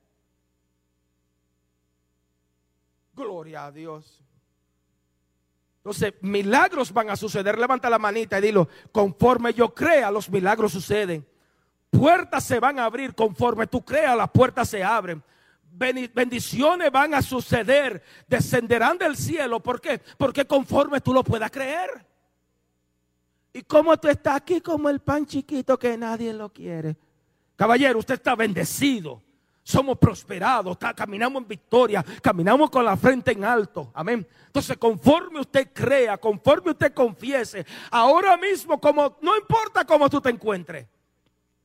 Gloria 3.13 3.65
a 3.65 3.72
Dios. 3.72 4.22
Entonces, 5.78 6.13
milagros 6.22 6.93
van 6.93 7.09
a 7.09 7.15
suceder. 7.15 7.57
Levanta 7.57 7.89
la 7.89 7.97
manita 7.97 8.38
y 8.38 8.41
dilo, 8.43 8.69
conforme 8.91 9.51
yo 9.51 9.74
crea, 9.74 10.11
los 10.11 10.30
milagros 10.30 10.72
suceden. 10.72 11.28
Puertas 11.89 12.43
se 12.43 12.59
van 12.59 12.78
a 12.78 12.86
abrir 12.86 13.15
conforme 13.15 13.65
tú 13.65 13.84
creas, 13.84 14.15
las 14.15 14.30
puertas 14.30 14.69
se 14.69 14.84
abren 14.84 15.24
bendiciones 15.72 16.91
van 16.91 17.13
a 17.13 17.22
suceder, 17.22 18.03
descenderán 18.28 18.97
del 18.97 19.15
cielo. 19.15 19.59
¿Por 19.59 19.82
qué? 19.82 19.99
Porque 20.17 20.45
conforme 20.45 21.01
tú 21.01 21.13
lo 21.13 21.24
puedas 21.24 21.49
creer. 21.51 22.05
Y 23.53 23.63
como 23.63 23.97
tú 23.97 24.07
estás 24.07 24.38
aquí 24.38 24.61
como 24.61 24.89
el 24.89 24.99
pan 24.99 25.26
chiquito 25.26 25.78
que 25.78 25.97
nadie 25.97 26.34
lo 26.34 26.49
quiere. 26.49 26.95
Caballero, 27.55 27.99
usted 27.99 28.15
está 28.15 28.36
bendecido. 28.36 29.22
Somos 29.63 29.97
prosperados, 29.99 30.78
caminamos 30.95 31.43
en 31.43 31.47
victoria, 31.47 32.03
caminamos 32.22 32.69
con 32.72 32.84
la 32.84 32.97
frente 32.97 33.32
en 33.32 33.45
alto. 33.45 33.91
Amén. 33.93 34.28
Entonces, 34.47 34.76
conforme 34.78 35.39
usted 35.39 35.69
crea, 35.72 36.17
conforme 36.17 36.72
usted 36.72 36.93
confiese, 36.93 37.65
ahora 37.91 38.36
mismo, 38.38 38.82
como 38.82 39.17
no 39.22 39.38
importa 39.38 39.86
cómo 39.86 40.09
tú 40.09 40.19
te 40.19 40.30
encuentres, 40.30 40.88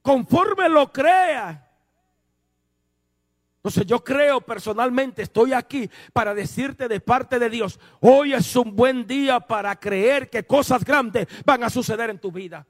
conforme 0.03 0.69
lo 0.69 0.93
crea, 0.93 1.66
entonces 3.67 3.85
yo 3.85 4.05
creo 4.05 4.41
personalmente, 4.41 5.23
estoy 5.23 5.53
aquí 5.53 5.91
para 6.13 6.37
decirte 6.37 6.87
de 6.87 7.01
parte 7.01 7.41
de 7.41 7.51
Dios, 7.51 7.81
hoy 7.99 8.33
es 8.33 8.55
un 8.55 8.77
buen 8.77 9.09
día 9.09 9.41
para 9.41 9.75
creer 9.75 10.31
que 10.31 10.45
cosas 10.45 10.85
grandes 10.85 11.27
van 11.45 11.65
a 11.65 11.69
suceder 11.69 12.11
en 12.11 12.21
tu 12.21 12.31
vida. 12.31 12.65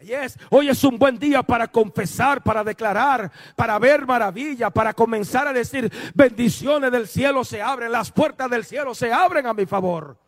Yes. 0.00 0.36
Hoy 0.50 0.70
es 0.70 0.82
un 0.82 0.98
buen 0.98 1.20
día 1.20 1.44
para 1.44 1.68
confesar, 1.68 2.42
para 2.42 2.64
declarar, 2.64 3.30
para 3.54 3.78
ver 3.78 4.08
maravilla, 4.08 4.70
para 4.70 4.92
comenzar 4.92 5.46
a 5.46 5.52
decir 5.52 5.88
bendiciones 6.16 6.90
del 6.90 7.06
cielo 7.06 7.44
se 7.44 7.62
abren, 7.62 7.92
las 7.92 8.10
puertas 8.10 8.50
del 8.50 8.64
cielo 8.64 8.92
se 8.92 9.12
abren 9.12 9.46
a 9.46 9.54
mi 9.54 9.66
favor. 9.66 10.18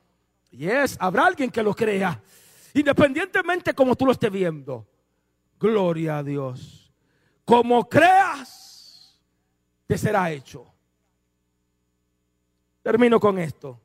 Yes, 0.52 0.96
habrá 1.00 1.26
alguien 1.26 1.50
que 1.50 1.64
lo 1.64 1.74
crea, 1.74 2.22
independientemente 2.74 3.74
como 3.74 3.96
tú 3.96 4.07
lo 4.07 4.12
estés 4.12 4.30
viendo. 4.30 4.86
Gloria 5.59 6.18
a 6.18 6.22
Dios. 6.22 6.92
Como 7.44 7.88
creas 7.88 8.55
te 9.87 9.97
será 9.97 10.30
hecho. 10.30 10.66
Termino 12.82 13.18
con 13.18 13.39
esto. 13.39 13.80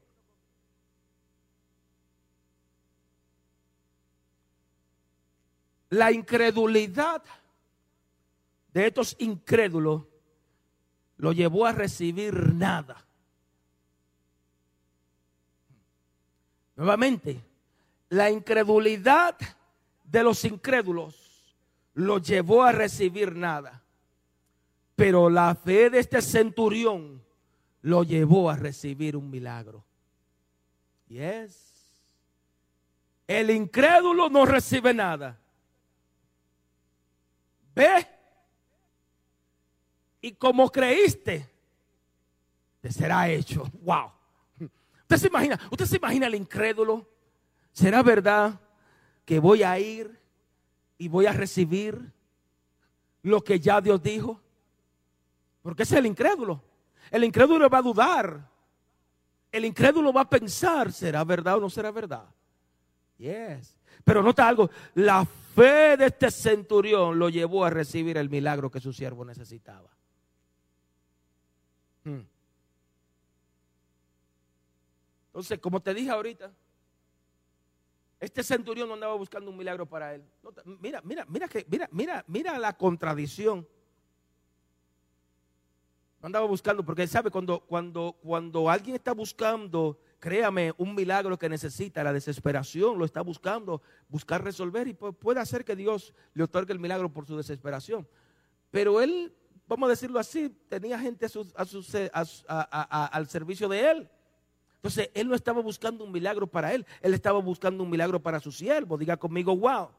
La 5.89 6.11
incredulidad 6.11 7.21
de 8.73 8.87
estos 8.87 9.15
incrédulos 9.19 10.03
lo 11.17 11.33
llevó 11.33 11.65
a 11.65 11.71
recibir 11.71 12.53
nada. 12.53 13.05
Nuevamente, 16.75 17.43
la 18.09 18.31
incredulidad 18.31 19.37
de 20.03 20.23
los 20.23 20.43
incrédulos 20.45 21.55
lo 21.93 22.17
llevó 22.17 22.63
a 22.63 22.71
recibir 22.71 23.35
nada. 23.35 23.80
Pero 25.01 25.31
la 25.31 25.55
fe 25.55 25.89
de 25.89 25.97
este 25.97 26.21
centurión 26.21 27.23
lo 27.81 28.03
llevó 28.03 28.51
a 28.51 28.55
recibir 28.55 29.17
un 29.17 29.31
milagro. 29.31 29.83
Yes. 31.07 31.89
El 33.25 33.49
incrédulo 33.49 34.29
no 34.29 34.45
recibe 34.45 34.93
nada. 34.93 35.39
Ve. 37.73 38.07
Y 40.21 40.33
como 40.33 40.69
creíste, 40.69 41.49
te 42.79 42.91
será 42.91 43.27
hecho. 43.27 43.63
Wow. 43.81 44.11
Usted 45.01 45.17
se 45.17 45.27
imagina, 45.29 45.59
usted 45.71 45.85
se 45.87 45.97
imagina 45.97 46.27
el 46.27 46.35
incrédulo. 46.35 47.09
¿Será 47.71 48.03
verdad 48.03 48.61
que 49.25 49.39
voy 49.39 49.63
a 49.63 49.79
ir 49.79 50.21
y 50.99 51.07
voy 51.07 51.25
a 51.25 51.33
recibir 51.33 52.13
lo 53.23 53.43
que 53.43 53.59
ya 53.59 53.81
Dios 53.81 54.03
dijo? 54.03 54.39
Porque 55.61 55.83
es 55.83 55.91
el 55.91 56.05
incrédulo. 56.05 56.63
El 57.09 57.23
incrédulo 57.23 57.69
va 57.69 57.79
a 57.79 57.81
dudar. 57.81 58.49
El 59.51 59.65
incrédulo 59.65 60.13
va 60.13 60.21
a 60.21 60.29
pensar, 60.29 60.91
¿será 60.91 61.23
verdad 61.23 61.57
o 61.57 61.61
no 61.61 61.69
será 61.69 61.91
verdad? 61.91 62.25
Yes. 63.17 63.77
Pero 64.03 64.23
nota 64.23 64.47
algo, 64.47 64.69
la 64.95 65.25
fe 65.25 65.97
de 65.97 66.05
este 66.07 66.31
centurión 66.31 67.19
lo 67.19 67.29
llevó 67.29 67.65
a 67.65 67.69
recibir 67.69 68.17
el 68.17 68.29
milagro 68.29 68.71
que 68.71 68.79
su 68.79 68.93
siervo 68.93 69.25
necesitaba. 69.25 69.89
Hmm. 72.03 72.21
Entonces, 75.27 75.59
como 75.59 75.81
te 75.81 75.93
dije 75.93 76.09
ahorita, 76.09 76.51
este 78.19 78.43
centurión 78.43 78.87
no 78.87 78.93
andaba 78.95 79.15
buscando 79.15 79.51
un 79.51 79.57
milagro 79.57 79.85
para 79.85 80.15
él. 80.15 80.23
Mira, 80.79 81.01
mira, 81.03 81.25
mira 81.27 81.47
que, 81.47 81.65
mira, 81.69 81.89
mira, 81.91 82.23
mira 82.27 82.59
la 82.59 82.77
contradicción 82.77 83.67
andaba 86.21 86.45
buscando, 86.45 86.83
porque 86.85 87.07
sabe, 87.07 87.31
cuando, 87.31 87.59
cuando, 87.61 88.15
cuando 88.21 88.69
alguien 88.69 88.95
está 88.95 89.13
buscando, 89.13 89.99
créame, 90.19 90.73
un 90.77 90.93
milagro 90.93 91.37
que 91.37 91.49
necesita, 91.49 92.03
la 92.03 92.13
desesperación, 92.13 92.97
lo 92.97 93.05
está 93.05 93.21
buscando, 93.21 93.81
buscar 94.07 94.43
resolver 94.43 94.87
y 94.87 94.93
puede 94.93 95.39
hacer 95.39 95.65
que 95.65 95.75
Dios 95.75 96.13
le 96.33 96.43
otorgue 96.43 96.73
el 96.73 96.79
milagro 96.79 97.11
por 97.11 97.25
su 97.25 97.35
desesperación. 97.35 98.07
Pero 98.69 99.01
él, 99.01 99.33
vamos 99.67 99.87
a 99.87 99.91
decirlo 99.91 100.19
así, 100.19 100.49
tenía 100.69 100.99
gente 100.99 101.27
al 102.47 103.27
servicio 103.27 103.67
de 103.67 103.91
él. 103.91 104.09
Entonces, 104.75 105.09
él 105.13 105.27
no 105.27 105.35
estaba 105.35 105.61
buscando 105.61 106.03
un 106.03 106.11
milagro 106.11 106.47
para 106.47 106.73
él, 106.73 106.85
él 107.01 107.13
estaba 107.13 107.39
buscando 107.39 107.83
un 107.83 107.89
milagro 107.89 108.19
para 108.19 108.39
su 108.39 108.51
siervo. 108.51 108.97
Diga 108.97 109.17
conmigo, 109.17 109.55
wow. 109.55 109.89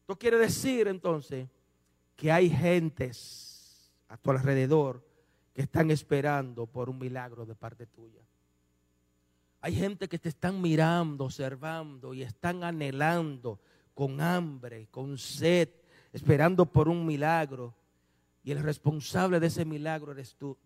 Esto 0.00 0.18
quiere 0.18 0.38
decir 0.38 0.88
entonces 0.88 1.46
que 2.16 2.32
hay 2.32 2.48
gentes 2.48 3.47
a 4.08 4.16
tu 4.16 4.30
alrededor 4.30 5.04
que 5.54 5.62
están 5.62 5.90
esperando 5.90 6.66
por 6.66 6.88
un 6.88 6.98
milagro 6.98 7.44
de 7.46 7.54
parte 7.54 7.86
tuya. 7.86 8.22
Hay 9.60 9.74
gente 9.74 10.08
que 10.08 10.18
te 10.18 10.28
están 10.28 10.60
mirando, 10.60 11.24
observando 11.24 12.14
y 12.14 12.22
están 12.22 12.62
anhelando 12.62 13.60
con 13.92 14.20
hambre, 14.20 14.86
con 14.90 15.18
sed, 15.18 15.68
esperando 16.12 16.64
por 16.66 16.88
un 16.88 17.04
milagro. 17.04 17.74
Y 18.44 18.52
el 18.52 18.62
responsable 18.62 19.40
de 19.40 19.48
ese 19.48 19.64
milagro 19.64 20.12
eres 20.12 20.36
tú. 20.36 20.56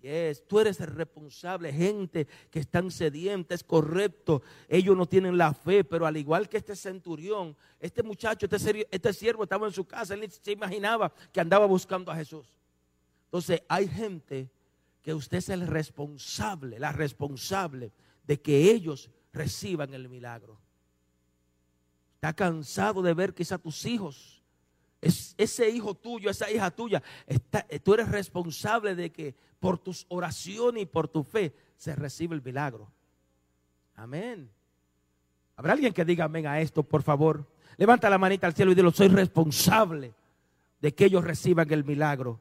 Yes, 0.00 0.46
tú 0.46 0.60
eres 0.60 0.78
el 0.80 0.86
responsable, 0.88 1.72
gente 1.72 2.28
que 2.50 2.60
están 2.60 2.90
sedienta, 2.90 3.54
es 3.54 3.64
correcto. 3.64 4.42
Ellos 4.68 4.96
no 4.96 5.06
tienen 5.06 5.36
la 5.36 5.52
fe, 5.52 5.82
pero 5.82 6.06
al 6.06 6.16
igual 6.16 6.48
que 6.48 6.58
este 6.58 6.76
centurión, 6.76 7.56
este 7.80 8.04
muchacho, 8.04 8.46
este, 8.48 8.86
este 8.90 9.12
siervo 9.12 9.42
estaba 9.42 9.66
en 9.66 9.72
su 9.72 9.84
casa, 9.84 10.14
él 10.14 10.30
se 10.30 10.52
imaginaba 10.52 11.12
que 11.32 11.40
andaba 11.40 11.66
buscando 11.66 12.12
a 12.12 12.16
Jesús. 12.16 12.46
Entonces, 13.24 13.62
hay 13.68 13.88
gente 13.88 14.48
que 15.02 15.14
usted 15.14 15.38
es 15.38 15.48
el 15.48 15.66
responsable, 15.66 16.78
la 16.78 16.92
responsable 16.92 17.92
de 18.24 18.40
que 18.40 18.70
ellos 18.70 19.10
reciban 19.32 19.92
el 19.94 20.08
milagro. 20.08 20.58
Está 22.14 22.32
cansado 22.32 23.02
de 23.02 23.14
ver 23.14 23.34
quizá 23.34 23.58
tus 23.58 23.84
hijos 23.84 24.37
es, 25.00 25.34
ese 25.38 25.68
hijo 25.70 25.94
tuyo, 25.94 26.30
esa 26.30 26.50
hija 26.50 26.70
tuya, 26.70 27.02
tú 27.82 27.94
eres 27.94 28.08
responsable 28.08 28.94
de 28.94 29.10
que 29.10 29.34
por 29.60 29.78
tus 29.78 30.06
oraciones 30.08 30.82
y 30.82 30.86
por 30.86 31.08
tu 31.08 31.22
fe 31.22 31.54
se 31.76 31.94
recibe 31.94 32.34
el 32.34 32.42
milagro. 32.42 32.90
Amén. 33.94 34.50
¿Habrá 35.56 35.72
alguien 35.72 35.92
que 35.92 36.04
diga 36.04 36.24
amén 36.24 36.46
a 36.46 36.60
esto, 36.60 36.82
por 36.82 37.02
favor? 37.02 37.46
Levanta 37.76 38.10
la 38.10 38.18
manita 38.18 38.46
al 38.46 38.54
cielo 38.54 38.72
y 38.72 38.74
dilo, 38.74 38.90
soy 38.90 39.08
responsable 39.08 40.14
de 40.80 40.94
que 40.94 41.04
ellos 41.04 41.24
reciban 41.24 41.72
el 41.72 41.84
milagro. 41.84 42.40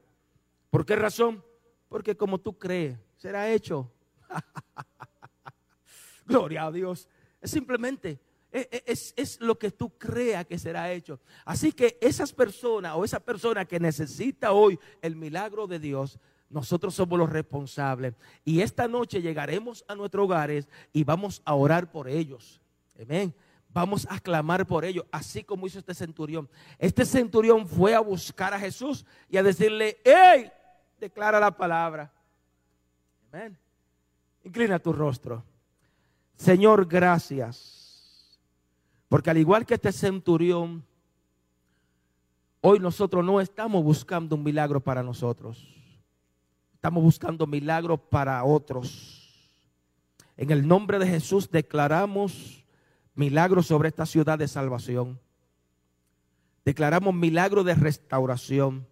¿Por 0.69 0.85
qué 0.85 0.95
razón? 0.95 1.43
Porque 1.89 2.15
como 2.15 2.39
tú 2.39 2.57
crees, 2.57 2.97
será 3.17 3.49
hecho. 3.49 3.91
Gloria 6.25 6.65
a 6.65 6.71
Dios. 6.71 7.07
Es 7.41 7.51
simplemente 7.51 8.19
e, 8.57 8.69
e, 8.71 8.83
es, 8.85 9.39
lo 9.39 9.57
que 9.57 9.71
tú 9.71 9.97
creas 9.97 10.45
que 10.45 10.57
será 10.57 10.91
hecho. 10.91 11.19
Así 11.45 11.71
que 11.71 11.97
esas 12.01 12.33
personas 12.33 12.93
o 12.95 13.05
esa 13.05 13.19
persona 13.19 13.65
que 13.65 13.79
necesita 13.79 14.51
hoy 14.51 14.79
el 15.01 15.15
milagro 15.15 15.67
de 15.67 15.79
Dios, 15.79 16.19
nosotros 16.49 16.95
somos 16.95 17.19
los 17.19 17.29
responsables. 17.29 18.13
Y 18.43 18.61
esta 18.61 18.87
noche 18.87 19.21
llegaremos 19.21 19.83
a 19.87 19.95
nuestros 19.95 20.25
hogares 20.25 20.67
y 20.93 21.03
vamos 21.03 21.41
a 21.45 21.53
orar 21.53 21.91
por 21.91 22.07
ellos. 22.07 22.61
Amén. 22.99 23.33
Vamos 23.69 24.07
a 24.09 24.19
clamar 24.19 24.65
por 24.65 24.85
ellos, 24.85 25.05
así 25.11 25.43
como 25.43 25.67
hizo 25.67 25.79
este 25.79 25.93
centurión. 25.93 26.49
Este 26.79 27.05
centurión 27.05 27.67
fue 27.67 27.93
a 27.93 27.99
buscar 27.99 28.53
a 28.53 28.59
Jesús 28.59 29.05
y 29.29 29.37
a 29.37 29.43
decirle, 29.43 29.97
¡Ey! 30.03 30.51
Declara 30.99 31.39
la 31.39 31.55
palabra. 31.55 32.11
Amén. 33.31 33.57
Inclina 34.43 34.79
tu 34.79 34.93
rostro. 34.93 35.43
Señor, 36.35 36.87
gracias 36.87 37.86
porque 39.09 39.29
al 39.29 39.37
igual 39.37 39.65
que 39.65 39.75
este 39.75 39.91
centurión, 39.91 40.83
hoy 42.61 42.79
nosotros 42.79 43.23
no 43.23 43.39
estamos 43.39 43.83
buscando 43.83 44.35
un 44.35 44.43
milagro 44.43 44.81
para 44.81 45.01
nosotros. 45.01 45.65
Estamos 46.73 47.03
buscando 47.03 47.47
milagros 47.47 47.99
para 48.09 48.43
otros. 48.43 49.51
En 50.35 50.51
el 50.51 50.67
nombre 50.67 50.99
de 50.99 51.07
Jesús 51.07 51.49
declaramos 51.49 52.65
milagros 53.15 53.67
sobre 53.67 53.89
esta 53.89 54.05
ciudad 54.05 54.37
de 54.37 54.47
salvación. 54.47 55.19
Declaramos 56.65 57.15
milagros 57.15 57.65
de 57.65 57.75
restauración. 57.75 58.85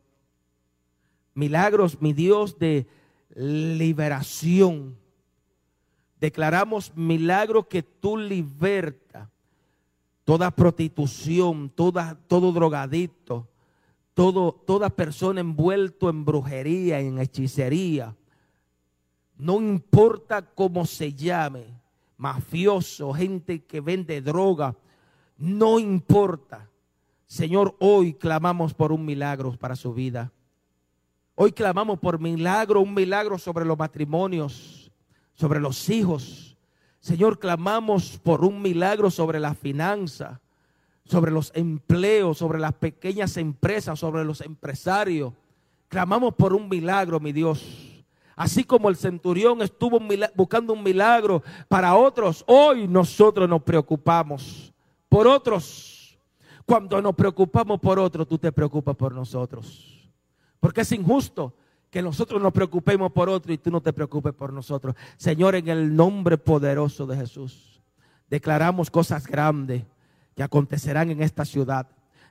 Milagros, 1.34 2.02
mi 2.02 2.14
Dios, 2.14 2.58
de 2.58 2.88
liberación. 3.36 4.98
Declaramos 6.22 6.96
milagros 6.96 7.68
que 7.68 7.84
tú 7.84 8.18
libertas 8.18 9.28
toda 10.26 10.52
prostitución, 10.52 11.70
toda, 11.70 12.18
todo 12.28 12.52
drogadicto, 12.52 13.48
todo, 14.14 14.52
toda 14.52 14.90
persona 14.90 15.40
envuelto 15.40 16.10
en 16.10 16.26
brujería, 16.26 17.00
en 17.00 17.20
hechicería, 17.20 18.16
no 19.38 19.62
importa 19.62 20.42
cómo 20.42 20.86
se 20.86 21.14
llame, 21.14 21.66
mafioso, 22.18 23.14
gente 23.14 23.64
que 23.64 23.82
vende 23.82 24.22
droga, 24.22 24.76
no 25.38 25.80
importa. 25.80 26.70
Señor, 27.28 27.76
hoy 27.80 28.14
clamamos 28.14 28.74
por 28.74 28.92
un 28.92 29.06
milagro 29.06 29.52
para 29.58 29.76
su 29.76 29.94
vida. 29.94 30.32
Hoy 31.36 31.52
clamamos 31.52 32.00
por 32.00 32.20
milagro, 32.20 32.80
un 32.80 32.94
milagro 32.94 33.38
sobre 33.38 33.66
los 33.66 33.78
matrimonios, 33.78 34.90
sobre 35.34 35.60
los 35.60 35.90
hijos, 35.90 36.45
Señor, 37.06 37.38
clamamos 37.38 38.18
por 38.18 38.44
un 38.44 38.64
milagro 38.64 39.12
sobre 39.12 39.40
la 39.40 39.54
finanza, 39.54 40.42
sobre 41.04 41.32
los 41.32 41.52
empleos, 41.54 42.40
sobre 42.40 42.58
las 42.58 42.74
pequeñas 42.74 43.38
empresas, 43.38 44.00
sobre 44.00 44.26
los 44.26 44.42
empresarios. 44.42 45.32
Clamamos 45.88 46.34
por 46.34 46.52
un 46.52 46.68
milagro, 46.68 47.20
mi 47.20 47.32
Dios. 47.32 48.04
Así 48.36 48.64
como 48.64 48.90
el 48.90 48.96
centurión 48.96 49.62
estuvo 49.62 50.00
buscando 50.34 50.74
un 50.74 50.82
milagro 50.82 51.44
para 51.68 51.94
otros, 51.94 52.44
hoy 52.48 52.88
nosotros 52.88 53.48
nos 53.48 53.62
preocupamos 53.62 54.74
por 55.08 55.28
otros. 55.28 56.18
Cuando 56.66 57.00
nos 57.04 57.14
preocupamos 57.14 57.80
por 57.80 58.00
otros, 58.00 58.28
tú 58.28 58.40
te 58.40 58.52
preocupas 58.52 58.96
por 58.96 59.14
nosotros. 59.14 60.10
Porque 60.60 60.82
es 60.82 60.92
injusto 60.92 61.54
que 61.96 62.02
nosotros 62.02 62.42
nos 62.42 62.52
preocupemos 62.52 63.10
por 63.14 63.30
otro 63.30 63.54
y 63.54 63.58
tú 63.58 63.72
no 63.72 63.80
te 63.80 63.94
preocupes 63.94 64.34
por 64.34 64.52
nosotros. 64.52 64.96
Señor, 65.16 65.56
en 65.56 65.70
el 65.70 65.96
nombre 65.96 66.38
poderoso 66.38 67.08
de 67.08 67.16
Jesús, 67.16 67.82
declaramos 68.30 68.92
cosas 68.92 69.26
grandes 69.26 69.84
que 70.36 70.44
acontecerán 70.44 71.10
en 71.12 71.24
esta 71.24 71.46
ciudad. 71.46 71.88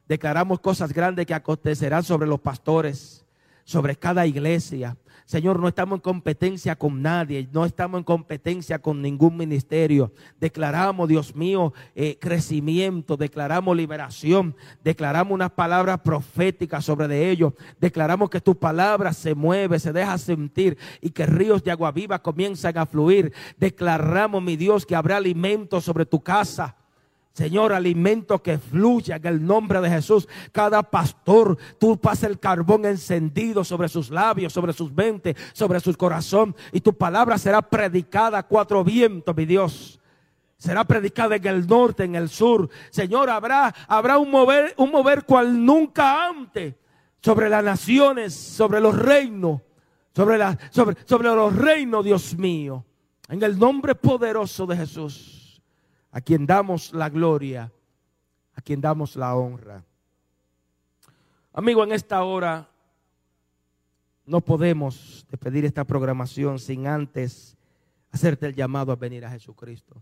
Declaramos 0.07 0.61
cosas 0.61 0.93
grandes 0.93 1.25
que 1.25 1.33
acontecerán 1.33 2.03
sobre 2.03 2.29
los 2.29 2.41
pastores, 2.41 3.24
sobre 3.65 3.97
cada 3.97 4.27
iglesia, 4.27 4.97
Señor, 5.27 5.59
no 5.59 5.69
estamos 5.69 5.97
en 5.97 6.01
competencia 6.03 6.77
con 6.77 7.01
nadie, 7.01 7.49
no 7.51 7.65
estamos 7.65 7.99
en 7.99 8.05
competencia 8.05 8.79
con 8.79 9.01
ningún 9.01 9.39
ministerio. 9.39 10.13
Declaramos, 10.39 11.09
Dios 11.09 11.35
mío, 11.35 11.73
eh, 11.95 12.19
crecimiento, 12.21 13.17
declaramos 13.17 13.75
liberación, 13.75 14.55
declaramos 14.83 15.33
unas 15.33 15.51
palabras 15.53 16.01
proféticas 16.01 16.85
sobre 16.85 17.09
de 17.09 17.31
ellos, 17.31 17.55
declaramos 17.81 18.29
que 18.29 18.43
tu 18.43 18.55
palabra 18.55 19.15
se 19.15 19.35
mueve, 19.35 19.79
se 19.79 19.95
deja 19.95 20.19
sentir 20.19 20.77
y 21.01 21.09
que 21.09 21.25
ríos 21.25 21.65
de 21.65 21.71
agua 21.71 21.91
viva 21.91 22.21
comienzan 22.21 22.77
a 22.77 22.85
fluir. 22.85 23.33
Declaramos, 23.57 24.43
mi 24.43 24.57
Dios, 24.57 24.85
que 24.85 24.95
habrá 24.95 25.17
alimento 25.17 25.81
sobre 25.81 26.05
tu 26.05 26.21
casa. 26.21 26.77
Señor, 27.35 27.73
alimento 27.73 28.41
que 28.41 28.59
fluya 28.59 29.17
en 29.17 29.27
el 29.27 29.45
nombre 29.45 29.81
de 29.81 29.91
Jesús. 29.91 30.29
Cada 30.53 30.85
pastor, 30.85 31.59
tú 31.81 31.99
pasas 31.99 32.31
el 32.31 32.39
carbón 32.39 32.85
encendido 32.85 33.65
sobre 33.65 33.89
sus 33.89 34.11
labios, 34.11 34.53
sobre 34.53 34.73
sus 34.73 34.93
mentes, 34.93 35.35
sobre 35.53 35.81
su 35.81 35.93
corazón. 35.97 36.55
Y 36.71 36.81
tu 36.81 36.97
palabra 36.97 37.37
será 37.37 37.61
predicada 37.61 38.39
a 38.39 38.47
cuatro 38.47 38.85
vientos, 38.85 39.37
mi 39.37 39.47
Dios. 39.47 39.99
Será 40.57 40.85
predicada 40.85 41.35
en 41.35 41.45
el 41.45 41.67
norte, 41.67 42.05
en 42.05 42.15
el 42.15 42.29
sur. 42.29 42.71
Señor, 42.91 43.29
habrá, 43.29 43.75
habrá 43.89 44.17
un 44.17 44.31
mover, 44.31 44.73
un 44.77 44.93
mover 44.93 45.25
cual 45.25 45.65
nunca 45.65 46.29
antes 46.29 46.77
sobre 47.21 47.49
las 47.49 47.65
naciones, 47.65 48.33
sobre 48.33 48.81
los 48.81 48.97
reinos, 48.97 49.61
sobre, 50.13 50.39
los 51.35 51.57
reinos, 51.57 52.05
Dios 52.05 52.39
mío. 52.39 52.85
En 53.29 53.43
el 53.43 53.59
nombre 53.59 53.97
poderoso 53.97 54.67
de 54.67 54.77
Jesús 54.77 55.44
a 56.15 56.21
quien 56.21 56.47
damos 56.47 56.93
la 56.93 57.11
gloria, 57.11 57.73
a 58.55 58.63
quien 58.63 58.81
damos 58.81 59.17
la 59.17 59.35
honra. 59.35 59.85
Amigo, 61.53 61.83
en 61.83 61.91
esta 61.91 62.23
hora 62.23 62.69
no 64.25 64.41
podemos 64.41 65.27
despedir 65.29 65.65
esta 65.65 65.83
programación 65.83 66.61
sin 66.61 66.87
antes 66.87 67.57
hacerte 68.13 68.47
el 68.47 68.55
llamado 68.55 68.93
a 68.93 68.97
venir 68.97 69.25
a 69.25 69.31
Jesucristo. 69.31 70.01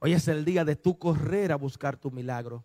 Hoy 0.00 0.12
es 0.12 0.26
el 0.26 0.44
día 0.44 0.64
de 0.64 0.74
tu 0.74 0.98
correr 0.98 1.52
a 1.52 1.56
buscar 1.56 1.96
tu 1.96 2.10
milagro, 2.10 2.64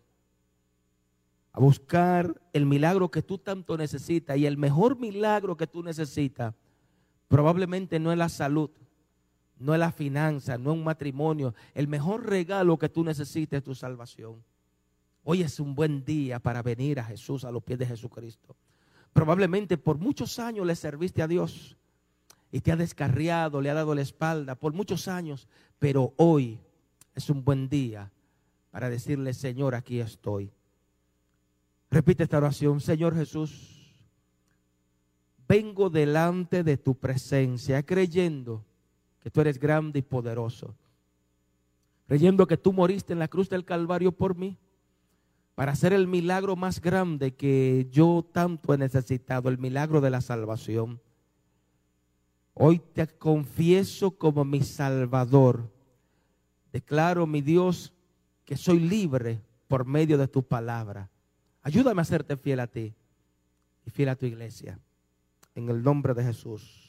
a 1.54 1.60
buscar 1.60 2.42
el 2.54 2.66
milagro 2.66 3.12
que 3.12 3.22
tú 3.22 3.38
tanto 3.38 3.78
necesitas 3.78 4.36
y 4.36 4.48
el 4.48 4.58
mejor 4.58 4.98
milagro 4.98 5.56
que 5.56 5.68
tú 5.68 5.84
necesitas 5.84 6.56
probablemente 7.28 8.00
no 8.00 8.12
es 8.12 8.18
la 8.18 8.30
salud, 8.30 8.72
no 9.60 9.74
es 9.74 9.80
la 9.80 9.92
finanza, 9.92 10.58
no 10.58 10.72
es 10.72 10.78
un 10.78 10.84
matrimonio. 10.84 11.54
El 11.74 11.88
mejor 11.88 12.26
regalo 12.26 12.78
que 12.80 12.90
tú 12.90 13.04
necesites 13.04 13.58
es 13.58 13.64
tu 13.64 13.76
salvación. 13.76 14.42
Hoy 15.24 15.42
es 15.42 15.60
un 15.60 15.76
buen 15.76 16.04
día 16.06 16.40
para 16.40 16.64
venir 16.64 17.00
a 17.00 17.04
Jesús, 17.04 17.44
a 17.44 17.52
los 17.52 17.62
pies 17.62 17.78
de 17.78 17.86
Jesucristo. 17.86 18.56
Probablemente 19.12 19.78
por 19.78 19.98
muchos 19.98 20.40
años 20.40 20.66
le 20.66 20.76
serviste 20.76 21.22
a 21.22 21.28
Dios 21.28 21.76
y 22.52 22.62
te 22.62 22.72
ha 22.72 22.78
descarriado, 22.78 23.60
le 23.62 23.70
ha 23.70 23.74
dado 23.74 23.94
la 23.94 24.02
espalda 24.02 24.56
por 24.56 24.74
muchos 24.74 25.08
años, 25.08 25.48
pero 25.78 26.14
hoy 26.16 26.60
es 27.14 27.30
un 27.30 27.44
buen 27.44 27.68
día 27.68 28.12
para 28.72 28.90
decirle, 28.90 29.34
Señor, 29.34 29.76
aquí 29.76 30.00
estoy. 30.00 30.52
Repite 31.92 32.24
esta 32.24 32.38
oración, 32.38 32.80
Señor 32.80 33.14
Jesús, 33.16 33.94
vengo 35.48 35.90
delante 35.90 36.64
de 36.64 36.78
tu 36.78 36.96
presencia 36.96 37.84
creyendo 37.84 38.64
que 39.30 39.32
tú 39.32 39.42
eres 39.42 39.60
grande 39.60 40.00
y 40.00 40.02
poderoso. 40.02 40.76
Creyendo 42.08 42.48
que 42.48 42.58
tú 42.58 42.74
moriste 42.74 43.14
en 43.14 43.20
la 43.20 43.28
cruz 43.28 43.48
del 43.48 43.64
Calvario 43.64 44.12
por 44.12 44.36
mí, 44.36 44.58
para 45.54 45.74
hacer 45.74 45.94
el 45.94 46.08
milagro 46.08 46.56
más 46.56 46.82
grande 46.82 47.36
que 47.36 47.88
yo 47.92 48.28
tanto 48.32 48.74
he 48.74 48.78
necesitado, 48.80 49.50
el 49.50 49.60
milagro 49.60 50.02
de 50.02 50.10
la 50.10 50.22
salvación. 50.22 51.00
Hoy 52.56 52.80
te 52.80 53.06
confieso 53.06 54.10
como 54.10 54.44
mi 54.44 54.64
Salvador. 54.64 55.72
Declaro, 56.74 57.28
mi 57.28 57.42
Dios, 57.42 57.94
que 58.46 58.58
soy 58.58 58.80
libre 58.80 59.44
por 59.68 59.86
medio 59.86 60.18
de 60.18 60.28
tu 60.28 60.42
palabra. 60.42 61.08
Ayúdame 61.62 62.02
a 62.02 62.04
hacerte 62.04 62.36
fiel 62.36 62.62
a 62.62 62.68
ti 62.68 62.96
y 63.86 63.92
fiel 63.92 64.10
a 64.10 64.16
tu 64.16 64.26
iglesia. 64.26 64.80
En 65.54 65.70
el 65.70 65.84
nombre 65.84 66.16
de 66.16 66.24
Jesús. 66.24 66.89